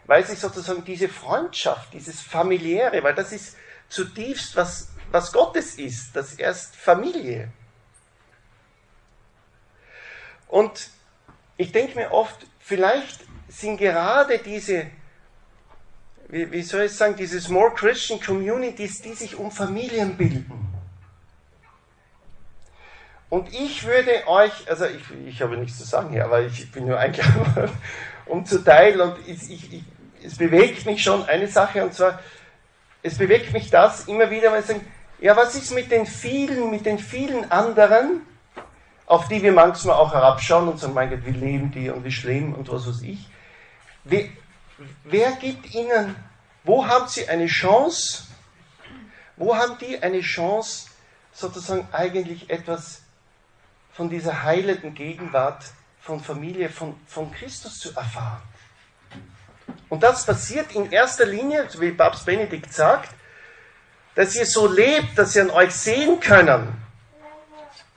Weil 0.07 0.25
sich 0.27 0.39
sozusagen 0.39 0.85
diese 0.85 1.09
Freundschaft, 1.09 1.93
dieses 1.93 2.21
familiäre, 2.21 3.03
weil 3.03 3.15
das 3.15 3.33
ist 3.33 3.57
zutiefst 3.89 4.57
was, 4.57 4.89
was 5.11 5.33
Gottes 5.33 5.77
ist, 5.77 6.15
das 6.15 6.35
ist 6.35 6.77
Familie. 6.77 7.51
Und 10.49 10.91
ich 11.57 11.73
denke 11.73 11.97
mir 11.97 12.11
oft, 12.13 12.47
vielleicht 12.59 13.21
sind 13.49 13.79
gerade 13.79 14.39
diese, 14.39 14.87
wie, 16.29 16.51
wie 16.51 16.63
soll 16.63 16.83
ich 16.83 16.93
sagen, 16.93 17.17
diese 17.17 17.41
Small 17.41 17.73
Christian 17.75 18.21
Communities, 18.21 19.01
die 19.01 19.15
sich 19.15 19.37
um 19.37 19.51
Familien 19.51 20.17
bilden. 20.17 20.74
Und 23.35 23.53
ich 23.53 23.83
würde 23.85 24.29
euch, 24.29 24.53
also 24.71 24.85
ich, 24.85 25.03
ich 25.27 25.43
habe 25.43 25.57
nichts 25.57 25.79
zu 25.79 25.85
sagen 25.85 26.11
hier, 26.11 26.25
aber 26.25 26.43
ich 26.43 26.71
bin 26.71 26.87
nur 26.87 27.01
eingeladen, 27.01 27.69
um 28.27 28.47
zu 28.47 28.63
teilen 28.63 29.01
und 29.01 29.17
ich, 29.27 29.51
ich, 29.51 29.83
es 30.23 30.37
bewegt 30.37 30.87
mich 30.87 31.03
schon 31.03 31.25
eine 31.25 31.49
Sache 31.49 31.83
und 31.83 31.93
zwar, 31.93 32.21
es 33.03 33.19
bewegt 33.19 33.53
mich 33.53 33.71
das 33.71 34.07
immer 34.07 34.31
wieder, 34.31 34.53
weil 34.53 34.61
ich 34.61 34.67
sage, 34.67 34.83
ja, 35.19 35.37
was 35.37 35.57
ist 35.57 35.75
mit 35.75 35.91
den 35.91 36.07
vielen, 36.07 36.71
mit 36.71 36.87
den 36.87 37.01
vielen 37.01 37.51
anderen, 37.51 38.21
auf 39.07 39.27
die 39.27 39.43
wir 39.43 39.51
manchmal 39.51 39.97
auch 39.97 40.15
herabschauen 40.15 40.69
und 40.69 40.79
sagen, 40.79 40.95
mein 40.95 41.11
Gott, 41.11 41.27
wie 41.27 41.33
leben 41.33 41.73
die 41.73 41.91
und 41.91 42.05
wie 42.05 42.13
schlimm 42.13 42.55
und 42.55 42.71
was 42.71 42.87
weiß 42.87 43.03
ich. 43.03 43.27
Wer, 44.05 44.27
wer 45.03 45.33
gibt 45.33 45.75
ihnen 45.75 46.15
Wo 46.63 46.87
haben 46.87 47.09
sie 47.09 47.29
eine 47.29 47.47
Chance? 47.47 48.29
Wo 49.37 49.57
haben 49.57 49.77
die 49.79 50.01
eine 50.01 50.21
Chance, 50.21 50.87
sozusagen 51.33 51.89
eigentlich 51.91 52.49
etwas 52.49 53.04
von 53.95 54.11
dieser 54.11 54.43
heilenden 54.43 54.95
Gegenwart 54.95 55.65
von 56.01 56.21
Familie, 56.21 56.69
von, 56.69 56.97
von 57.07 57.33
Christus 57.33 57.79
zu 57.79 57.91
erfahren? 57.97 58.43
Und 59.89 60.03
das 60.03 60.27
passiert 60.27 60.75
in 60.75 60.91
erster 60.91 61.25
Linie, 61.25 61.69
wie 61.79 61.93
Papst 61.93 62.27
Benedikt 62.27 62.73
sagt, 62.73 63.11
dass 64.15 64.35
ihr 64.35 64.47
so 64.47 64.67
lebt, 64.67 65.17
dass 65.17 65.33
sie 65.33 65.41
an 65.41 65.51
euch 65.51 65.73
sehen 65.75 66.21
können. 66.21 66.83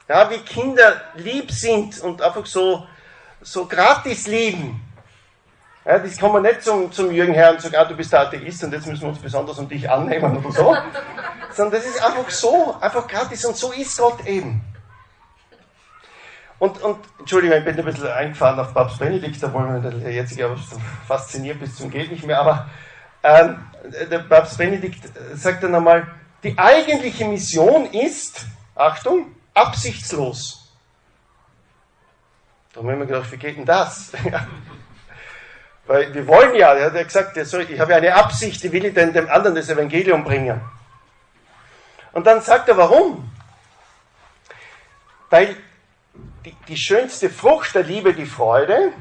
Ja, 0.08 0.30
wie 0.30 0.40
Kinder 0.40 1.02
lieb 1.16 1.52
sind 1.52 2.00
und 2.00 2.22
einfach 2.22 2.46
so, 2.46 2.88
so 3.42 3.66
gratis 3.66 4.28
lieben. 4.28 4.82
Ja, 5.86 6.00
das 6.00 6.18
kann 6.18 6.32
man 6.32 6.44
nicht 6.44 6.64
zum, 6.64 6.92
zum 6.92 7.12
Jürgen 7.12 7.34
Herr 7.34 7.52
und 7.52 7.62
sagen, 7.62 7.76
ah, 7.76 7.86
du 7.86 7.96
bist 7.96 8.12
der 8.12 8.22
Atheist 8.22 8.64
und 8.64 8.74
jetzt 8.74 8.88
müssen 8.88 9.02
wir 9.02 9.10
uns 9.10 9.20
besonders 9.20 9.58
um 9.58 9.68
dich 9.68 9.90
annehmen 9.90 10.38
oder 10.38 10.52
so. 10.52 10.78
Sondern 11.54 11.82
das 11.82 11.90
ist 11.90 12.04
einfach 12.04 12.30
so, 12.30 12.76
einfach 12.80 13.08
gratis 13.08 13.46
und 13.46 13.56
so 13.56 13.72
ist 13.72 13.98
Gott 13.98 14.26
eben. 14.26 14.62
Und, 16.60 16.82
und 16.82 16.98
Entschuldigung, 17.20 17.58
ich 17.58 17.66
bin 17.66 17.78
ein 17.78 17.86
bisschen 17.86 18.08
eingefahren 18.08 18.60
auf 18.60 18.74
Papst 18.74 18.98
Benedikt, 18.98 19.42
da 19.42 19.54
wollen 19.54 19.84
wir 19.84 19.92
der 19.92 20.12
jetzige 20.12 20.56
fasziniert 21.08 21.60
bis 21.60 21.76
zum 21.76 21.92
geht 21.92 22.12
nicht 22.12 22.26
mehr, 22.26 22.40
aber 22.40 22.68
ähm, 23.24 23.60
der 24.10 24.20
Papst 24.20 24.58
Benedikt 24.58 25.04
sagt 25.34 25.64
dann 25.64 25.76
einmal, 25.76 26.08
die 26.44 26.58
eigentliche 26.58 27.26
Mission 27.26 27.86
ist, 27.92 28.46
Achtung, 28.76 29.36
absichtslos. 29.54 30.74
Da 32.74 32.80
haben 32.80 32.88
wir 32.88 32.96
immer 32.96 33.06
gedacht, 33.06 33.32
wie 33.32 33.38
geht 33.38 33.58
denn 33.58 33.66
das? 33.66 34.12
Weil 35.88 36.14
wir 36.14 36.28
wollen 36.28 36.56
ja, 36.56 36.74
er 36.74 36.92
hat 36.92 37.08
gesagt, 37.08 37.38
ich 37.38 37.80
habe 37.80 37.92
ja 37.92 37.98
eine 37.98 38.14
Absicht, 38.14 38.62
die 38.64 38.72
will 38.72 38.86
ich 38.86 38.94
denn 38.94 39.14
dem 39.14 39.30
anderen 39.30 39.56
das 39.56 39.70
Evangelium 39.70 40.24
bringen. 40.24 40.62
Und 42.12 42.28
dann 42.28 42.42
sagt 42.42 42.68
er, 42.68 42.78
warum? 42.78 43.32
Weil 45.30 45.56
die, 46.48 46.56
die 46.68 46.78
schönste 46.78 47.30
Frucht 47.30 47.76
der 47.76 47.84
Liebe, 47.84 48.14
die 48.14 48.26
Freude, 48.26 48.94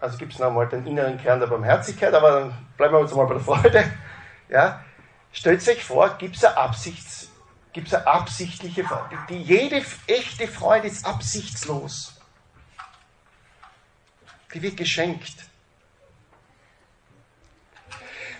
also 0.00 0.18
gibt 0.18 0.34
es 0.34 0.38
nochmal 0.38 0.68
den 0.68 0.86
inneren 0.86 1.16
Kern 1.18 1.40
der 1.40 1.46
Barmherzigkeit, 1.46 2.12
aber 2.12 2.40
dann 2.40 2.66
bleiben 2.76 2.94
wir 2.94 3.00
jetzt 3.00 3.14
mal 3.14 3.26
bei 3.26 3.34
der 3.34 3.42
Freude. 3.42 3.92
Ja, 4.48 4.84
stellt 5.32 5.66
euch 5.66 5.82
vor, 5.82 6.18
gibt 6.18 6.36
es 6.36 6.44
eine, 6.44 6.58
Absichts, 6.58 7.30
eine 7.74 8.06
absichtliche 8.06 8.84
Freude. 8.84 9.16
Die, 9.30 9.40
jede 9.40 9.82
echte 10.06 10.46
Freude 10.46 10.88
ist 10.88 11.06
absichtslos. 11.06 12.20
Die 14.52 14.60
wird 14.60 14.76
geschenkt. 14.76 15.46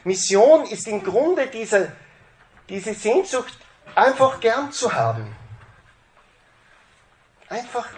Mission 0.04 0.66
ist 0.66 0.86
im 0.86 1.02
Grunde 1.02 1.46
diese, 1.46 1.92
diese 2.68 2.92
Sehnsucht, 2.92 3.56
einfach 3.94 4.38
gern 4.38 4.70
zu 4.70 4.92
haben. 4.92 5.34
Einfach. 7.48 7.88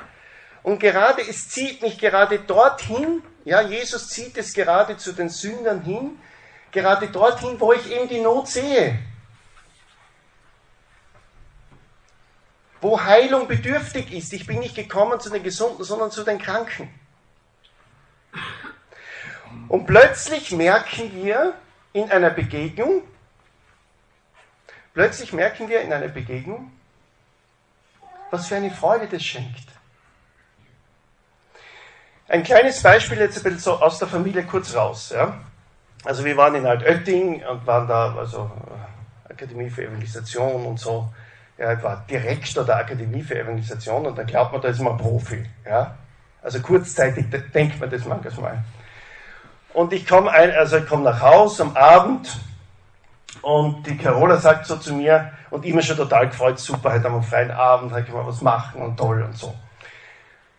Und 0.64 0.78
gerade, 0.78 1.20
es 1.20 1.50
zieht 1.50 1.82
mich 1.82 1.98
gerade 1.98 2.38
dorthin, 2.38 3.22
ja, 3.44 3.60
Jesus 3.60 4.08
zieht 4.08 4.36
es 4.38 4.54
gerade 4.54 4.96
zu 4.96 5.12
den 5.12 5.28
Sündern 5.28 5.82
hin, 5.82 6.18
gerade 6.72 7.08
dorthin, 7.08 7.60
wo 7.60 7.74
ich 7.74 7.90
eben 7.92 8.08
die 8.08 8.20
Not 8.20 8.48
sehe. 8.48 8.98
Wo 12.80 12.98
Heilung 12.98 13.46
bedürftig 13.46 14.10
ist. 14.10 14.32
Ich 14.32 14.46
bin 14.46 14.58
nicht 14.58 14.74
gekommen 14.74 15.20
zu 15.20 15.28
den 15.28 15.42
Gesunden, 15.42 15.84
sondern 15.84 16.10
zu 16.10 16.24
den 16.24 16.38
Kranken. 16.38 16.88
Und 19.68 19.84
plötzlich 19.84 20.50
merken 20.50 21.14
wir 21.14 21.54
in 21.92 22.10
einer 22.10 22.30
Begegnung, 22.30 23.02
plötzlich 24.94 25.34
merken 25.34 25.68
wir 25.68 25.82
in 25.82 25.92
einer 25.92 26.08
Begegnung, 26.08 26.72
was 28.30 28.48
für 28.48 28.56
eine 28.56 28.70
Freude 28.70 29.06
das 29.08 29.22
schenkt. 29.22 29.74
Ein 32.26 32.42
kleines 32.42 32.82
Beispiel 32.82 33.18
jetzt 33.18 33.36
ein 33.38 33.42
bisschen 33.42 33.58
so 33.58 33.72
aus 33.80 33.98
der 33.98 34.08
Familie 34.08 34.44
kurz 34.44 34.74
raus. 34.74 35.12
Ja. 35.14 35.34
Also 36.04 36.24
wir 36.24 36.36
waren 36.36 36.54
in 36.54 36.66
Altötting 36.66 37.42
und 37.44 37.66
waren 37.66 37.86
da, 37.86 38.14
also 38.16 38.50
äh, 39.28 39.32
Akademie 39.32 39.68
für 39.68 39.84
Evangelisation 39.84 40.66
und 40.66 40.80
so. 40.80 41.08
Ja, 41.58 41.72
ich 41.74 41.82
war 41.82 42.04
Direktor 42.08 42.64
der 42.64 42.78
Akademie 42.78 43.22
für 43.22 43.38
Evangelisation 43.38 44.06
und 44.06 44.18
dann 44.18 44.26
glaubt 44.26 44.52
man, 44.52 44.60
da 44.60 44.68
ist 44.68 44.80
man 44.80 44.96
Profi. 44.96 45.44
Ja. 45.64 45.94
Also 46.42 46.60
kurzzeitig 46.60 47.26
denkt 47.54 47.80
man 47.80 47.90
das 47.90 48.04
manchmal. 48.04 48.64
Und 49.72 49.92
ich 49.92 50.06
komme 50.06 50.30
also 50.30 50.78
ich 50.78 50.86
komme 50.86 51.04
nach 51.04 51.20
Hause 51.20 51.64
am 51.64 51.76
Abend 51.76 52.38
und 53.42 53.86
die 53.86 53.96
Carola 53.96 54.36
sagt 54.36 54.66
so 54.66 54.76
zu 54.76 54.94
mir, 54.94 55.32
und 55.50 55.64
ich 55.64 55.74
mir 55.74 55.82
schon 55.82 55.96
total 55.96 56.28
gefreut, 56.28 56.58
super, 56.58 56.92
heute 56.92 57.04
haben 57.04 57.12
wir 57.12 57.18
einen 57.18 57.22
freien 57.22 57.50
Abend, 57.50 57.92
heute 57.92 58.04
können 58.04 58.18
wir 58.18 58.26
was 58.26 58.40
machen 58.40 58.82
und 58.82 58.96
toll 58.96 59.22
und 59.22 59.36
so. 59.36 59.54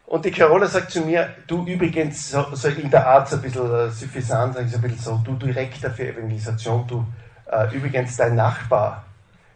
Und 0.07 0.23
die 0.23 0.31
Carola 0.31 0.67
sagt 0.67 0.91
zu 0.91 1.01
mir, 1.01 1.35
du 1.47 1.65
übrigens, 1.65 2.29
so, 2.29 2.53
so 2.53 2.67
in 2.67 2.91
der 2.91 3.07
Art 3.07 3.27
so 3.27 3.37
ein 3.37 3.41
bisschen 3.41 3.73
äh, 3.73 3.89
suffisant, 3.89 4.53
so 4.53 4.59
ein 4.59 4.81
bisschen 4.81 4.99
so, 4.99 5.21
du 5.23 5.33
Direktor 5.33 5.89
für 5.89 6.07
Evangelisation, 6.07 6.85
du, 6.85 7.05
äh, 7.51 7.75
übrigens 7.75 8.15
dein 8.15 8.35
Nachbar 8.35 9.05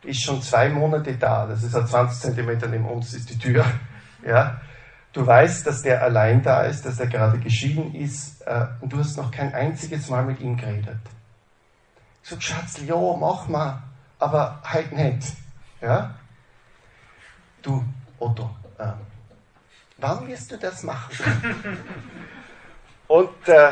ist 0.03 0.23
schon 0.23 0.41
zwei 0.41 0.69
Monate 0.69 1.13
da, 1.17 1.45
das 1.45 1.63
ist 1.63 1.75
halt 1.75 1.87
20 1.87 2.19
Zentimeter 2.19 2.67
neben 2.67 2.85
uns, 2.85 3.13
ist 3.13 3.29
die 3.29 3.37
Tür, 3.37 3.65
ja. 4.25 4.59
Du 5.11 5.25
weißt, 5.25 5.65
dass 5.65 5.81
der 5.81 6.03
allein 6.03 6.43
da 6.43 6.61
ist, 6.61 6.85
dass 6.85 6.99
er 6.99 7.07
gerade 7.07 7.39
geschieden 7.39 7.93
ist, 7.95 8.41
äh, 8.43 8.67
und 8.81 8.93
du 8.93 8.99
hast 8.99 9.17
noch 9.17 9.31
kein 9.31 9.53
einziges 9.53 10.09
Mal 10.09 10.23
mit 10.23 10.39
ihm 10.39 10.55
geredet. 10.55 10.99
Ich 12.23 12.29
sag, 12.29 12.41
Schatz, 12.41 12.79
ja, 12.85 12.95
mach 12.95 13.47
mal, 13.47 13.83
aber 14.17 14.61
halt 14.63 14.91
nicht, 14.93 15.33
ja. 15.81 16.15
Du, 17.61 17.83
Otto, 18.19 18.49
äh, 18.77 18.91
wann 19.99 20.27
wirst 20.27 20.51
du 20.51 20.57
das 20.57 20.83
machen? 20.83 21.77
Und 23.07 23.47
äh, 23.47 23.71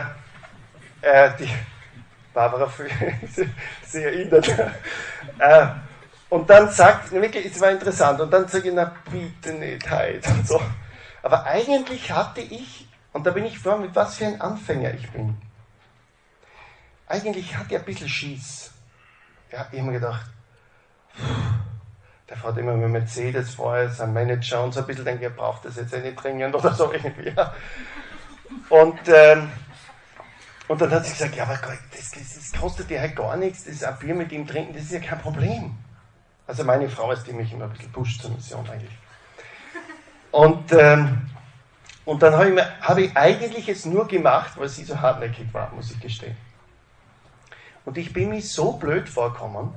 äh, 1.02 1.32
die 1.40 1.50
Barbara 2.34 2.72
sie 3.86 4.04
erinnert. 4.04 4.48
äh, 5.40 5.68
und 6.30 6.50
dann 6.50 6.70
sagt, 6.70 7.12
wirklich, 7.12 7.46
es 7.46 7.62
war 7.62 7.72
interessant, 7.72 8.20
und 8.20 8.32
dann 8.32 8.48
sage 8.48 8.70
ich, 8.70 8.76
na 8.76 8.94
bitte 9.10 9.54
nicht 9.54 9.90
heute 9.90 10.30
und 10.32 10.48
so. 10.48 10.62
Aber 11.24 11.46
eigentlich 11.46 12.12
hatte 12.12 12.42
ich, 12.42 12.88
und 13.14 13.26
da 13.26 13.32
bin 13.32 13.46
ich 13.46 13.58
vor, 13.58 13.78
mit 13.78 13.96
was 13.96 14.16
für 14.16 14.26
ein 14.26 14.42
Anfänger 14.42 14.94
ich 14.94 15.10
bin. 15.12 15.38
Eigentlich 17.08 17.56
hatte 17.56 17.74
ich 17.74 17.80
ein 17.80 17.86
bisschen 17.86 18.10
Schieß. 18.10 18.72
Ja, 19.52 19.68
ich 19.72 19.80
habe 19.80 19.90
mir 19.90 20.00
gedacht, 20.00 20.26
pff, 21.16 21.67
der 22.30 22.38
fährt 22.38 22.58
immer 22.58 22.74
mit 22.74 22.90
Mercedes 22.90 23.54
vorher, 23.54 23.90
sein 23.90 24.14
Manager 24.14 24.64
und 24.64 24.74
so 24.74 24.82
ein 24.82 24.88
bisschen 24.88 25.06
denke, 25.06 25.26
er 25.26 25.30
braucht 25.30 25.66
das 25.66 25.78
jetzt 25.78 25.94
nicht 25.94 26.22
dringend 26.22 26.56
oder 26.56 26.74
so 26.74 26.92
irgendwie. 26.92 27.34
Und, 28.70 29.00
ähm, 29.08 29.50
und 30.68 30.82
dann 30.82 30.92
hat 30.92 31.06
sie 31.06 31.14
gesagt, 31.14 31.36
ja, 31.36 31.44
aber 31.44 31.58
das, 31.96 32.12
das, 32.12 32.52
kostet 32.60 32.90
dir 32.90 33.00
halt 33.00 33.16
gar 33.16 33.38
nichts, 33.38 33.64
das 33.64 33.76
ist 33.76 33.84
ein 33.86 33.98
Bier 34.00 34.16
mit 34.16 34.32
ihm 34.32 34.46
trinken, 34.46 34.74
das 34.74 34.84
ist 34.84 34.92
ja 34.92 35.00
kein 35.00 35.20
Problem. 35.20 35.76
Also 36.46 36.64
meine 36.64 36.90
Frau 36.90 37.12
ist 37.12 37.26
die 37.28 37.34
mich 37.34 37.52
immer 37.54 37.66
ein 37.66 37.72
bisschen 37.72 37.92
pusht 37.92 38.22
zur 38.22 38.32
Mission 38.32 38.68
eigentlich. 38.70 38.98
Und, 40.32 40.72
ähm, 40.74 41.30
und 42.06 42.22
dann 42.22 42.34
habe 42.34 42.50
ich, 42.50 42.62
hab 42.82 42.98
ich 42.98 43.16
eigentlich 43.16 43.70
es 43.70 43.86
nur 43.86 44.08
gemacht, 44.08 44.52
weil 44.58 44.68
sie 44.68 44.84
so 44.84 45.00
hartnäckig 45.00 45.54
war, 45.54 45.72
muss 45.74 45.92
ich 45.92 46.00
gestehen. 46.00 46.36
Und 47.86 47.98
ich 47.98 48.12
bin 48.12 48.30
mir 48.30 48.42
so 48.42 48.74
blöd 48.74 49.08
vorgekommen, 49.08 49.74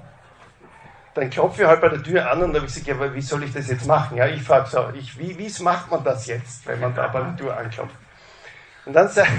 dann 1.15 1.31
klopfe 1.31 1.63
ich 1.63 1.69
halt 1.69 1.81
bei 1.81 1.89
der 1.89 2.03
Tür 2.03 2.31
an 2.31 2.43
und 2.43 2.53
dann 2.53 2.63
habe 2.63 2.67
ich 2.67 2.75
gesagt, 2.75 2.87
ja, 2.87 2.95
aber 2.95 3.15
wie 3.15 3.21
soll 3.21 3.43
ich 3.43 3.53
das 3.53 3.69
jetzt 3.69 3.87
machen? 3.87 4.17
Ja, 4.17 4.27
ich 4.27 4.43
frage 4.43 4.69
so, 4.69 4.89
ich, 4.95 5.19
wie, 5.19 5.37
wie 5.37 5.63
macht 5.63 5.91
man 5.91 6.05
das 6.05 6.27
jetzt, 6.27 6.67
wenn 6.67 6.81
man 6.81 6.95
da 6.95 7.09
bei 7.09 7.21
der 7.21 7.37
Tür 7.37 7.57
anklopft? 7.57 7.95
Und 8.87 8.93
dann, 8.93 9.09
sagt, 9.09 9.31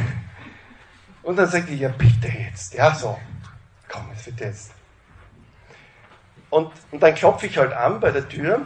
und 1.23 1.35
dann 1.37 1.47
sagt 1.47 1.69
die, 1.69 1.77
ja, 1.77 1.89
bitte 1.89 2.27
jetzt, 2.27 2.73
ja, 2.73 2.93
so, 2.93 3.17
komm, 3.87 4.09
jetzt 4.11 4.25
bitte 4.25 4.45
jetzt. 4.45 4.71
Und, 6.49 6.71
und 6.91 7.01
dann 7.01 7.15
klopfe 7.15 7.47
ich 7.47 7.57
halt 7.57 7.71
an 7.71 7.99
bei 7.99 8.11
der 8.11 8.27
Tür 8.27 8.61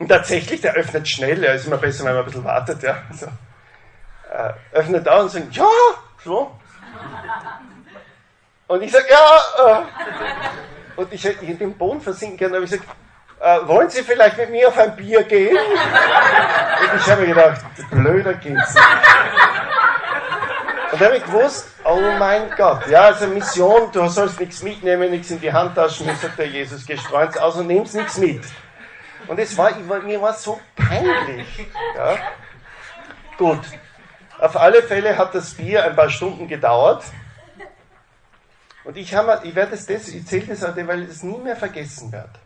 und 0.00 0.08
tatsächlich, 0.08 0.62
der 0.62 0.72
öffnet 0.72 1.06
schnell, 1.06 1.44
ja, 1.44 1.52
ist 1.52 1.66
immer 1.66 1.76
besser, 1.76 2.04
wenn 2.04 2.14
man 2.14 2.22
ein 2.22 2.24
bisschen 2.24 2.44
wartet, 2.44 2.82
ja. 2.82 3.02
So. 3.12 3.26
Äh, 4.32 4.52
öffnet 4.72 5.06
da 5.06 5.20
und 5.20 5.28
sagt, 5.30 5.54
ja, 5.54 5.68
so. 6.24 6.58
Und 8.66 8.82
ich 8.82 8.90
sage, 8.90 9.04
ja, 9.10 9.80
äh, 9.80 9.82
und 11.00 11.12
ich 11.12 11.24
hätte 11.24 11.44
in 11.44 11.58
den 11.58 11.76
Boden 11.76 12.00
versinken 12.00 12.38
können, 12.38 12.54
habe 12.54 12.64
ich 12.64 12.70
gesagt, 12.70 12.88
äh, 13.40 13.66
wollen 13.66 13.88
Sie 13.88 14.02
vielleicht 14.02 14.36
mit 14.36 14.50
mir 14.50 14.68
auf 14.68 14.78
ein 14.78 14.94
Bier 14.96 15.22
gehen? 15.22 15.56
Und 15.56 17.00
ich 17.00 17.10
habe 17.10 17.22
mir 17.22 17.28
gedacht, 17.28 17.62
blöder 17.90 18.34
geht's 18.34 18.74
nicht. 18.74 18.86
Und 20.92 21.00
dann 21.00 21.08
habe 21.08 21.16
ich 21.16 21.24
gewusst, 21.24 21.68
oh 21.84 22.00
mein 22.18 22.50
Gott, 22.56 22.86
ja, 22.88 23.02
also 23.02 23.26
Mission, 23.28 23.90
du 23.92 24.06
sollst 24.08 24.38
nichts 24.40 24.62
mitnehmen, 24.62 25.10
nichts 25.10 25.30
in 25.30 25.40
die 25.40 25.52
Handtaschen, 25.52 26.04
mir 26.04 26.16
sagt 26.16 26.38
der 26.38 26.48
Jesus, 26.48 26.84
gestreut 26.84 27.36
und 27.36 27.66
nimmst 27.66 27.94
nichts 27.94 28.18
mit. 28.18 28.42
Und 29.26 29.38
es 29.38 29.56
war, 29.56 29.70
mir 29.76 30.20
war 30.20 30.34
so 30.34 30.60
peinlich. 30.76 31.46
Ja. 31.96 32.16
Gut, 33.38 33.60
auf 34.38 34.56
alle 34.56 34.82
Fälle 34.82 35.16
hat 35.16 35.34
das 35.34 35.54
Bier 35.54 35.84
ein 35.84 35.96
paar 35.96 36.10
Stunden 36.10 36.48
gedauert. 36.48 37.04
Und 38.84 38.96
ich, 38.96 39.14
habe, 39.14 39.40
ich 39.46 39.54
werde 39.54 39.72
das, 39.72 39.88
ich 39.88 40.16
erzähle 40.16 40.46
das 40.46 40.66
heute, 40.66 40.86
weil 40.86 41.02
ich 41.02 41.10
es 41.10 41.22
nie 41.22 41.38
mehr 41.38 41.56
vergessen 41.56 42.10
werde. 42.12 42.38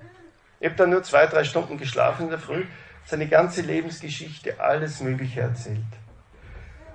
Ich 0.60 0.66
habe 0.66 0.76
dann 0.76 0.90
nur 0.90 1.02
zwei, 1.02 1.26
drei 1.26 1.44
Stunden 1.44 1.78
geschlafen 1.78 2.24
in 2.24 2.30
der 2.30 2.38
Früh, 2.38 2.64
seine 3.06 3.28
ganze 3.28 3.60
Lebensgeschichte, 3.60 4.58
alles 4.58 5.00
Mögliche 5.00 5.42
erzählt. 5.42 5.78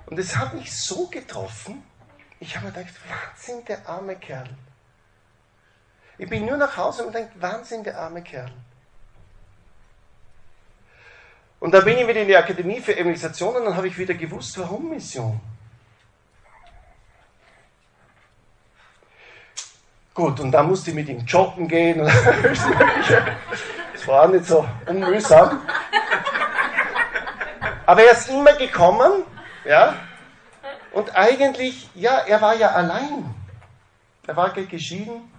Und 0.06 0.18
es 0.18 0.36
hat 0.36 0.54
mich 0.54 0.76
so 0.76 1.06
getroffen, 1.06 1.82
ich 2.40 2.56
habe 2.56 2.66
mir 2.66 2.72
gedacht, 2.72 2.94
Wahnsinn, 3.08 3.64
der 3.66 3.88
arme 3.88 4.16
Kerl. 4.16 4.48
Ich 6.18 6.28
bin 6.28 6.44
nur 6.44 6.56
nach 6.56 6.76
Hause 6.76 7.06
und 7.06 7.14
denke, 7.14 7.32
Wahnsinn, 7.40 7.84
der 7.84 7.98
arme 7.98 8.22
Kerl. 8.22 8.50
Und 11.60 11.72
da 11.72 11.80
bin 11.80 11.98
ich 11.98 12.06
wieder 12.06 12.22
in 12.22 12.28
die 12.28 12.36
Akademie 12.36 12.80
für 12.80 12.96
Evangelisation 12.96 13.54
und 13.56 13.66
dann 13.66 13.76
habe 13.76 13.88
ich 13.88 13.96
wieder 13.96 14.14
gewusst, 14.14 14.58
warum 14.58 14.88
Mission. 14.88 15.40
Gut, 20.20 20.38
und 20.40 20.52
dann 20.52 20.68
musste 20.68 20.90
ich 20.90 20.96
mit 20.96 21.08
ihm 21.08 21.24
joggen 21.24 21.66
gehen. 21.66 22.06
Das 23.94 24.08
war 24.08 24.22
auch 24.22 24.28
nicht 24.28 24.46
so 24.46 24.66
unmühsam. 24.86 25.60
Aber 27.86 28.02
er 28.02 28.12
ist 28.12 28.28
immer 28.28 28.54
gekommen, 28.54 29.24
ja, 29.64 29.94
und 30.92 31.14
eigentlich, 31.14 31.90
ja, 31.94 32.18
er 32.26 32.40
war 32.40 32.54
ja 32.54 32.68
allein. 32.68 33.34
Er 34.26 34.36
war 34.36 34.50
geschieden, 34.52 35.30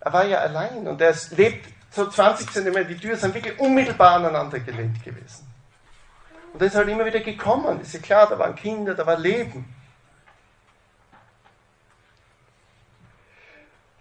er 0.00 0.12
war 0.12 0.24
ja 0.24 0.38
allein 0.38 0.86
und 0.86 1.00
er 1.00 1.14
lebt 1.30 1.68
so 1.90 2.06
20 2.06 2.50
Zentimeter, 2.50 2.84
die 2.84 2.96
Türen 2.96 3.18
sind 3.18 3.34
wirklich 3.34 3.58
unmittelbar 3.58 4.16
aneinander 4.16 4.60
gelehnt 4.60 5.02
gewesen. 5.04 5.46
Und 6.52 6.60
er 6.60 6.68
ist 6.68 6.74
halt 6.74 6.88
immer 6.88 7.04
wieder 7.04 7.20
gekommen, 7.20 7.80
ist 7.80 7.94
ja 7.94 8.00
klar, 8.00 8.28
da 8.28 8.38
waren 8.38 8.54
Kinder, 8.54 8.94
da 8.94 9.04
war 9.04 9.18
Leben. 9.18 9.64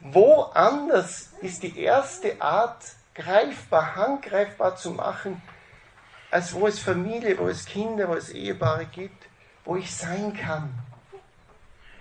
Woanders 0.01 1.29
ist 1.41 1.63
die 1.63 1.77
erste 1.77 2.41
Art 2.41 2.83
greifbar, 3.13 3.95
handgreifbar 3.95 4.75
zu 4.75 4.91
machen, 4.91 5.41
als 6.31 6.53
wo 6.53 6.67
es 6.67 6.79
Familie, 6.79 7.37
wo 7.37 7.47
es 7.47 7.65
Kinder, 7.65 8.07
wo 8.07 8.13
es 8.13 8.29
Ehepaare 8.29 8.85
gibt, 8.85 9.27
wo 9.65 9.75
ich 9.75 9.93
sein 9.93 10.33
kann. 10.33 10.69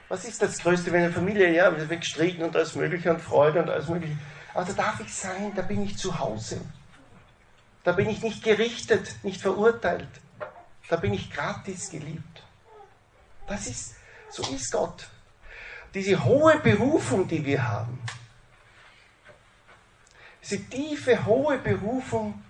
Was 0.09 0.25
ist 0.25 0.41
das 0.41 0.59
Größte, 0.59 0.93
wenn 0.93 1.05
eine 1.05 1.13
Familie, 1.13 1.53
ja, 1.53 1.77
wir 1.77 1.89
wird 1.89 2.01
gestritten 2.01 2.43
und 2.43 2.57
alles 2.57 2.75
Mögliche 2.75 3.11
und 3.11 3.21
Freude 3.21 3.63
und 3.63 3.69
alles 3.69 3.89
Mögliche. 3.89 4.17
Aber 4.55 4.65
da 4.65 4.73
darf 4.73 5.01
ich 5.01 5.15
sein, 5.15 5.53
da 5.55 5.63
bin 5.63 5.83
ich 5.83 5.99
zu 5.99 6.19
Hause. 6.19 6.61
Da 7.85 7.93
bin 7.93 8.09
ich 8.09 8.23
nicht 8.23 8.43
gerichtet, 8.43 9.17
nicht 9.23 9.41
verurteilt. 9.41 10.09
Da 10.89 10.97
bin 10.97 11.13
ich 11.13 11.31
gratis 11.31 11.91
geliebt. 11.91 12.43
Das 13.47 13.67
ist, 13.67 13.97
so 14.31 14.43
ist 14.53 14.73
Gott. 14.73 15.09
Diese 15.95 16.23
hohe 16.23 16.59
Berufung, 16.59 17.27
die 17.27 17.45
wir 17.45 17.67
haben, 17.67 17.99
diese 20.43 20.65
tiefe, 20.65 21.25
hohe 21.27 21.59
Berufung, 21.59 22.43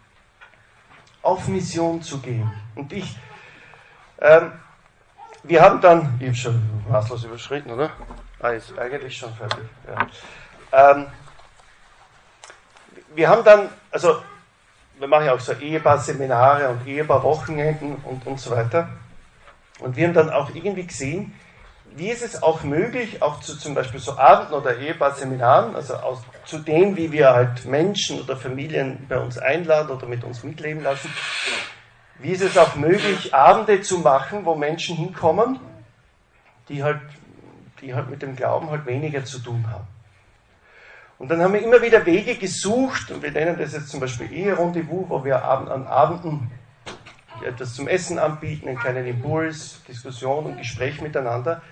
auf 1.23 1.49
Mission 1.49 2.01
zu 2.01 2.19
gehen. 2.21 2.51
Und 2.75 2.93
ich, 2.93 3.17
ähm, 4.21 4.53
wir 5.43 5.63
haben 5.63 5.81
dann, 5.81 6.17
ich 6.21 6.27
habe 6.27 6.37
schon 6.37 6.71
maßlos 6.89 7.25
überschritten, 7.25 7.71
oder? 7.71 7.91
Ah, 8.41 8.51
ist 8.51 8.77
eigentlich 8.79 9.17
schon 9.17 9.35
fertig. 9.35 9.65
Ja. 9.87 10.93
Ähm, 10.93 11.07
wir 13.15 13.29
haben 13.29 13.45
dann, 13.45 13.69
also 13.91 14.23
wir 14.99 15.09
machen 15.09 15.27
ja 15.27 15.35
auch 15.35 15.41
so 15.41 15.53
Ehepaar-Seminare 15.53 16.69
und 16.69 16.87
Ehepaar-Wochenenden 16.87 17.97
und, 18.05 18.27
und 18.27 18.41
so 18.41 18.51
weiter. 18.51 18.89
Und 19.81 19.97
wir 19.97 20.07
haben 20.07 20.15
dann 20.15 20.31
auch 20.31 20.55
irgendwie 20.55 20.87
gesehen, 20.87 21.35
wie 21.99 22.11
ist 22.11 22.23
es 22.23 22.43
auch 22.43 22.63
möglich, 22.63 23.23
auch 23.23 23.41
zu 23.41 23.59
zum 23.59 23.75
Beispiel 23.75 24.01
so 24.01 24.17
Abenden 24.17 24.55
oder 24.55 24.79
Ehepaar-Seminaren, 24.79 25.75
also 25.75 25.95
aus, 25.95 26.23
zu 26.45 26.59
dem, 26.59 26.97
wie 26.97 27.13
wir 27.13 27.31
halt 27.31 27.65
Menschen 27.65 28.21
oder 28.21 28.37
Familien 28.37 29.07
bei 29.09 29.19
uns 29.19 29.37
einladen 29.37 29.91
oder 29.91 30.07
mit 30.07 30.25
uns 30.25 30.45
mitleben 30.45 30.83
lassen, 30.83 31.13
wie 32.21 32.31
ist 32.31 32.43
es 32.43 32.57
auch 32.57 32.77
möglich, 32.77 33.35
Abende 33.35 33.81
zu 33.83 33.99
machen, 33.99 34.45
wo 34.45 34.55
Menschen 34.55 34.97
hinkommen, 34.97 35.61
die 36.69 36.83
halt, 36.83 37.01
die 37.81 37.95
halt 37.95 38.11
mit 38.11 38.23
dem 38.23 38.37
Glauben 38.37 38.71
halt 38.71 38.87
weniger 38.87 39.25
zu 39.25 39.39
tun 39.41 39.65
haben. 39.71 39.87
Und 41.19 41.31
dann 41.31 41.43
haben 41.43 41.53
wir 41.53 41.63
immer 41.63 41.83
wieder 41.83 42.07
Wege 42.07 42.37
gesucht, 42.37 43.11
und 43.11 43.23
wir 43.23 43.33
nennen 43.33 43.59
das 43.59 43.73
jetzt 43.73 43.89
zum 43.89 43.99
Beispiel 43.99 44.33
Ehe-Rendezvous, 44.33 45.09
wo 45.09 45.25
wir 45.25 45.45
an 45.45 45.87
Abenden 45.87 46.51
etwas 47.45 47.75
zum 47.75 47.89
Essen 47.89 48.19
anbieten, 48.19 48.69
einen 48.69 48.79
kleinen 48.79 49.07
Impuls, 49.07 49.83
Diskussion 49.87 50.47
und 50.47 50.59
Gespräch 50.59 51.01
miteinander. 51.01 51.63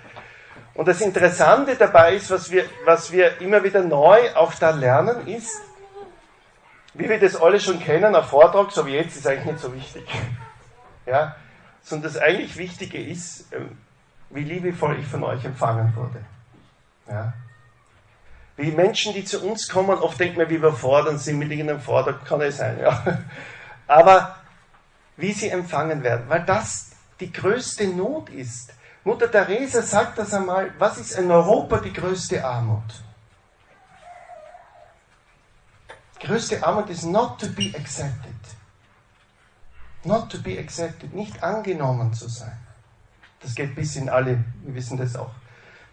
Und 0.76 0.86
das 0.86 1.00
Interessante 1.00 1.74
dabei 1.74 2.16
ist, 2.16 2.30
was 2.30 2.50
wir, 2.50 2.66
was 2.84 3.10
wir 3.10 3.40
immer 3.40 3.64
wieder 3.64 3.82
neu 3.82 4.34
auch 4.34 4.52
da 4.54 4.70
lernen, 4.70 5.26
ist, 5.26 5.58
wie 6.92 7.08
wir 7.08 7.18
das 7.18 7.34
alle 7.34 7.58
schon 7.58 7.80
kennen, 7.80 8.14
ein 8.14 8.24
Vortrag, 8.24 8.70
so 8.70 8.84
wie 8.86 8.92
jetzt, 8.92 9.16
ist 9.16 9.26
eigentlich 9.26 9.52
nicht 9.52 9.60
so 9.60 9.74
wichtig. 9.74 10.04
Ja? 11.06 11.36
Sondern 11.84 12.12
das 12.12 12.20
eigentlich 12.20 12.56
Wichtige 12.56 13.00
ist, 13.00 13.52
ähm, 13.52 13.78
wie 14.30 14.42
liebevoll 14.42 14.98
ich 14.98 15.06
von 15.06 15.22
euch 15.22 15.44
empfangen 15.44 15.94
wurde. 15.94 16.18
Ja? 17.08 17.32
Wie 18.56 18.72
Menschen, 18.72 19.14
die 19.14 19.24
zu 19.24 19.40
uns 19.46 19.68
kommen, 19.68 19.96
oft 19.96 20.18
denken 20.18 20.40
wir, 20.40 20.50
wie 20.50 20.60
wir 20.60 20.72
fordern 20.72 21.16
sind 21.16 21.38
mit 21.38 21.52
irgendeinem 21.52 21.80
Vortrag, 21.80 22.24
kann 22.24 22.40
es 22.40 22.56
sein, 22.56 22.80
ja. 22.80 23.04
Aber 23.86 24.34
wie 25.16 25.30
sie 25.30 25.48
empfangen 25.48 26.02
werden, 26.02 26.24
weil 26.26 26.44
das 26.44 26.90
die 27.20 27.32
größte 27.32 27.86
Not 27.86 28.30
ist. 28.30 28.72
Mutter 29.06 29.30
Teresa 29.30 29.82
sagt 29.82 30.18
das 30.18 30.34
einmal, 30.34 30.72
was 30.80 30.98
ist 30.98 31.12
in 31.12 31.30
Europa 31.30 31.78
die 31.78 31.92
größte 31.92 32.44
Armut? 32.44 32.82
größte 36.18 36.66
Armut 36.66 36.90
ist 36.90 37.04
not 37.04 37.38
to 37.38 37.46
be 37.46 37.72
accepted. 37.78 38.34
Not 40.02 40.28
to 40.32 40.42
be 40.42 40.58
accepted, 40.58 41.14
nicht 41.14 41.40
angenommen 41.40 42.12
zu 42.14 42.28
sein. 42.28 42.58
Das 43.38 43.54
geht 43.54 43.76
bis 43.76 43.94
in 43.94 44.08
alle, 44.08 44.42
wir 44.64 44.74
wissen 44.74 44.96
das 44.96 45.14
auch, 45.14 45.30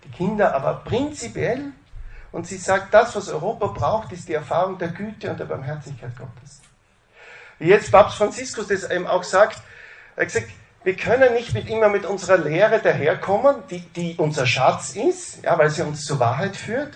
die 0.03 0.09
Kinder, 0.09 0.55
aber 0.55 0.83
prinzipiell, 0.83 1.71
und 2.31 2.47
sie 2.47 2.57
sagt, 2.57 2.95
das, 2.95 3.15
was 3.15 3.29
Europa 3.29 3.67
braucht, 3.67 4.11
ist 4.11 4.27
die 4.27 4.33
Erfahrung 4.33 4.79
der 4.79 4.87
Güte 4.87 5.29
und 5.29 5.39
der 5.39 5.45
Barmherzigkeit 5.45 6.17
Gottes. 6.17 6.61
Wie 7.59 7.67
jetzt 7.67 7.91
Papst 7.91 8.17
Franziskus 8.17 8.69
das 8.69 8.89
eben 8.89 9.05
auch 9.05 9.23
sagt, 9.23 9.61
er 10.15 10.25
hat 10.25 10.33
gesagt, 10.33 10.49
wir 10.83 10.95
können 10.95 11.33
nicht 11.33 11.53
mit, 11.53 11.69
immer 11.69 11.89
mit 11.89 12.05
unserer 12.05 12.37
Lehre 12.37 12.79
daherkommen, 12.79 13.55
die, 13.69 13.79
die 13.79 14.15
unser 14.17 14.45
Schatz 14.45 14.95
ist, 14.95 15.43
ja, 15.43 15.57
weil 15.57 15.69
sie 15.69 15.81
uns 15.81 16.05
zur 16.05 16.19
Wahrheit 16.19 16.55
führt, 16.55 16.93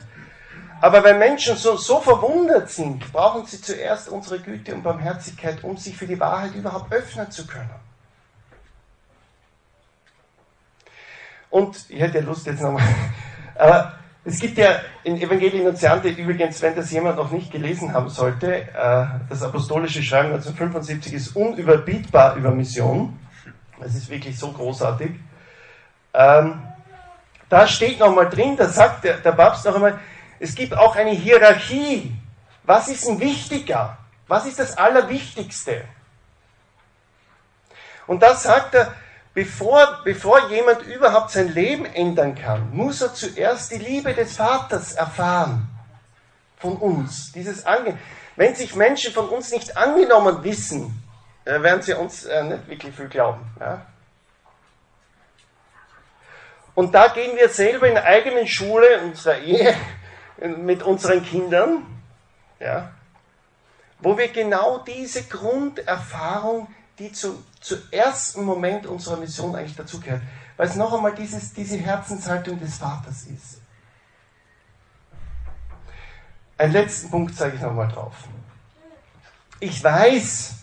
aber 0.79 1.03
wenn 1.03 1.17
Menschen 1.17 1.55
so, 1.55 1.75
so 1.75 1.99
verwundert 1.99 2.69
sind, 2.69 3.11
brauchen 3.11 3.45
sie 3.45 3.59
zuerst 3.59 4.09
unsere 4.09 4.39
Güte 4.39 4.75
und 4.75 4.83
Barmherzigkeit, 4.83 5.63
um 5.63 5.77
sich 5.77 5.97
für 5.97 6.05
die 6.05 6.19
Wahrheit 6.19 6.53
überhaupt 6.53 6.93
öffnen 6.93 7.31
zu 7.31 7.47
können. 7.47 7.69
Und 11.49 11.77
ich 11.89 11.99
hätte 11.99 12.19
ja 12.19 12.23
Lust 12.23 12.45
jetzt 12.45 12.61
nochmal, 12.61 12.83
aber 13.55 13.93
es 14.23 14.39
gibt 14.39 14.57
ja 14.57 14.81
in 15.03 15.19
Evangelii 15.19 15.63
Nunziante 15.63 16.09
übrigens, 16.09 16.61
wenn 16.61 16.75
das 16.75 16.91
jemand 16.91 17.15
noch 17.15 17.31
nicht 17.31 17.49
gelesen 17.49 17.93
haben 17.93 18.09
sollte, 18.09 18.53
äh, 18.53 19.05
das 19.29 19.41
apostolische 19.41 20.03
Schreiben 20.03 20.33
1975 20.33 21.13
ist 21.13 21.35
unüberbietbar 21.35 22.35
über 22.35 22.51
Mission. 22.51 23.17
Es 23.79 23.95
ist 23.95 24.09
wirklich 24.09 24.37
so 24.37 24.51
großartig. 24.51 25.11
Ähm, 26.13 26.61
da 27.49 27.67
steht 27.67 27.99
nochmal 27.99 28.29
drin, 28.29 28.57
da 28.57 28.67
sagt 28.67 29.03
der, 29.03 29.17
der 29.17 29.31
Papst 29.31 29.65
noch 29.65 29.75
einmal, 29.75 29.99
es 30.39 30.55
gibt 30.55 30.75
auch 30.75 30.95
eine 30.95 31.11
Hierarchie. 31.11 32.15
Was 32.63 32.87
ist 32.89 33.07
denn 33.07 33.19
wichtiger? 33.19 33.97
Was 34.27 34.45
ist 34.45 34.59
das 34.59 34.77
Allerwichtigste? 34.77 35.85
Und 38.05 38.21
da 38.21 38.35
sagt 38.35 38.75
er, 38.75 38.93
bevor, 39.33 40.01
bevor 40.03 40.49
jemand 40.49 40.81
überhaupt 40.83 41.31
sein 41.31 41.53
Leben 41.53 41.85
ändern 41.85 42.35
kann, 42.35 42.75
muss 42.75 43.01
er 43.01 43.13
zuerst 43.13 43.71
die 43.71 43.77
Liebe 43.77 44.13
des 44.13 44.35
Vaters 44.35 44.93
erfahren. 44.93 45.67
Von 46.57 46.75
uns. 46.77 47.31
Dieses 47.33 47.65
Ange 47.65 47.97
Wenn 48.35 48.55
sich 48.55 48.75
Menschen 48.75 49.13
von 49.13 49.29
uns 49.29 49.51
nicht 49.51 49.77
angenommen 49.77 50.43
wissen, 50.43 51.03
äh, 51.47 51.63
werden 51.63 51.81
sie 51.81 51.93
uns 51.93 52.25
äh, 52.25 52.43
nicht 52.43 52.67
wirklich 52.67 52.93
viel 52.93 53.07
glauben. 53.07 53.45
Ja? 53.59 53.85
Und 56.75 56.93
da 56.93 57.07
gehen 57.07 57.37
wir 57.37 57.49
selber 57.49 57.87
in 57.87 57.93
der 57.93 58.03
eigenen 58.03 58.47
Schule, 58.47 59.01
unserer 59.01 59.39
Ehe, 59.39 59.75
mit 60.57 60.83
unseren 60.83 61.23
Kindern, 61.23 61.85
ja, 62.59 62.91
wo 63.99 64.17
wir 64.17 64.27
genau 64.27 64.79
diese 64.79 65.23
Grunderfahrung, 65.23 66.67
die 66.99 67.11
zu, 67.11 67.43
zu 67.61 67.77
ersten 67.91 68.43
Moment 68.43 68.85
unserer 68.85 69.17
Mission 69.17 69.55
eigentlich 69.55 69.75
dazugehört, 69.75 70.21
weil 70.57 70.67
es 70.67 70.75
noch 70.75 70.93
einmal 70.93 71.15
dieses, 71.15 71.53
diese 71.53 71.77
Herzenshaltung 71.77 72.59
des 72.59 72.77
Vaters 72.77 73.23
ist. 73.23 73.61
Einen 76.57 76.73
letzten 76.73 77.09
Punkt 77.09 77.35
zeige 77.35 77.55
ich 77.55 77.61
nochmal 77.61 77.87
drauf. 77.87 78.15
Ich 79.59 79.83
weiß, 79.83 80.57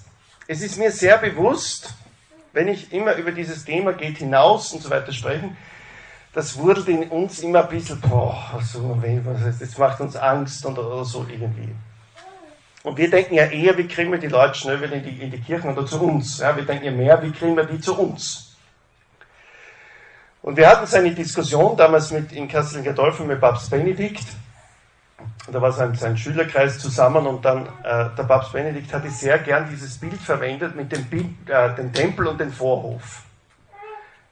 es 0.46 0.62
ist 0.62 0.78
mir 0.78 0.90
sehr 0.90 1.18
bewusst, 1.18 1.94
wenn 2.52 2.68
ich 2.68 2.92
immer 2.92 3.14
über 3.14 3.32
dieses 3.32 3.64
Thema 3.64 3.92
geht 3.92 4.18
hinaus 4.18 4.72
und 4.72 4.82
so 4.82 4.90
weiter 4.90 5.12
sprechen, 5.12 5.56
das 6.32 6.56
wurdelt 6.58 6.88
in 6.88 7.08
uns 7.10 7.40
immer 7.40 7.62
ein 7.62 7.68
bisschen, 7.68 8.00
boah, 8.00 8.60
so, 8.62 9.00
das 9.60 9.78
macht 9.78 10.00
uns 10.00 10.16
Angst 10.16 10.66
und, 10.66 10.78
oder 10.78 11.04
so 11.04 11.24
irgendwie. 11.30 11.70
Und 12.82 12.98
wir 12.98 13.08
denken 13.08 13.34
ja 13.34 13.46
eher, 13.46 13.78
wie 13.78 13.88
kriegen 13.88 14.12
wir 14.12 14.18
die 14.18 14.28
Leute 14.28 14.54
schnell 14.56 14.80
wieder 14.82 14.92
in 14.92 15.04
die, 15.04 15.22
in 15.22 15.30
die 15.30 15.40
Kirchen 15.40 15.70
oder 15.70 15.86
zu 15.86 16.02
uns. 16.02 16.38
Ja, 16.38 16.54
wir 16.54 16.64
denken 16.64 16.84
ja 16.84 16.90
mehr, 16.90 17.22
wie 17.22 17.30
kriegen 17.30 17.56
wir 17.56 17.64
die 17.64 17.80
zu 17.80 17.98
uns. 17.98 18.56
Und 20.42 20.58
wir 20.58 20.68
hatten 20.68 20.86
so 20.86 20.98
eine 20.98 21.12
Diskussion 21.12 21.76
damals 21.76 22.10
mit, 22.10 22.32
in 22.32 22.46
Kassel 22.46 22.82
Gadolfen 22.82 23.26
mit 23.26 23.40
Papst 23.40 23.70
Benedikt. 23.70 24.26
Da 25.50 25.60
war 25.60 25.72
sein, 25.72 25.94
sein 25.94 26.16
Schülerkreis 26.16 26.78
zusammen 26.78 27.26
und 27.26 27.44
dann 27.44 27.66
äh, 27.82 28.08
der 28.16 28.24
Papst 28.24 28.52
Benedikt 28.52 28.92
hatte 28.92 29.10
sehr 29.10 29.38
gern 29.38 29.68
dieses 29.70 29.98
Bild 29.98 30.20
verwendet 30.20 30.74
mit 30.74 30.90
dem, 30.90 31.04
Bild, 31.04 31.26
äh, 31.48 31.74
dem 31.74 31.92
Tempel 31.92 32.26
und 32.26 32.40
dem 32.40 32.52
Vorhof. 32.52 33.22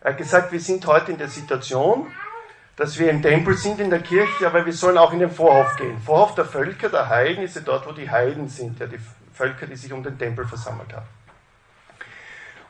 Er 0.00 0.12
hat 0.12 0.18
gesagt, 0.18 0.52
wir 0.52 0.60
sind 0.60 0.86
heute 0.86 1.12
in 1.12 1.18
der 1.18 1.28
Situation, 1.28 2.06
dass 2.76 2.98
wir 2.98 3.10
im 3.10 3.22
Tempel 3.22 3.56
sind 3.56 3.78
in 3.80 3.90
der 3.90 4.00
Kirche, 4.00 4.46
aber 4.46 4.64
wir 4.64 4.72
sollen 4.72 4.98
auch 4.98 5.12
in 5.12 5.18
den 5.18 5.30
Vorhof 5.30 5.76
gehen. 5.76 5.98
Vorhof 5.98 6.34
der 6.34 6.46
Völker, 6.46 6.88
der 6.88 7.08
Heiden, 7.08 7.44
ist 7.44 7.56
ja 7.56 7.62
dort, 7.62 7.86
wo 7.86 7.92
die 7.92 8.10
Heiden 8.10 8.48
sind, 8.48 8.80
ja, 8.80 8.86
die 8.86 8.98
Völker, 9.32 9.66
die 9.66 9.76
sich 9.76 9.92
um 9.92 10.02
den 10.02 10.18
Tempel 10.18 10.46
versammelt 10.46 10.92
haben. 10.92 11.06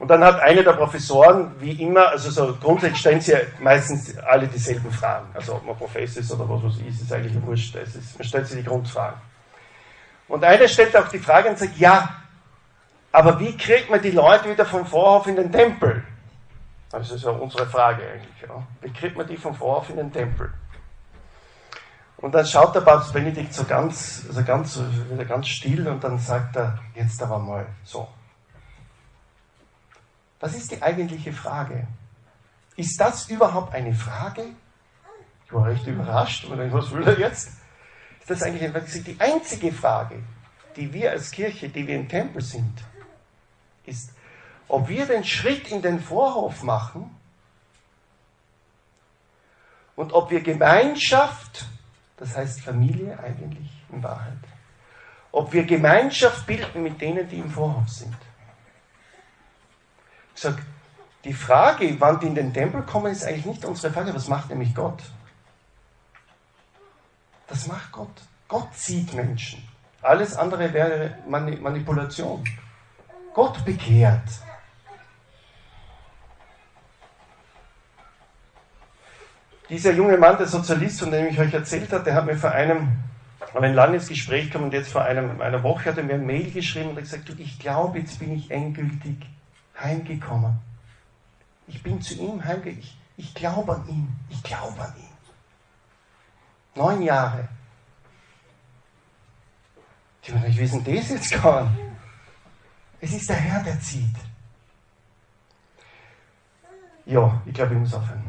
Und 0.03 0.09
dann 0.09 0.25
hat 0.25 0.41
einer 0.41 0.65
der 0.65 0.73
Professoren, 0.73 1.53
wie 1.61 1.81
immer, 1.81 2.09
also 2.09 2.29
so 2.29 2.57
grundsätzlich 2.61 2.99
stellen 2.99 3.21
sie 3.21 3.35
ja 3.35 3.39
meistens 3.61 4.19
alle 4.19 4.49
dieselben 4.49 4.91
Fragen. 4.91 5.29
Also 5.33 5.55
ob 5.55 5.65
man 5.65 5.77
Professor 5.77 6.21
ist 6.21 6.33
oder 6.33 6.49
was 6.49 6.65
weiß 6.65 6.81
ich, 6.81 7.01
ist 7.01 7.13
eigentlich 7.13 7.41
wurscht. 7.47 7.77
Ist, 7.77 8.19
man 8.19 8.27
stellt 8.27 8.49
sich 8.49 8.57
die 8.57 8.65
Grundfragen. 8.65 9.21
Und 10.27 10.43
einer 10.43 10.67
stellt 10.67 10.97
auch 10.97 11.07
die 11.07 11.21
Frage 11.21 11.51
und 11.51 11.57
sagt, 11.57 11.77
ja, 11.79 12.17
aber 13.13 13.39
wie 13.39 13.57
kriegt 13.57 13.91
man 13.91 14.03
die 14.03 14.11
Leute 14.11 14.51
wieder 14.51 14.67
vom 14.67 14.85
Vorhof 14.85 15.29
in 15.29 15.37
den 15.37 15.53
Tempel? 15.53 16.03
Das 16.91 17.09
ist 17.09 17.23
ja 17.23 17.31
unsere 17.31 17.67
Frage 17.67 18.03
eigentlich. 18.03 18.43
Ja. 18.43 18.61
Wie 18.81 18.93
kriegt 18.93 19.17
man 19.17 19.29
die 19.29 19.37
vom 19.37 19.55
Vorhof 19.55 19.89
in 19.89 19.99
den 19.99 20.13
Tempel? 20.13 20.53
Und 22.17 22.35
dann 22.35 22.45
schaut 22.45 22.75
der 22.75 22.81
Papst 22.81 23.13
Benedikt 23.13 23.55
so 23.55 23.63
ganz, 23.63 24.25
also 24.27 24.43
ganz, 24.43 24.81
wieder 25.09 25.25
ganz 25.27 25.47
still 25.47 25.87
und 25.87 26.03
dann 26.03 26.19
sagt 26.19 26.57
er, 26.57 26.81
jetzt 26.97 27.23
aber 27.23 27.39
mal 27.39 27.67
so. 27.85 28.09
Was 30.43 30.57
ist 30.57 30.73
die 30.73 30.83
eigentliche 30.83 31.33
Frage? 31.33 31.87
Ist 32.75 33.01
das 33.01 33.31
überhaupt 33.31 33.73
eine 33.75 33.95
Frage? 33.95 34.45
Ich 35.47 35.53
war 35.53 35.67
recht 35.67 35.87
überrascht, 35.87 36.47
und 36.47 36.73
was 36.73 36.91
will 36.91 37.07
er 37.07 37.17
jetzt? 37.17 37.51
Ist 38.19 38.29
das 38.29 38.43
eigentlich 38.43 39.05
die 39.05 39.21
einzige 39.21 39.71
Frage, 39.73 40.21
die 40.75 40.93
wir 40.93 41.13
als 41.13 41.31
Kirche, 41.31 41.69
die 41.69 41.87
wir 41.87 41.95
im 41.95 42.09
Tempel 42.09 42.43
sind, 42.43 42.83
ist, 43.87 44.15
ob 44.67 44.89
wir 44.89 45.07
den 45.07 45.23
Schritt 45.23 45.71
in 45.71 45.81
den 45.81 46.01
Vorhof 46.01 46.65
machen 46.65 47.17
und 49.95 50.13
ob 50.13 50.33
wir 50.33 50.41
Gemeinschaft, 50.41 51.67
das 52.17 52.37
heißt 52.37 52.63
Familie 52.63 53.17
eigentlich 53.21 53.71
in 53.93 54.03
Wahrheit, 54.03 54.43
ob 55.31 55.53
wir 55.53 55.63
Gemeinschaft 55.65 56.49
bilden 56.49 56.83
mit 56.83 57.01
denen, 57.01 57.29
die 57.29 57.39
im 57.39 57.51
Vorhof 57.51 57.89
sind. 57.89 58.17
Sage, 60.43 60.63
die 61.25 61.33
Frage, 61.33 61.97
wann 62.01 62.19
die 62.19 62.27
in 62.27 62.35
den 62.35 62.53
Tempel 62.53 62.83
kommen, 62.83 63.13
ist 63.13 63.25
eigentlich 63.25 63.47
nicht 63.47 63.65
unsere 63.65 63.93
Frage. 63.93 64.13
Was 64.13 64.27
macht 64.27 64.51
nämlich 64.51 64.75
Gott? 64.75 65.01
Das 67.47 67.67
macht 67.69 67.93
Gott. 67.93 68.23
Gott 68.49 68.75
sieht 68.75 69.15
Menschen. 69.15 69.63
Alles 70.01 70.37
andere 70.37 70.73
wäre 70.73 71.19
Manipulation. 71.29 72.43
Gott 73.33 73.65
bekehrt. 73.65 74.29
Dieser 79.69 79.93
junge 79.93 80.19
Mann, 80.19 80.37
der 80.37 80.49
Sozialist, 80.49 80.99
von 80.99 81.13
dem 81.13 81.29
ich 81.29 81.39
euch 81.39 81.55
erzählt 81.55 81.93
habe, 81.93 82.05
der 82.05 82.15
hat 82.15 82.27
mir 82.27 82.37
vor 82.37 82.51
einem, 82.51 82.89
ein 83.55 83.75
langes 83.75 84.09
Gespräch 84.09 84.47
gekommen 84.47 84.65
und 84.65 84.75
jetzt 84.75 84.91
vor 84.91 85.03
einem, 85.03 85.41
einer 85.41 85.63
Woche 85.63 85.91
hat 85.91 85.99
er 85.99 86.05
mir 86.05 86.15
ein 86.15 86.27
Mail 86.27 86.51
geschrieben 86.51 86.91
und 86.91 86.97
hat 86.97 87.05
gesagt, 87.05 87.29
du, 87.29 87.33
ich 87.39 87.59
glaube, 87.61 88.01
jetzt 88.01 88.19
bin 88.19 88.35
ich 88.35 88.51
endgültig 88.51 89.19
heimgekommen. 89.79 90.59
Ich 91.67 91.83
bin 91.83 92.01
zu 92.01 92.15
ihm 92.15 92.43
heimgekommen. 92.45 92.81
Ich, 92.81 92.97
ich 93.17 93.35
glaube 93.35 93.75
an 93.75 93.89
ihn. 93.89 94.09
Ich 94.29 94.43
glaube 94.43 94.81
an 94.81 94.95
ihn. 94.97 95.09
Neun 96.75 97.03
Jahre. 97.03 97.49
Meine, 100.29 100.57
wie 100.57 100.63
ist 100.63 100.75
denn 100.75 100.85
das 100.85 101.11
jetzt 101.11 101.33
gegangen? 101.33 101.97
Es 103.01 103.13
ist 103.13 103.29
der 103.29 103.37
Herr, 103.37 103.63
der 103.63 103.81
zieht. 103.81 104.15
Ja, 107.05 107.43
ich 107.45 107.53
glaube, 107.53 107.75
ich 107.75 107.81
muss 107.81 107.95
aufhören. 107.95 108.23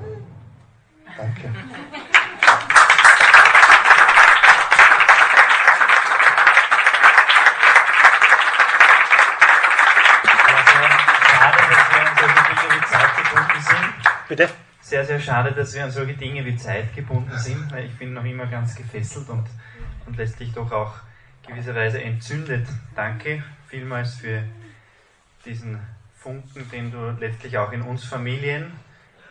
Danke. 1.15 1.53
Bitte? 14.27 14.49
Sehr, 14.81 15.05
sehr 15.05 15.19
schade, 15.19 15.51
dass 15.51 15.73
wir 15.73 15.83
an 15.83 15.91
solche 15.91 16.13
Dinge 16.13 16.45
wie 16.45 16.55
Zeit 16.55 16.93
gebunden 16.95 17.37
sind, 17.37 17.71
weil 17.71 17.85
ich 17.85 17.97
bin 17.97 18.13
noch 18.13 18.23
immer 18.23 18.47
ganz 18.47 18.75
gefesselt 18.75 19.29
und, 19.29 19.45
und 20.05 20.17
letztlich 20.17 20.53
doch 20.53 20.71
auch 20.71 20.93
gewisserweise 21.47 22.01
entzündet. 22.01 22.67
Danke 22.95 23.43
vielmals 23.67 24.15
für 24.15 24.43
diesen 25.45 25.79
Funken, 26.15 26.69
den 26.69 26.91
du 26.91 27.11
letztlich 27.19 27.57
auch 27.57 27.71
in 27.71 27.81
uns 27.81 28.05
Familien, 28.05 28.71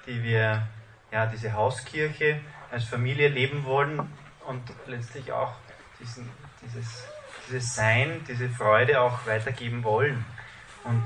die 0.07 0.23
wir 0.23 0.67
ja, 1.11 1.27
diese 1.27 1.53
Hauskirche 1.53 2.41
als 2.71 2.85
Familie 2.85 3.29
leben 3.29 3.65
wollen 3.65 3.99
und 4.47 4.63
letztlich 4.87 5.33
auch 5.33 5.55
diesen, 6.01 6.29
dieses, 6.63 7.05
dieses 7.47 7.75
Sein, 7.75 8.21
diese 8.27 8.49
Freude 8.49 9.01
auch 9.01 9.27
weitergeben 9.27 9.85
wollen. 9.85 10.25
Und 10.85 11.05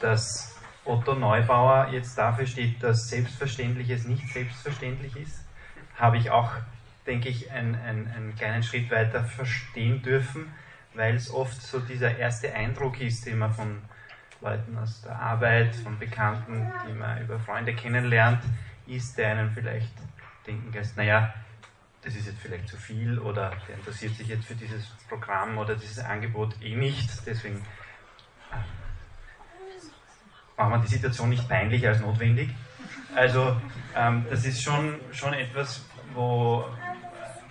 dass 0.00 0.51
Otto 0.84 1.14
Neubauer 1.14 1.88
jetzt 1.92 2.16
dafür 2.18 2.46
steht, 2.46 2.82
dass 2.82 3.08
Selbstverständliches 3.08 4.06
nicht 4.06 4.28
selbstverständlich 4.28 5.16
ist, 5.16 5.44
habe 5.96 6.18
ich 6.18 6.30
auch, 6.30 6.50
denke 7.06 7.28
ich, 7.28 7.50
einen, 7.52 7.74
einen, 7.76 8.08
einen 8.08 8.34
kleinen 8.34 8.62
Schritt 8.62 8.90
weiter 8.90 9.22
verstehen 9.22 10.02
dürfen, 10.02 10.52
weil 10.94 11.14
es 11.14 11.32
oft 11.32 11.60
so 11.62 11.78
dieser 11.78 12.18
erste 12.18 12.52
Eindruck 12.54 13.00
ist, 13.00 13.26
den 13.26 13.38
man 13.38 13.52
von 13.52 13.82
Leuten 14.40 14.76
aus 14.76 15.02
der 15.02 15.18
Arbeit, 15.18 15.74
von 15.76 15.98
Bekannten, 15.98 16.72
die 16.88 16.92
man 16.92 17.22
über 17.22 17.38
Freunde 17.38 17.74
kennenlernt, 17.74 18.42
ist, 18.86 19.16
der 19.16 19.30
einen 19.30 19.52
vielleicht 19.52 19.92
denken 20.46 20.72
lässt, 20.72 20.96
naja, 20.96 21.32
das 22.02 22.16
ist 22.16 22.26
jetzt 22.26 22.40
vielleicht 22.40 22.68
zu 22.68 22.76
viel 22.76 23.20
oder 23.20 23.52
der 23.68 23.76
interessiert 23.76 24.14
sich 24.16 24.26
jetzt 24.26 24.46
für 24.46 24.56
dieses 24.56 24.88
Programm 25.08 25.56
oder 25.58 25.76
dieses 25.76 26.00
Angebot 26.00 26.60
eh 26.60 26.74
nicht, 26.74 27.08
deswegen 27.26 27.64
äh, 28.50 28.56
machen 30.56 30.72
wir 30.72 30.78
die 30.78 30.88
Situation 30.88 31.30
nicht 31.30 31.48
peinlicher 31.48 31.90
als 31.90 32.00
notwendig. 32.00 32.50
Also 33.14 33.56
ähm, 33.96 34.24
das 34.30 34.44
ist 34.44 34.62
schon, 34.62 35.00
schon 35.12 35.34
etwas, 35.34 35.84
wo 36.14 36.64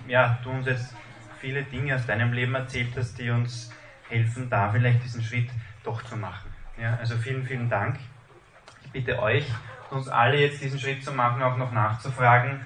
ja, 0.07 0.39
du 0.43 0.51
uns 0.51 0.67
jetzt 0.67 0.95
viele 1.39 1.63
Dinge 1.63 1.95
aus 1.95 2.05
deinem 2.05 2.33
Leben 2.33 2.55
erzählt 2.55 2.93
hast, 2.95 3.17
die 3.17 3.29
uns 3.29 3.71
helfen, 4.09 4.49
da 4.49 4.69
vielleicht 4.69 5.03
diesen 5.03 5.23
Schritt 5.23 5.49
doch 5.83 6.01
zu 6.03 6.15
machen. 6.15 6.49
Ja, 6.79 6.97
also 6.97 7.15
vielen, 7.17 7.45
vielen 7.45 7.69
Dank. 7.69 7.97
Ich 8.83 8.91
bitte 8.91 9.21
euch, 9.21 9.45
uns 9.89 10.07
alle 10.07 10.39
jetzt 10.39 10.61
diesen 10.61 10.79
Schritt 10.79 11.03
zu 11.03 11.11
machen, 11.11 11.41
auch 11.41 11.57
noch 11.57 11.71
nachzufragen, 11.71 12.61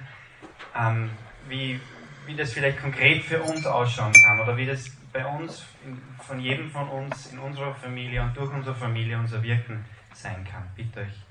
ähm, 0.78 1.10
wie, 1.48 1.80
wie 2.26 2.34
das 2.34 2.52
vielleicht 2.52 2.80
konkret 2.80 3.24
für 3.24 3.42
uns 3.42 3.66
ausschauen 3.66 4.12
kann 4.12 4.40
oder 4.40 4.56
wie 4.56 4.66
das 4.66 4.90
bei 5.12 5.24
uns, 5.24 5.64
in, 5.84 6.00
von 6.20 6.40
jedem 6.40 6.70
von 6.70 6.88
uns, 6.88 7.32
in 7.32 7.38
unserer 7.38 7.74
Familie 7.74 8.22
und 8.22 8.36
durch 8.36 8.52
unsere 8.52 8.74
Familie 8.74 9.18
unser 9.18 9.42
Wirken 9.42 9.84
sein 10.16 10.44
kann. 10.44 10.68
Bitte 10.74 11.00
euch 11.00 11.26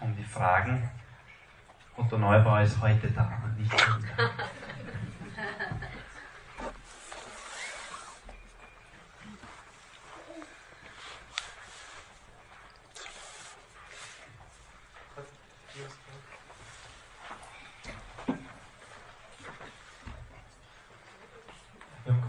um 0.00 0.14
die 0.16 0.24
Fragen. 0.24 0.88
Otto 1.96 2.18
Neubauer 2.18 2.60
ist 2.60 2.80
heute 2.80 3.10
da, 3.10 3.30
nicht 3.56 3.72
heute. 3.72 4.30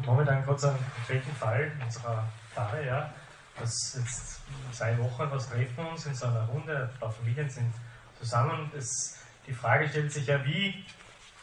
momentan 0.08 0.44
gerade 0.44 0.60
so 0.60 0.68
einen 0.70 0.92
konkreten 0.96 1.36
Fall 1.36 1.72
unserer 1.84 2.24
Pfarre, 2.54 2.86
ja, 2.86 3.14
dass 3.60 3.96
jetzt 3.96 4.42
seit 4.72 4.98
Wochen 5.00 5.30
was 5.32 5.50
treffen 5.50 5.76
wir 5.78 5.90
uns 5.90 6.06
in 6.06 6.16
so 6.16 6.28
einer 6.28 6.46
Runde, 6.46 6.90
ein 6.94 7.00
paar 7.00 7.12
Familien 7.12 7.50
sind 7.50 7.74
zusammen. 8.20 8.70
Das, 8.74 9.20
die 9.46 9.54
Frage 9.54 9.88
stellt 9.90 10.12
sich 10.12 10.28
ja, 10.28 10.44
wie, 10.46 10.86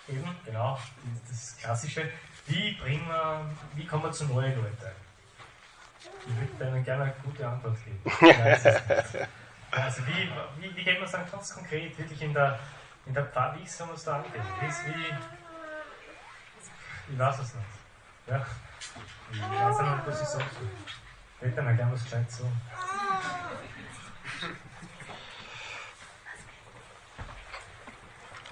eben, 0.08 0.36
genau, 0.44 0.78
das 1.28 1.56
Klassische, 1.56 2.10
wie 2.46 2.72
bringen 2.72 3.06
wir, 3.08 3.50
wie 3.74 3.86
kommen 3.86 4.04
wir 4.04 4.12
zu 4.12 4.26
neuen 4.26 4.54
Leuten? 4.56 4.90
Ich 6.26 6.58
würde 6.58 6.70
Ihnen 6.70 6.84
gerne 6.84 7.04
eine 7.04 7.14
gute 7.22 7.46
Antwort 7.46 7.76
geben. 7.84 8.00
also 9.70 10.02
wie, 10.06 10.30
wie, 10.60 10.76
wie 10.76 10.84
geht 10.84 10.98
man 10.98 11.04
es 11.04 11.12
dann 11.12 11.30
ganz 11.30 11.54
konkret 11.54 11.98
wirklich 11.98 12.22
in 12.22 12.34
der 12.34 12.58
in 13.06 13.14
der 13.14 13.24
Pfarr, 13.26 13.56
wie 13.58 13.66
soll 13.66 13.86
man 13.86 13.96
es 13.96 14.04
da 14.04 14.16
angehen? 14.16 14.42
Wie, 14.60 14.66
wie, 14.66 15.14
ich 17.12 17.18
weiß 17.18 17.38
es 17.38 17.54
nicht. 17.54 17.66
Ja? 18.26 18.46
Ich 19.30 19.40
weiß 19.40 19.78
nicht, 19.78 20.06
was 20.06 20.22
ich 20.22 20.28
sagen 20.28 20.44
soll. 20.54 20.70
Hätte 21.44 21.60
mir 21.60 21.74
gerne 21.74 21.92
was 21.92 22.02
gescheit 22.02 22.30
sagen. 22.30 22.50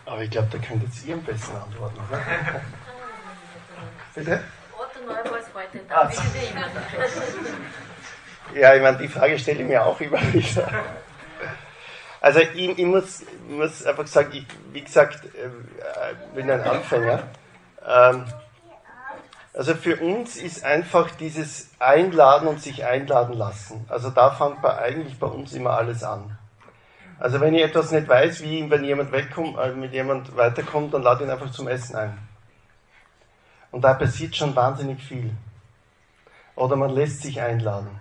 Aber 0.05 0.21
ich 0.21 0.31
glaube, 0.31 0.49
da 0.51 0.59
könnt 0.59 0.83
jetzt 0.83 1.07
ihr 1.07 1.15
am 1.15 1.23
besten 1.23 1.57
antworten, 1.57 1.99
oder? 2.11 2.21
Bitte? 4.15 4.45
Otto 4.77 5.07
Neubauer 5.07 5.39
ist 5.39 5.55
heute 5.55 5.79
da. 5.89 6.03
Ah, 6.03 6.11
ja, 8.55 8.75
ich 8.75 8.83
meine, 8.83 8.99
die 8.99 9.09
Frage 9.09 9.39
stelle 9.39 9.63
ich 9.63 9.67
mir 9.67 9.87
auch 9.87 9.99
immer 9.99 10.21
wieder. 10.35 10.69
Also 12.21 12.41
ich, 12.41 12.79
ich 12.79 12.85
muss, 12.85 13.25
muss, 13.49 13.87
einfach 13.87 14.07
sagen, 14.07 14.33
ich, 14.35 14.47
wie 14.73 14.83
gesagt, 14.83 15.25
äh, 15.25 15.49
bin 16.35 16.51
ein 16.51 16.61
Anfänger. 16.61 17.23
Ähm, 17.87 18.27
also 19.55 19.75
für 19.75 19.97
uns 19.97 20.37
ist 20.37 20.65
einfach 20.65 21.11
dieses 21.11 21.71
Einladen 21.79 22.49
und 22.49 22.61
sich 22.63 22.85
einladen 22.85 23.35
lassen. 23.35 23.85
Also 23.89 24.09
da 24.11 24.31
fängt 24.31 24.63
man 24.63 24.79
eigentlich 24.79 25.19
bei 25.19 25.27
uns 25.27 25.53
immer 25.53 25.71
alles 25.71 26.03
an. 26.03 26.39
Also 27.19 27.41
wenn 27.41 27.55
ich 27.55 27.63
etwas 27.63 27.93
nicht 27.93 28.09
weiß, 28.09 28.43
wie 28.43 28.69
wenn 28.71 28.83
jemand 28.83 29.13
wegkommt, 29.13 29.59
äh, 29.59 29.73
mit 29.73 29.93
jemand 29.93 30.35
weiterkommt, 30.37 30.95
dann 30.95 31.03
lade 31.03 31.25
ihn 31.25 31.31
einfach 31.31 31.51
zum 31.51 31.69
Essen 31.69 31.97
ein. 31.97 32.19
Und 33.71 33.83
da 33.83 33.95
passiert 33.95 34.35
schon 34.35 34.57
wahnsinnig 34.57 35.03
viel. 35.03 35.31
Oder 36.57 36.77
man 36.77 36.91
lässt 36.91 37.23
sich 37.23 37.41
einladen. 37.41 38.01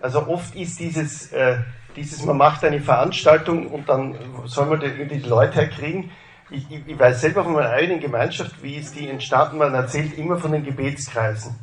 Also 0.00 0.26
oft 0.28 0.54
ist 0.54 0.78
dieses, 0.78 1.32
äh, 1.32 1.58
dieses, 1.96 2.24
man 2.24 2.36
macht 2.36 2.64
eine 2.64 2.80
Veranstaltung 2.80 3.66
und 3.68 3.88
dann 3.88 4.16
soll 4.44 4.66
man 4.66 4.80
die, 4.80 5.06
die 5.06 5.20
Leute 5.20 5.60
herkriegen 5.60 6.10
ich, 6.54 6.88
ich, 6.88 6.98
weiß 6.98 7.20
selber 7.20 7.44
von 7.44 7.52
meiner 7.52 7.70
eigenen 7.70 8.00
Gemeinschaft, 8.00 8.62
wie 8.62 8.76
ist 8.76 8.94
die 8.94 9.08
entstanden, 9.08 9.58
man 9.58 9.74
erzählt 9.74 10.16
immer 10.16 10.38
von 10.38 10.52
den 10.52 10.64
Gebetskreisen. 10.64 11.54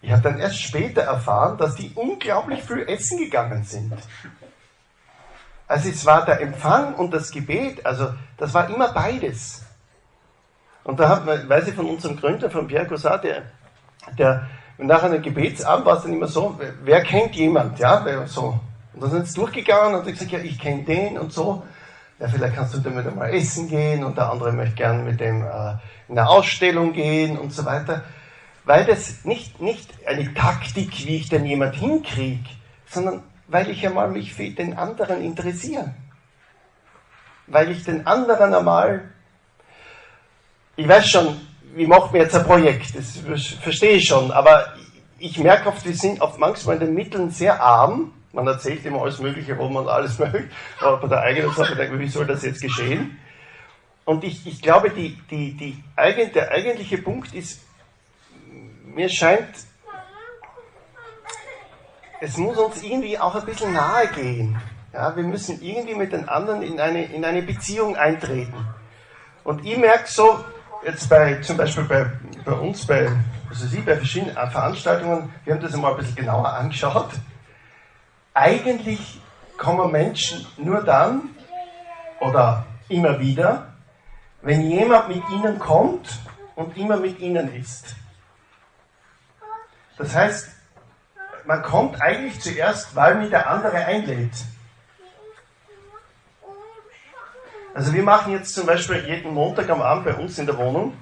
Ich 0.00 0.10
habe 0.10 0.22
dann 0.22 0.38
erst 0.38 0.60
später 0.60 1.02
erfahren, 1.02 1.56
dass 1.56 1.76
die 1.76 1.92
unglaublich 1.94 2.62
viel 2.62 2.86
essen 2.88 3.18
gegangen 3.18 3.64
sind. 3.64 3.92
Also 5.66 5.88
es 5.88 6.04
war 6.04 6.24
der 6.24 6.40
Empfang 6.40 6.94
und 6.94 7.12
das 7.12 7.30
Gebet, 7.30 7.84
also 7.86 8.12
das 8.36 8.52
war 8.52 8.68
immer 8.68 8.92
beides. 8.92 9.64
Und 10.84 11.00
da 11.00 11.08
hat 11.08 11.24
man, 11.24 11.48
weiß 11.48 11.68
ich 11.68 11.74
von 11.74 11.86
unserem 11.86 12.16
Gründer, 12.16 12.50
von 12.50 12.66
Pierre 12.66 12.86
Cossat, 12.86 13.24
der, 13.24 13.42
der 14.18 14.46
nach 14.76 15.02
einem 15.02 15.22
Gebetsabend 15.22 15.86
war 15.86 15.96
es 15.96 16.02
dann 16.02 16.12
immer 16.12 16.26
so, 16.26 16.60
wer 16.82 17.02
kennt 17.02 17.34
jemand, 17.34 17.78
ja, 17.78 18.26
so. 18.26 18.60
Und 18.92 19.02
dann 19.02 19.10
sind 19.10 19.26
sie 19.26 19.34
durchgegangen 19.34 19.98
und 19.98 20.06
ich 20.06 20.14
gesagt, 20.14 20.32
ja, 20.32 20.38
ich 20.38 20.58
kenne 20.58 20.84
den 20.84 21.18
und 21.18 21.32
so 21.32 21.62
ja, 22.24 22.30
vielleicht 22.30 22.54
kannst 22.54 22.72
du 22.72 22.78
damit 22.78 23.06
einmal 23.06 23.34
essen 23.34 23.68
gehen 23.68 24.02
und 24.02 24.16
der 24.16 24.30
andere 24.30 24.50
möchte 24.52 24.76
gern 24.76 25.04
mit 25.04 25.20
dem 25.20 25.42
äh, 25.42 25.74
in 26.08 26.18
eine 26.18 26.26
Ausstellung 26.26 26.94
gehen 26.94 27.38
und 27.38 27.52
so 27.52 27.66
weiter. 27.66 28.02
Weil 28.64 28.86
das 28.86 29.26
nicht, 29.26 29.60
nicht 29.60 29.90
eine 30.06 30.32
Taktik, 30.32 30.90
wie 31.06 31.16
ich 31.16 31.28
denn 31.28 31.44
jemand 31.44 31.74
hinkriege, 31.74 32.48
sondern 32.86 33.22
weil 33.46 33.68
ich 33.68 33.86
einmal 33.86 34.10
mich 34.10 34.32
für 34.32 34.48
den 34.48 34.78
anderen 34.78 35.22
interessiere. 35.22 35.94
Weil 37.46 37.70
ich 37.70 37.84
den 37.84 38.06
anderen 38.06 38.54
einmal, 38.54 39.10
ich 40.76 40.88
weiß 40.88 41.10
schon, 41.10 41.38
wie 41.74 41.86
macht 41.86 42.12
man 42.12 42.22
jetzt 42.22 42.34
ein 42.34 42.44
Projekt, 42.44 42.96
das 42.96 43.18
verstehe 43.60 43.96
ich 43.96 44.06
schon, 44.06 44.30
aber 44.30 44.72
ich 45.18 45.38
merke 45.38 45.68
oft, 45.68 45.84
wir 45.84 45.94
sind 45.94 46.22
oft 46.22 46.38
manchmal 46.38 46.76
in 46.76 46.86
den 46.86 46.94
Mitteln 46.94 47.30
sehr 47.30 47.62
arm 47.62 48.12
man 48.34 48.46
erzählt 48.46 48.84
immer 48.84 49.02
alles 49.02 49.20
Mögliche, 49.20 49.56
wo 49.56 49.68
man 49.68 49.88
alles 49.88 50.18
möchte, 50.18 50.48
aber 50.80 50.98
bei 50.98 51.08
der 51.08 51.20
eigenen 51.20 51.52
Sache 51.52 51.76
denkt 51.76 51.92
man, 51.92 52.00
wie 52.00 52.08
soll 52.08 52.26
das 52.26 52.42
jetzt 52.42 52.60
geschehen? 52.60 53.18
Und 54.04 54.22
ich, 54.22 54.46
ich 54.46 54.60
glaube, 54.60 54.90
die, 54.90 55.18
die, 55.30 55.54
die, 55.54 55.82
der 56.32 56.50
eigentliche 56.50 56.98
Punkt 56.98 57.32
ist, 57.32 57.62
mir 58.84 59.08
scheint, 59.08 59.48
es 62.20 62.36
muss 62.36 62.58
uns 62.58 62.82
irgendwie 62.82 63.18
auch 63.18 63.34
ein 63.34 63.46
bisschen 63.46 63.72
nahe 63.72 64.08
gehen. 64.08 64.60
Ja, 64.92 65.16
wir 65.16 65.24
müssen 65.24 65.60
irgendwie 65.62 65.94
mit 65.94 66.12
den 66.12 66.28
anderen 66.28 66.62
in 66.62 66.78
eine, 66.78 67.04
in 67.06 67.24
eine 67.24 67.42
Beziehung 67.42 67.96
eintreten. 67.96 68.54
Und 69.42 69.64
ich 69.64 69.76
merke 69.76 70.08
so, 70.08 70.44
jetzt 70.84 71.08
bei, 71.08 71.40
zum 71.40 71.56
Beispiel 71.56 71.84
bei, 71.84 72.06
bei 72.44 72.52
uns, 72.52 72.86
bei, 72.86 73.08
also 73.48 73.66
Sie, 73.66 73.80
bei 73.80 73.96
verschiedenen 73.96 74.34
Veranstaltungen, 74.34 75.32
wir 75.44 75.54
haben 75.54 75.60
das 75.60 75.74
einmal 75.74 75.92
ein 75.92 75.98
bisschen 75.98 76.16
genauer 76.16 76.48
angeschaut 76.52 77.10
eigentlich 78.34 79.20
kommen 79.56 79.92
Menschen 79.92 80.46
nur 80.56 80.82
dann 80.82 81.30
oder 82.20 82.66
immer 82.88 83.18
wieder, 83.20 83.72
wenn 84.42 84.62
jemand 84.62 85.08
mit 85.08 85.22
ihnen 85.30 85.58
kommt 85.58 86.18
und 86.56 86.76
immer 86.76 86.96
mit 86.96 87.20
ihnen 87.20 87.54
ist. 87.54 87.96
Das 89.96 90.14
heißt, 90.14 90.50
man 91.46 91.62
kommt 91.62 92.00
eigentlich 92.00 92.40
zuerst, 92.40 92.94
weil 92.96 93.14
mich 93.16 93.30
der 93.30 93.48
andere 93.48 93.76
einlädt. 93.76 94.32
Also 97.74 97.92
wir 97.92 98.02
machen 98.02 98.32
jetzt 98.32 98.54
zum 98.54 98.66
Beispiel 98.66 99.04
jeden 99.06 99.32
Montag 99.34 99.68
am 99.70 99.82
Abend 99.82 100.04
bei 100.04 100.14
uns 100.14 100.38
in 100.38 100.46
der 100.46 100.56
Wohnung. 100.56 100.96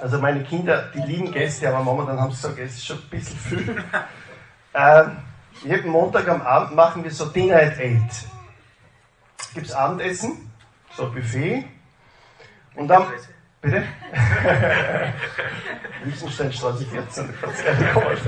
Also 0.00 0.18
meine 0.18 0.42
Kinder, 0.44 0.90
die 0.94 1.00
lieben 1.00 1.30
Gäste, 1.32 1.68
aber 1.68 1.82
momentan 1.82 2.20
haben 2.20 2.30
sie 2.32 2.42
gesagt, 2.42 2.58
es 2.58 2.74
ist 2.74 2.86
schon 2.86 2.98
ein 2.98 3.10
bisschen 3.10 3.38
viel. 3.38 3.84
Ähm, 4.74 5.16
jeden 5.64 5.90
Montag 5.90 6.28
am 6.28 6.42
Abend 6.42 6.74
machen 6.74 7.04
wir 7.04 7.10
so 7.10 7.26
Dinner 7.26 7.56
at 7.56 7.78
8. 7.78 7.80
Gibt 9.54 9.66
es 9.66 9.72
Abendessen, 9.72 10.50
so 10.96 11.10
Buffet. 11.10 11.64
Und 12.74 12.88
dann. 12.88 13.04
Bitte? 13.60 13.82
Liechtensteinstraße 16.04 16.84
14, 16.86 17.34
ganz 17.40 17.64
ehrlich 17.64 17.92
kommen. 17.92 18.06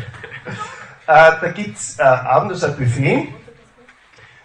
Äh, 1.07 1.33
da 1.41 1.51
gibt 1.51 1.77
es 1.77 1.99
äh, 1.99 2.03
abends 2.03 2.63
ein 2.63 2.77
Buffet. 2.77 3.35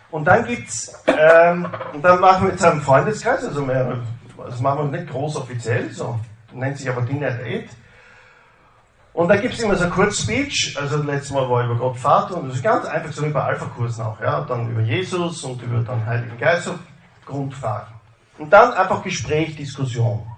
Und 0.09 0.25
dann 0.25 0.45
gibt's, 0.45 0.91
ähm, 1.05 1.67
und 1.93 2.01
dann 2.01 2.19
machen 2.19 2.45
wir 2.45 2.53
jetzt 2.53 2.65
einen 2.65 2.81
Freundeskreis, 2.81 3.45
also 3.45 3.61
mehr, 3.61 3.99
das 4.37 4.59
machen 4.61 4.91
wir 4.91 4.99
nicht 4.99 5.11
groß 5.11 5.35
offiziell, 5.35 5.91
so, 5.91 6.19
nennt 6.53 6.77
sich 6.77 6.89
aber 6.89 7.03
Dinner 7.03 7.27
at 7.27 7.41
8. 7.41 7.65
Und 9.15 9.29
da 9.29 9.37
gibt 9.37 9.53
es 9.53 9.61
immer 9.61 9.77
so 9.77 9.87
Kurzspeech, 9.89 10.75
also 10.77 10.97
letztes 10.97 11.31
Mal 11.31 11.49
war 11.49 11.63
über 11.63 11.75
Gott 11.75 11.97
Vater 11.97 12.35
und 12.35 12.49
das 12.49 12.57
ist 12.57 12.63
ganz 12.63 12.85
einfach 12.85 13.13
so 13.13 13.25
wie 13.25 13.29
bei 13.29 13.43
Alpha-Kursen 13.43 14.03
auch, 14.03 14.19
ja, 14.19 14.41
dann 14.41 14.69
über 14.69 14.81
Jesus 14.81 15.41
und 15.45 15.61
über 15.61 15.79
den 15.79 16.05
Heiligen 16.05 16.37
Geist, 16.37 16.65
so 16.65 16.75
Grundfragen. 17.25 17.93
Und 18.37 18.51
dann 18.51 18.73
einfach 18.73 19.01
Gespräch, 19.01 19.55
Diskussion. 19.55 20.29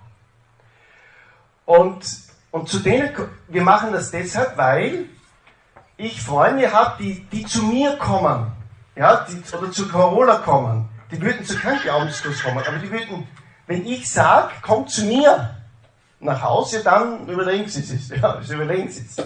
Und, 1.66 2.06
und 2.52 2.70
zu 2.70 2.78
denen, 2.78 3.10
wir 3.48 3.64
machen 3.64 3.94
das 3.94 4.12
deshalb, 4.12 4.56
weil 4.58 5.06
ich 5.98 6.22
Freunde 6.22 6.72
habe, 6.72 7.02
die, 7.02 7.24
die 7.32 7.46
zu 7.46 7.64
mir 7.64 7.98
kommen, 7.98 8.52
ja, 8.96 9.26
die, 9.28 9.42
oder 9.58 9.72
zu 9.72 9.88
Carola 9.88 10.36
kommen, 10.36 10.88
die 11.12 11.20
würden 11.20 11.44
zu 11.44 11.58
keinem 11.58 11.82
Glaubenskurs 11.82 12.44
kommen, 12.44 12.60
aber 12.60 12.78
die 12.78 12.92
würden, 12.92 13.28
wenn 13.66 13.88
ich 13.88 14.08
sage, 14.08 14.52
kommt 14.62 14.92
zu 14.92 15.04
mir, 15.06 15.57
nach 16.20 16.42
Hause, 16.42 16.84
dann 16.84 17.28
überlegen 17.28 17.68
Sie 17.68 17.82
es. 17.82 18.10
Ja, 18.22 18.38
das 18.38 18.50
überlegen 18.50 18.90
Sie 18.90 19.06
es. 19.06 19.26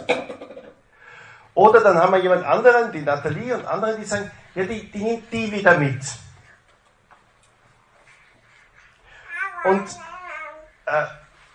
Oder 1.54 1.82
dann 1.82 1.98
haben 1.98 2.14
wir 2.14 2.20
jemand 2.20 2.46
anderen, 2.46 2.92
die 2.92 3.02
Nathalie 3.02 3.56
und 3.56 3.66
andere, 3.66 3.98
die 3.98 4.06
sagen, 4.06 4.32
ja, 4.56 4.64
die, 4.64 4.90
die 4.92 5.04
nimmt 5.04 5.32
die 5.32 5.52
wieder 5.52 5.78
mit. 5.78 6.02
Und 9.64 9.84
äh, 10.86 11.06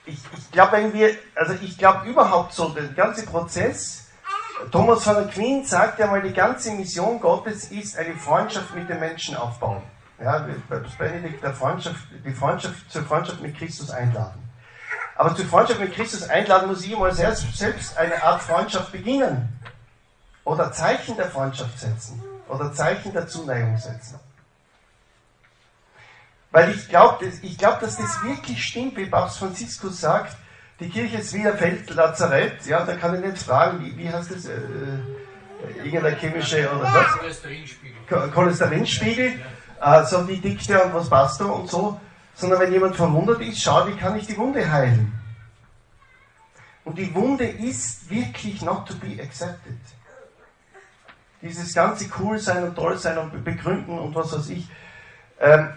ich, 0.05 0.19
ich 0.37 0.51
glaube, 0.51 0.73
wenn 0.73 0.93
wir, 0.93 1.17
also 1.35 1.55
ich 1.55 1.77
glaube 1.77 2.09
überhaupt 2.09 2.53
so, 2.53 2.69
der 2.69 2.85
ganze 2.89 3.27
Prozess, 3.27 4.07
Thomas 4.71 5.05
von 5.05 5.17
Aquin 5.17 5.65
sagt 5.65 5.99
ja 5.99 6.07
mal, 6.07 6.23
die 6.23 6.33
ganze 6.33 6.73
Mission 6.73 7.21
Gottes 7.21 7.71
ist 7.71 7.99
eine 7.99 8.15
Freundschaft 8.15 8.75
mit 8.75 8.89
den 8.89 9.01
Menschen 9.01 9.37
aufbauen. 9.37 9.83
Ja, 10.19 10.47
Benedikt 10.99 11.43
der 11.43 11.53
Freundschaft, 11.53 12.07
die 12.25 12.33
Freundschaft 12.33 12.91
zur 12.91 13.03
Freundschaft 13.03 13.41
mit 13.43 13.57
Christus 13.57 13.91
einladen. 13.91 14.46
Aber 15.17 15.35
zur 15.35 15.47
Freundschaft 15.47 15.81
mit 15.81 15.95
Christus 15.95 16.29
einladen 16.29 16.69
muss 16.69 16.85
ich 16.85 16.97
mal 16.97 17.13
selbst, 17.13 17.57
selbst 17.57 17.97
eine 17.97 18.23
Art 18.23 18.43
Freundschaft 18.43 18.93
beginnen. 18.93 19.49
Oder 20.45 20.71
Zeichen 20.73 21.17
der 21.17 21.31
Freundschaft 21.31 21.79
setzen. 21.79 22.23
Oder 22.49 22.73
Zeichen 22.73 23.13
der 23.13 23.27
Zuneigung 23.27 23.77
setzen. 23.79 24.21
Weil 26.53 26.71
ich 26.71 26.89
glaube, 26.89 27.27
ich 27.43 27.59
glaub, 27.59 27.81
dass 27.81 27.97
das 27.97 28.23
wirklich 28.23 28.63
stimmt, 28.63 28.97
wie 28.97 29.07
Papst 29.07 29.39
Franziskus 29.39 30.01
sagt, 30.01 30.37
die 30.79 30.89
Kirche 30.89 31.19
ist 31.19 31.33
wie 31.33 31.47
ein 31.47 31.57
Feldlazarett. 31.57 32.65
Ja, 32.67 32.85
da 32.85 32.97
kann 32.97 33.15
ich 33.15 33.33
nicht 33.33 33.43
fragen, 33.43 33.85
wie, 33.85 33.97
wie 33.97 34.11
heißt 34.11 34.31
das? 34.31 34.45
Äh, 34.45 34.53
äh 34.53 35.79
irgendeine 35.79 36.17
chemische 36.17 36.71
oder 36.71 36.85
was? 36.85 37.13
Cholesterinspiegel. 37.19 38.31
Cholesterinspiegel. 38.31 39.41
Äh, 39.81 40.05
so 40.05 40.29
wie 40.29 40.37
Dichte 40.37 40.83
und 40.85 40.95
was 40.95 41.09
passt 41.09 41.41
da 41.41 41.47
und 41.47 41.69
so 41.69 41.99
sondern 42.37 42.61
wenn 42.61 42.73
jemand 42.73 42.95
verwundert 42.95 43.41
ist, 43.41 43.61
schau, 43.61 43.89
wie 43.89 43.97
kann 43.97 44.17
ich 44.17 44.27
die 44.27 44.37
Wunde 44.37 44.71
heilen? 44.71 45.13
Und 46.85 46.99
die 46.99 47.13
Wunde 47.15 47.45
ist 47.45 48.09
wirklich 48.09 48.63
not 48.63 48.87
to 48.87 48.95
be 48.95 49.21
accepted. 49.21 49.79
Dieses 51.43 51.75
ganze 51.75 52.09
cool 52.21 52.39
sein 52.39 52.63
und 52.63 52.77
toll 52.77 52.97
sein 52.97 53.19
und 53.19 53.45
begründen 53.45 53.99
und 53.99 54.15
was 54.15 54.33
weiß 54.33 54.51
ich. 54.51 54.69
Ähm, 55.41 55.71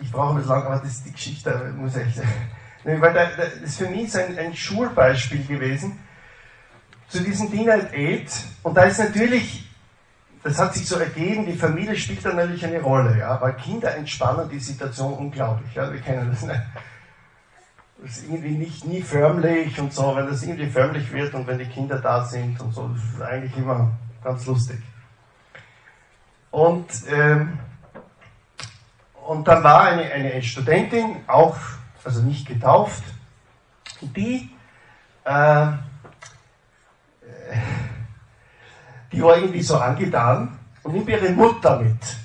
ich 0.00 0.10
brauche 0.10 0.30
ein 0.30 0.36
bisschen 0.36 0.50
lang, 0.50 0.64
aber 0.64 0.76
das 0.76 0.92
ist 0.92 1.06
die 1.06 1.12
Geschichte, 1.12 1.72
muss 1.76 1.96
ich. 1.96 2.20
Weil 2.84 3.14
das 3.14 3.54
ist 3.62 3.78
für 3.78 3.88
mich 3.88 4.16
ein, 4.16 4.36
ein 4.36 4.54
Schulbeispiel 4.54 5.44
gewesen 5.46 6.00
zu 7.08 7.20
diesem 7.20 7.50
Dinner 7.50 7.74
at 7.74 7.92
Eight. 7.92 8.30
Und 8.62 8.76
da 8.76 8.84
ist 8.84 8.98
natürlich, 8.98 9.68
das 10.42 10.58
hat 10.58 10.74
sich 10.74 10.88
so 10.88 10.96
ergeben, 10.96 11.46
die 11.46 11.52
Familie 11.52 11.96
spielt 11.96 12.24
da 12.24 12.32
natürlich 12.32 12.64
eine 12.64 12.80
Rolle, 12.80 13.18
ja, 13.18 13.40
weil 13.40 13.54
Kinder 13.54 13.94
entspannen 13.94 14.48
die 14.48 14.58
Situation 14.58 15.12
unglaublich. 15.14 15.72
Ja, 15.74 15.92
wir 15.92 16.00
kennen 16.00 16.30
das 16.30 16.42
nicht. 16.42 16.60
Das 17.98 18.18
ist 18.18 18.24
irgendwie 18.24 18.56
nicht 18.56 18.84
nie 18.84 19.00
förmlich 19.00 19.78
und 19.78 19.92
so, 19.92 20.16
wenn 20.16 20.26
das 20.26 20.42
irgendwie 20.42 20.68
förmlich 20.68 21.12
wird 21.12 21.34
und 21.34 21.46
wenn 21.46 21.58
die 21.58 21.66
Kinder 21.66 22.00
da 22.00 22.24
sind 22.24 22.60
und 22.60 22.74
so, 22.74 22.88
das 22.88 23.04
ist 23.14 23.22
eigentlich 23.22 23.56
immer 23.56 23.92
ganz 24.24 24.44
lustig. 24.46 24.80
Und, 26.50 26.88
ähm, 27.08 27.60
und 29.24 29.46
dann 29.46 29.62
war 29.62 29.82
eine, 29.84 30.02
eine 30.10 30.42
Studentin, 30.42 31.20
auch, 31.28 31.56
also 32.02 32.22
nicht 32.22 32.48
getauft, 32.48 33.04
die, 34.00 34.50
äh, 35.24 35.66
die 39.12 39.22
war 39.22 39.36
irgendwie 39.36 39.62
so 39.62 39.76
angetan 39.78 40.58
und 40.82 40.94
nimmt 40.94 41.08
ihre 41.08 41.30
Mutter 41.30 41.78
mit. 41.80 42.16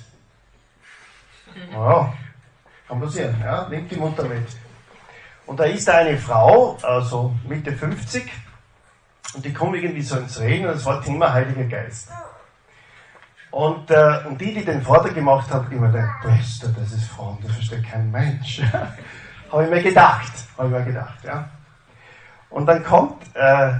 Ja, 1.72 2.12
kann 2.86 3.00
passieren, 3.00 3.36
ja, 3.44 3.68
nimmt 3.68 3.90
die 3.90 3.96
Mutter 3.96 4.24
mit. 4.24 4.46
Und 5.46 5.60
da 5.60 5.64
ist 5.64 5.88
eine 5.88 6.16
Frau, 6.18 6.76
also 6.82 7.34
Mitte 7.46 7.72
50, 7.72 8.30
und 9.34 9.44
die 9.44 9.52
kommt 9.52 9.76
irgendwie 9.76 10.02
so 10.02 10.16
ins 10.16 10.40
Reden 10.40 10.66
und 10.66 10.76
es 10.76 10.84
war 10.86 11.02
Thema 11.02 11.32
Heiliger 11.32 11.64
Geist. 11.64 12.10
Und, 13.50 13.90
äh, 13.90 14.20
und 14.26 14.40
die, 14.40 14.54
die 14.54 14.64
den 14.64 14.82
Vortrag 14.82 15.14
gemacht 15.14 15.52
hat, 15.52 15.70
immer 15.72 15.88
der 15.88 16.14
Beste, 16.22 16.68
das 16.78 16.92
ist 16.92 17.08
Frauen, 17.08 17.38
das 17.42 17.52
versteht 17.52 17.84
kein 17.84 18.10
Mensch. 18.10 18.62
habe 19.52 19.64
ich 19.64 19.70
mir 19.70 19.82
gedacht, 19.82 20.32
habe 20.56 20.68
ich 20.68 20.74
mir 20.74 20.84
gedacht, 20.84 21.24
ja. 21.24 21.48
Und 22.50 22.66
dann 22.66 22.82
kommt, 22.84 23.24
äh, 23.34 23.72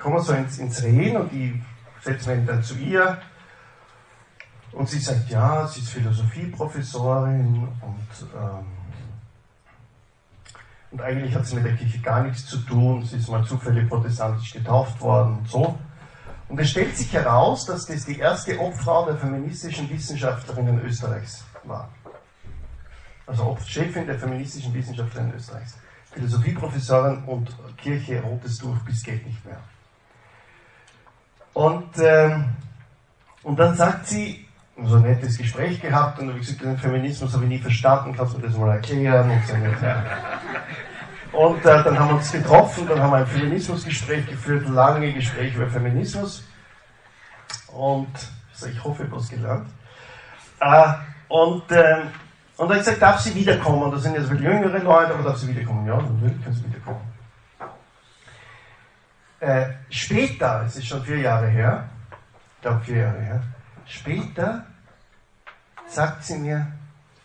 kommen 0.00 0.20
so 0.20 0.32
ins, 0.32 0.58
ins 0.58 0.82
Reden 0.82 1.16
und 1.16 1.32
die 1.32 1.62
setzen 2.02 2.28
wir 2.28 2.52
dann 2.52 2.62
zu 2.62 2.74
ihr. 2.76 3.20
Und 4.72 4.88
sie 4.88 4.98
sagt, 4.98 5.28
ja, 5.28 5.66
sie 5.66 5.80
ist 5.80 5.90
Philosophieprofessorin 5.90 7.68
und, 7.80 8.28
ähm, 8.36 8.66
und 10.92 11.02
eigentlich 11.02 11.34
hat 11.34 11.46
sie 11.46 11.56
mit 11.56 11.64
der 11.64 11.76
Kirche 11.76 12.00
gar 12.00 12.22
nichts 12.22 12.46
zu 12.46 12.58
tun. 12.58 13.04
Sie 13.04 13.16
ist 13.16 13.28
mal 13.28 13.44
zufällig 13.44 13.88
protestantisch 13.88 14.52
getauft 14.52 15.00
worden 15.00 15.38
und 15.38 15.48
so. 15.48 15.78
Und 16.48 16.58
es 16.58 16.70
stellt 16.70 16.96
sich 16.96 17.12
heraus, 17.12 17.66
dass 17.66 17.86
das 17.86 18.06
die 18.06 18.18
erste 18.18 18.58
Obfrau 18.58 19.06
der 19.06 19.16
feministischen 19.16 19.88
Wissenschaftlerinnen 19.88 20.80
Österreichs 20.82 21.44
war. 21.64 21.88
Also 23.26 23.56
Chefin 23.64 24.06
der 24.06 24.18
feministischen 24.18 24.74
Wissenschaftlerinnen 24.74 25.34
Österreichs. 25.36 25.76
Philosophieprofessorin 26.12 27.22
und 27.24 27.56
Kirche 27.76 28.20
rotes 28.20 28.58
Tuch 28.58 28.76
bis 28.80 29.04
geht 29.04 29.24
nicht 29.24 29.44
mehr. 29.44 29.60
Und, 31.52 31.98
ähm, 31.98 32.44
und 33.42 33.58
dann 33.58 33.74
sagt 33.74 34.06
sie, 34.06 34.46
so 34.84 34.96
ein 34.96 35.02
nettes 35.02 35.36
Gespräch 35.36 35.80
gehabt 35.80 36.18
und 36.18 36.28
habe 36.28 36.38
ich 36.38 36.46
gesagt, 36.46 36.64
den 36.64 36.78
Feminismus 36.78 37.34
habe 37.34 37.44
ich 37.44 37.50
nie 37.50 37.58
verstanden, 37.58 38.14
kannst 38.16 38.34
du 38.34 38.38
mir 38.38 38.46
das 38.46 38.56
mal 38.56 38.70
erklären? 38.70 39.30
Und, 39.30 39.46
so 39.46 39.54
und 41.38 41.60
äh, 41.60 41.84
dann 41.84 41.98
haben 41.98 42.08
wir 42.08 42.16
uns 42.16 42.32
getroffen, 42.32 42.86
dann 42.88 43.00
haben 43.00 43.10
wir 43.10 43.18
ein 43.18 43.26
Feminismusgespräch 43.26 44.26
geführt, 44.26 44.68
lange 44.68 45.12
Gespräche 45.12 45.56
über 45.56 45.68
Feminismus. 45.68 46.44
Und 47.72 48.08
ich 48.68 48.84
hoffe, 48.84 49.04
ich 49.04 49.08
habe 49.08 49.20
was 49.20 49.28
gelernt. 49.28 49.68
Äh, 50.60 50.92
und, 51.28 51.70
äh, 51.70 52.02
und 52.56 52.68
dann 52.68 52.68
habe 52.68 52.74
ich 52.74 52.80
gesagt, 52.80 53.02
darf 53.02 53.20
sie 53.20 53.34
wiederkommen? 53.34 53.90
Das 53.90 54.02
sind 54.02 54.14
jetzt 54.14 54.30
jüngere 54.30 54.78
Leute, 54.78 55.14
aber 55.14 55.22
darf 55.22 55.38
sie 55.38 55.48
wiederkommen? 55.48 55.86
Ja, 55.86 55.96
natürlich 55.96 56.44
kann 56.44 56.52
sie 56.52 56.64
wiederkommen. 56.64 57.00
Äh, 59.40 59.70
später, 59.88 60.64
es 60.66 60.76
ist 60.76 60.86
schon 60.86 61.02
vier 61.02 61.18
Jahre 61.18 61.48
her, 61.48 61.88
ich 62.56 62.60
glaube 62.60 62.84
vier 62.84 62.96
Jahre 62.96 63.20
her, 63.20 63.42
später 63.86 64.66
sagt 65.86 66.24
sie 66.24 66.36
mir, 66.36 66.70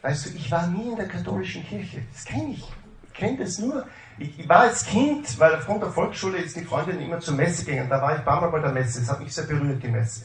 weißt 0.02 0.28
du, 0.28 0.30
ich 0.30 0.50
war 0.50 0.66
nie 0.68 0.92
in 0.92 0.96
der 0.96 1.10
katholischen 1.10 1.66
Kirche, 1.66 2.04
das 2.14 2.24
kenne 2.24 2.52
ich, 2.52 2.72
ich 3.04 3.14
kenne 3.14 3.40
das 3.40 3.60
nur. 3.60 3.86
Ich, 4.18 4.40
ich, 4.40 4.48
war 4.48 4.62
als 4.62 4.86
Kind, 4.86 5.38
weil 5.40 5.56
aufgrund 5.56 5.84
der 5.84 5.92
Volksschule 5.92 6.38
ist 6.38 6.56
die 6.56 6.64
Freundin 6.64 7.02
immer 7.02 7.20
zur 7.20 7.36
Messe 7.36 7.66
gegangen, 7.66 7.90
da 7.90 8.02
war 8.02 8.14
ich 8.14 8.20
ein 8.20 8.26
paar 8.26 8.40
Mal 8.40 8.50
bei 8.50 8.60
der 8.60 8.72
Messe, 8.72 9.02
das 9.02 9.12
hat 9.12 9.20
mich 9.20 9.34
sehr 9.34 9.44
berührt, 9.44 9.84
die 9.84 9.90
Messe. 9.90 10.24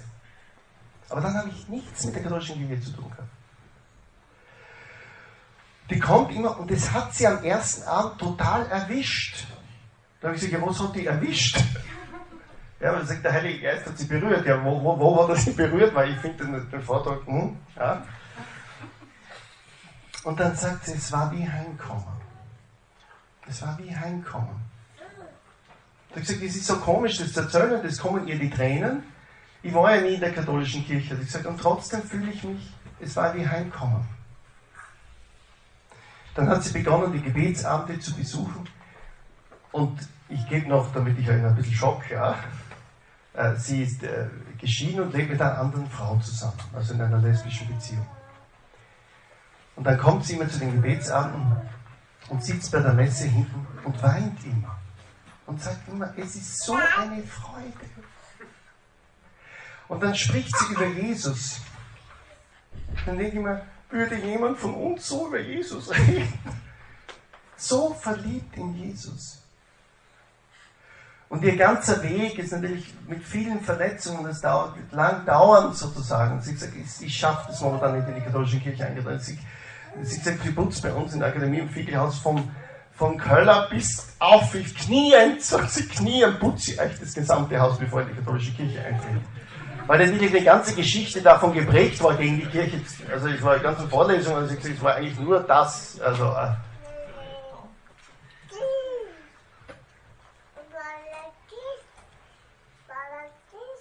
Aber 1.09 1.21
dann 1.21 1.35
habe 1.35 1.49
ich 1.49 1.69
nichts 1.69 2.05
mit 2.05 2.15
der 2.15 2.23
katholischen 2.23 2.55
Kirche 2.55 2.81
zu 2.85 2.93
tun 2.93 3.11
gehabt. 3.11 3.29
Die 5.91 5.99
kommt 5.99 6.33
immer, 6.33 6.57
und 6.61 6.71
das 6.71 6.93
hat 6.93 7.13
sie 7.15 7.27
am 7.27 7.43
ersten 7.43 7.83
Abend 7.83 8.21
total 8.21 8.65
erwischt. 8.67 9.49
Da 10.21 10.29
habe 10.29 10.37
ich 10.37 10.43
gesagt, 10.43 10.61
ja, 10.61 10.69
was 10.69 10.81
hat 10.81 10.95
die 10.95 11.07
erwischt? 11.07 11.59
Ja, 12.81 12.95
weil 12.95 13.07
sagt, 13.07 13.25
der 13.25 13.33
Heilige 13.33 13.61
Geist 13.61 13.87
hat 13.87 13.99
sie 13.99 14.07
berührt. 14.07 14.47
Ja, 14.47 14.63
wo, 14.65 14.83
wo, 14.83 14.99
wo 14.99 15.23
hat 15.23 15.31
er 15.31 15.37
sie 15.37 15.53
berührt? 15.53 15.95
Weil 15.95 16.13
ich 16.13 16.19
finde 16.19 16.45
den, 16.45 16.71
den 16.71 16.83
Vortrag, 16.83 17.27
hm, 17.27 17.57
ja. 17.77 18.07
Und 20.25 20.39
dann 20.39 20.55
sagt 20.55 20.87
sie, 20.87 20.93
es 20.93 21.11
war 21.13 21.31
wie 21.33 21.49
Heimkommen. 21.49 22.21
Es 23.49 23.63
war 23.63 23.79
wie 23.79 23.95
Heimkommen. 23.95 24.71
Da 26.09 26.17
habe 26.17 26.21
ich 26.21 26.27
gesagt, 26.27 26.43
das 26.45 26.57
ist 26.57 26.67
so 26.67 26.77
komisch, 26.77 27.19
das 27.19 27.33
zu 27.33 27.41
erzählen, 27.41 27.83
das 27.83 27.99
kommen 27.99 28.27
ihr 28.27 28.39
die 28.39 28.51
Tränen. 28.51 29.03
Ich 29.63 29.73
war 29.73 29.95
ja 29.95 30.01
nie 30.01 30.15
in 30.15 30.21
der 30.21 30.33
katholischen 30.33 30.85
Kirche. 30.85 31.15
Ich 31.15 31.21
gesagt, 31.21 31.47
und 31.47 31.61
trotzdem 31.61 32.03
fühle 32.03 32.33
ich 32.33 32.43
mich, 32.43 32.73
es 32.99 33.15
war 33.17 33.35
wie 33.35 33.47
Heimkommen. 33.47 34.07
Dann 36.35 36.49
hat 36.49 36.65
sie 36.65 36.73
begonnen, 36.73 37.13
die 37.13 37.23
Gebetsabende 37.23 38.01
zu 38.01 38.15
besuchen. 38.15 38.67
Und 39.73 39.99
ich 40.29 40.49
gebe 40.49 40.69
noch, 40.69 40.93
damit 40.93 41.19
ich 41.19 41.29
euch 41.29 41.43
ein 41.43 41.55
bisschen 41.55 41.75
Schock, 41.75 42.11
ja. 42.11 42.37
Äh, 43.35 43.55
sie 43.57 43.83
ist 43.83 44.03
äh, 44.03 44.27
geschieden 44.59 45.01
und 45.01 45.15
lebt 45.15 45.31
mit 45.31 45.41
einer 45.41 45.59
anderen 45.59 45.89
Frau 45.89 46.17
zusammen, 46.19 46.59
also 46.75 46.95
in 46.95 47.01
einer 47.01 47.19
lesbischen 47.19 47.69
Beziehung. 47.69 48.07
Und 49.77 49.85
dann 49.85 49.99
kommt 49.99 50.25
sie 50.25 50.35
immer 50.35 50.49
zu 50.49 50.59
den 50.59 50.73
Gebetsabenden 50.73 51.57
und 52.29 52.45
sitzt 52.45 52.71
bei 52.73 52.81
der 52.81 52.93
Messe 52.93 53.25
hinten 53.25 53.67
und 53.85 54.03
weint 54.03 54.45
immer. 54.45 54.77
Und 55.47 55.61
sagt 55.63 55.89
immer, 55.89 56.13
es 56.17 56.37
ist 56.37 56.65
so 56.65 56.75
eine 56.75 57.23
Freude. 57.23 57.73
Und 59.89 60.03
dann 60.03 60.15
spricht 60.15 60.57
sie 60.57 60.75
über 60.75 60.87
Jesus. 60.87 61.61
Dann 63.05 63.19
denke 63.19 63.39
ich 63.39 63.43
mir, 63.43 63.63
würde 63.91 64.17
jemand 64.17 64.59
von 64.59 64.75
uns 64.75 65.09
so 65.09 65.27
über 65.29 65.41
Jesus 65.41 65.91
reden? 65.91 66.39
So 67.57 67.95
verliebt 67.95 68.57
in 68.57 68.75
Jesus. 68.75 69.43
Und 71.31 71.45
ihr 71.45 71.57
ganzer 71.57 72.03
Weg 72.03 72.41
ist 72.41 72.51
natürlich 72.51 72.93
mit 73.07 73.23
vielen 73.23 73.61
Verletzungen, 73.61 74.25
das 74.25 74.41
dauert, 74.41 74.75
lang 74.91 75.25
dauern 75.25 75.73
sozusagen. 75.73 76.43
Sie 76.43 76.57
sagt, 76.57 76.73
ich, 76.75 77.07
ich 77.07 77.17
schaffe 77.17 77.45
das 77.47 77.61
momentan 77.61 77.97
nicht 77.97 78.09
in 78.09 78.17
die 78.17 78.21
katholische 78.21 78.59
Kirche 78.59 78.85
eingetreten. 78.85 79.21
Sie, 79.21 79.39
sie 80.03 80.21
sagt, 80.21 80.43
sie 80.43 80.51
putzt 80.51 80.83
bei 80.83 80.93
uns 80.93 81.15
in 81.15 81.21
der 81.21 81.29
Akademie 81.29 81.61
im 81.61 81.69
Fiegelhaus 81.69 82.19
vom, 82.19 82.51
vom 82.95 83.17
Köller 83.17 83.69
bis 83.71 84.09
auf 84.19 84.53
ich 84.57 84.75
kniend, 84.75 85.41
sagt 85.41 85.71
sie, 85.71 85.87
knien 85.87 86.37
putzt 86.41 86.65
sie 86.65 86.81
euch 86.81 86.99
das 86.99 87.15
gesamte 87.15 87.61
Haus, 87.61 87.79
bevor 87.79 88.03
in 88.03 88.09
die 88.09 88.15
katholische 88.15 88.51
Kirche 88.51 88.85
eintritt. 88.85 89.23
Weil 89.87 90.05
natürlich 90.05 90.35
eine 90.35 90.45
ganze 90.45 90.75
Geschichte 90.75 91.23
davon 91.23 91.53
geprägt 91.53 92.03
war 92.03 92.17
gegen 92.17 92.41
die 92.41 92.47
Kirche. 92.47 92.81
Also 93.13 93.29
ich 93.29 93.41
war 93.41 93.55
in 93.55 93.63
ganzen 93.63 93.89
Vorlesungen, 93.89 94.39
also 94.39 94.53
ich, 94.53 94.65
es 94.65 94.83
war 94.83 94.97
eigentlich 94.97 95.21
nur 95.21 95.39
das, 95.39 96.01
also, 96.01 96.25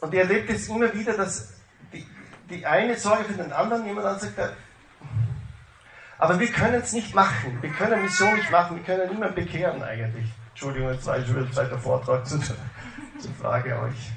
Und 0.01 0.13
ihr 0.13 0.21
erlebt 0.21 0.49
es 0.49 0.67
immer 0.67 0.93
wieder, 0.93 1.13
dass 1.13 1.53
die, 1.91 2.05
die 2.49 2.65
eine 2.65 2.97
Sorge 2.97 3.25
für 3.25 3.33
den 3.33 3.51
anderen, 3.51 3.85
jemand 3.85 4.05
dann 4.05 4.19
sagt, 4.19 4.55
aber 6.19 6.37
wir 6.37 6.51
können 6.51 6.81
es 6.81 6.91
nicht 6.91 7.15
machen. 7.15 7.57
Wir 7.61 7.71
können 7.71 8.01
Mission 8.01 8.35
nicht 8.35 8.51
machen. 8.51 8.75
Wir 8.75 8.83
können 8.83 9.09
niemanden 9.09 9.35
bekehren 9.35 9.81
eigentlich. 9.81 10.29
Entschuldigung, 10.49 10.91
jetzt 10.91 11.05
war 11.05 11.17
ich 11.17 11.25
schon 11.25 11.37
wieder 11.37 11.49
zweiter 11.51 11.79
Vortrag 11.79 12.27
zur, 12.27 12.41
zur 12.43 13.33
Frage 13.39 13.79
euch. 13.79 14.11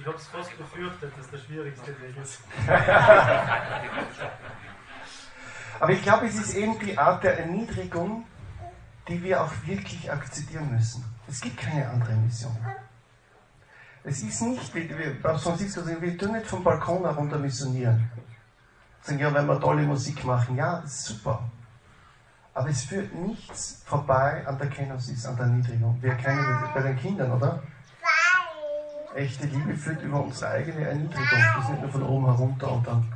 Ich 0.00 0.06
habe 0.06 0.16
es 0.16 0.26
fast 0.26 0.58
befürchtet, 0.58 1.12
dass 1.16 1.30
der 1.30 1.38
schwierigste 1.38 1.94
Weg 2.00 2.16
ist. 2.22 2.40
aber 5.80 5.92
ich 5.92 6.02
glaube, 6.02 6.26
es 6.26 6.34
ist 6.34 6.54
eben 6.54 6.78
die 6.80 6.98
Art 6.98 7.22
der 7.22 7.38
Erniedrigung, 7.38 8.24
die 9.08 9.22
wir 9.22 9.42
auch 9.42 9.52
wirklich 9.64 10.10
akzeptieren 10.10 10.72
müssen. 10.72 11.04
Es 11.28 11.40
gibt 11.40 11.56
keine 11.56 11.88
andere 11.88 12.14
Mission. 12.14 12.56
Es 14.08 14.22
ist 14.22 14.40
nicht, 14.42 14.72
wie, 14.72 14.84
Papst 15.20 15.42
Franziskus 15.42 15.84
sagt, 15.84 16.00
wir 16.00 16.16
tun 16.16 16.30
nicht 16.30 16.46
vom 16.46 16.62
Balkon 16.62 17.02
herunter 17.02 17.38
missionieren. 17.38 18.08
Sagen, 19.02 19.18
ja, 19.18 19.34
wenn 19.34 19.46
wir 19.46 19.60
tolle 19.60 19.82
Musik 19.82 20.24
machen, 20.24 20.54
ja, 20.54 20.80
das 20.80 20.92
ist 20.92 21.04
super. 21.06 21.42
Aber 22.54 22.68
es 22.68 22.84
führt 22.84 23.12
nichts 23.12 23.82
vorbei 23.84 24.46
an 24.46 24.58
der 24.58 24.68
Kenosis, 24.68 25.26
an 25.26 25.34
der 25.36 25.46
Erniedrigung. 25.46 25.98
Wir 26.00 26.14
kennen 26.14 26.38
das 26.62 26.72
bei 26.72 26.82
den 26.82 26.96
Kindern, 26.96 27.32
oder? 27.32 27.60
Echte 29.16 29.48
Liebe 29.48 29.74
führt 29.74 30.00
über 30.02 30.22
unsere 30.22 30.52
eigene 30.52 30.86
Erniedrigung. 30.86 31.26
Das 31.56 31.64
ist 31.64 31.70
nicht 31.70 31.82
nur 31.82 31.90
von 31.90 32.02
oben 32.04 32.26
herunter 32.26 32.70
und 32.70 32.86
dann. 32.86 33.12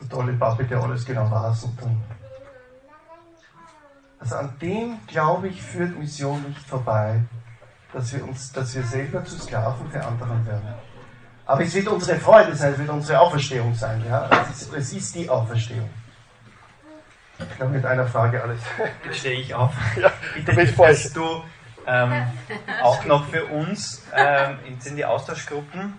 der 0.00 0.08
tolle 0.08 0.32
Papi, 0.32 0.64
der 0.64 0.82
alles 0.82 1.04
genau 1.04 1.30
weiß. 1.30 1.62
Und 1.62 1.80
dann 1.80 2.02
also 4.18 4.34
an 4.34 4.58
dem, 4.60 4.98
glaube 5.06 5.46
ich, 5.46 5.62
führt 5.62 5.96
Mission 5.96 6.42
nicht 6.42 6.66
vorbei, 6.66 7.20
dass 7.96 8.12
wir, 8.12 8.24
uns, 8.24 8.52
dass 8.52 8.74
wir 8.74 8.82
selber 8.82 9.24
zu 9.24 9.38
Sklaven 9.38 9.90
für 9.90 10.04
anderen 10.04 10.46
werden. 10.46 10.74
Aber 11.46 11.62
es 11.62 11.74
wird 11.74 11.88
unsere 11.88 12.18
Freude 12.18 12.54
sein, 12.54 12.74
es 12.74 12.78
wird 12.78 12.90
unsere 12.90 13.18
Auferstehung 13.18 13.74
sein. 13.74 14.04
Ja? 14.06 14.28
Es, 14.50 14.62
ist, 14.62 14.74
es 14.74 14.92
ist 14.92 15.14
die 15.14 15.30
Auferstehung. 15.30 15.88
Ich 17.38 17.56
glaube, 17.56 17.72
mit 17.72 17.86
einer 17.86 18.06
Frage 18.06 18.42
alles. 18.42 18.60
Jetzt 19.04 19.18
stehe 19.18 19.40
ich 19.40 19.54
auf. 19.54 19.72
Ja, 19.96 20.12
Bitte, 20.34 20.72
dass 20.76 21.12
du 21.14 21.42
ähm, 21.86 22.26
auch 22.82 23.02
noch 23.06 23.28
für 23.28 23.46
uns 23.46 24.04
ähm, 24.14 24.58
in 24.84 24.96
die 24.96 25.04
Austauschgruppen 25.04 25.94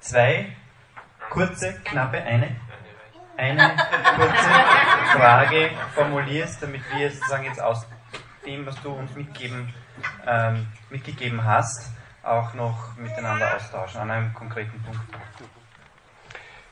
zwei 0.00 0.54
kurze, 1.30 1.72
knappe, 1.84 2.18
eine, 2.18 2.56
eine 3.38 3.76
kurze 4.16 5.16
Frage 5.16 5.70
formulierst, 5.94 6.62
damit 6.62 6.82
wir 6.94 7.10
sozusagen 7.10 7.44
jetzt 7.44 7.62
aus 7.62 7.86
dem, 8.44 8.66
was 8.66 8.80
du 8.82 8.90
uns 8.90 9.14
mitgeben, 9.14 9.72
ähm, 10.26 10.66
mitgegeben 10.90 11.44
hast, 11.44 11.90
auch 12.22 12.54
noch 12.54 12.96
miteinander 12.96 13.56
austauschen 13.56 14.00
an 14.00 14.10
einem 14.10 14.34
konkreten 14.34 14.80
Punkt. 14.82 15.00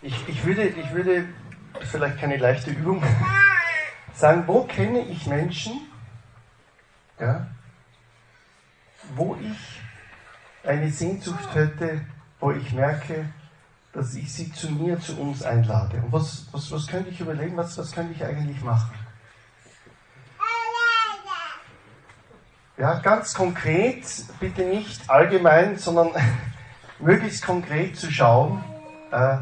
Ich, 0.02 0.28
ich, 0.28 0.44
würde, 0.44 0.62
ich 0.62 0.90
würde 0.92 1.26
vielleicht 1.80 2.18
keine 2.18 2.36
leichte 2.36 2.70
Übung 2.70 3.02
sagen, 4.14 4.44
wo 4.46 4.64
kenne 4.64 5.00
ich 5.00 5.26
Menschen, 5.26 5.80
ja, 7.18 7.46
wo 9.14 9.36
ich 9.40 9.80
eine 10.68 10.90
Sehnsucht 10.90 11.54
hätte, 11.54 12.04
wo 12.40 12.52
ich 12.52 12.72
merke, 12.72 13.32
dass 13.92 14.14
ich 14.14 14.32
sie 14.32 14.52
zu 14.52 14.70
mir, 14.70 15.00
zu 15.00 15.18
uns 15.18 15.42
einlade. 15.42 15.96
Und 15.96 16.12
was, 16.12 16.46
was, 16.52 16.70
was 16.70 16.86
könnte 16.86 17.10
ich 17.10 17.20
überlegen, 17.20 17.56
was, 17.56 17.76
was 17.78 17.92
könnte 17.92 18.12
ich 18.12 18.24
eigentlich 18.24 18.62
machen? 18.62 18.97
Ja, 22.78 22.94
ganz 23.00 23.34
konkret, 23.34 24.04
bitte 24.38 24.62
nicht 24.62 25.10
allgemein, 25.10 25.78
sondern 25.78 26.10
möglichst 27.00 27.44
konkret 27.44 27.96
zu 27.96 28.08
schauen, 28.08 28.62
äh, 29.10 29.38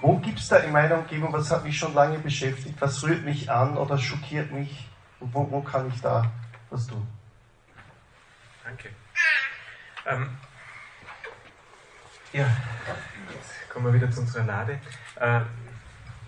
wo 0.00 0.18
gibt 0.18 0.40
es 0.40 0.48
da 0.48 0.56
in 0.56 0.72
meiner 0.72 0.98
Umgebung, 0.98 1.32
was 1.32 1.48
hat 1.52 1.62
mich 1.62 1.78
schon 1.78 1.94
lange 1.94 2.18
beschäftigt, 2.18 2.74
was 2.80 3.04
rührt 3.04 3.24
mich 3.24 3.48
an 3.52 3.76
oder 3.76 3.98
schockiert 3.98 4.50
mich 4.50 4.88
und 5.20 5.32
wo, 5.32 5.48
wo 5.48 5.60
kann 5.60 5.88
ich 5.88 6.00
da 6.00 6.28
was 6.70 6.88
tun? 6.88 7.06
Danke. 8.64 8.88
Ähm, 10.06 10.36
ja, 12.32 12.46
jetzt 13.32 13.70
kommen 13.70 13.86
wir 13.86 13.94
wieder 13.94 14.10
zu 14.10 14.22
unserer 14.22 14.42
Lade. 14.42 14.80
Äh, 15.20 15.40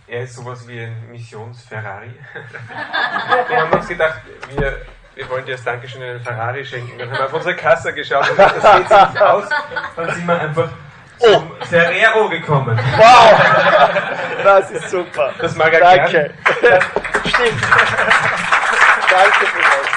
er 0.06 0.22
ist 0.22 0.36
sowas 0.36 0.66
wie 0.68 0.80
ein 0.80 1.10
Missions-Ferrari. 1.10 2.14
wir 3.48 3.60
haben 3.60 3.72
uns 3.72 3.88
gedacht, 3.88 4.22
wir, 4.50 4.86
wir 5.18 5.28
wollen 5.30 5.44
dir 5.44 5.52
als 5.54 5.64
Dankeschön 5.64 6.00
einen 6.00 6.20
Ferrari 6.20 6.64
schenken. 6.64 6.96
Dann 6.96 7.10
haben 7.10 7.18
wir 7.18 7.24
auf 7.24 7.32
unsere 7.32 7.56
Kasse 7.56 7.92
geschaut 7.92 8.22
und 8.30 8.36
gesagt, 8.36 8.62
das 8.62 8.76
geht 8.76 8.88
sich 8.88 9.08
nicht 9.12 9.22
aus. 9.22 9.44
Dann 9.96 10.14
sind 10.14 10.26
wir 10.26 10.40
einfach 10.40 10.68
zum 11.18 11.50
oh. 11.50 11.64
Ferrero 11.64 12.28
gekommen. 12.28 12.78
Wow! 12.96 13.40
Das 14.44 14.70
ist 14.70 14.88
super. 14.90 15.32
Das 15.40 15.56
mag 15.56 15.72
er 15.72 15.80
Danke. 15.80 16.30
Gern. 16.60 16.82
Stimmt. 17.26 17.62
Danke 19.10 19.46
vielmals 19.46 19.87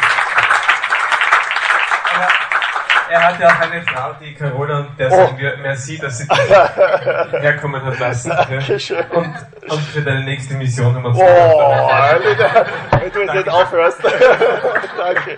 er 3.12 3.28
hat 3.28 3.39
ja 3.39 3.47
auch 3.49 3.59
eine 3.59 3.82
Frau, 3.82 4.14
die 4.22 4.34
Carola, 4.34 4.80
und 4.80 4.97
der 4.97 5.12
oh. 5.12 5.16
sagen 5.16 5.38
wir 5.38 5.57
merci, 5.57 5.97
dass 5.97 6.20
sie 6.20 6.28
dich 6.28 6.39
herkommen 7.41 7.84
hat 7.84 7.99
lassen. 7.99 8.30
Ja. 8.30 9.05
Und, 9.12 9.36
und 9.68 9.82
für 9.82 10.01
deine 10.01 10.24
nächste 10.24 10.53
Mission 10.53 10.95
haben 10.95 11.03
wir 11.03 11.09
uns 11.09 11.20
Oh, 11.20 11.89
Alter, 11.91 12.66
wenn 12.99 13.12
du 13.12 13.22
jetzt 13.22 13.34
nicht 13.34 13.49
aufhörst. 13.49 14.03
Danke. 14.97 15.38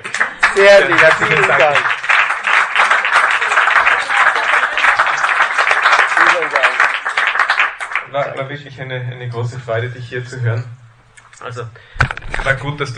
Sehr 0.55 0.87
lieb, 0.87 0.99
vielen 0.99 1.47
Dank. 1.47 1.59
Dank. 1.59 1.77
War, 8.11 8.37
war 8.37 8.49
wirklich 8.49 8.79
eine, 8.79 8.95
eine 8.95 9.27
große 9.27 9.59
Freude, 9.59 9.89
dich 9.89 10.07
hier 10.09 10.23
zu 10.23 10.39
hören. 10.41 10.63
Also, 11.43 11.63
war 12.43 12.53
gut, 12.55 12.79
dass 12.79 12.89
du 12.89 12.91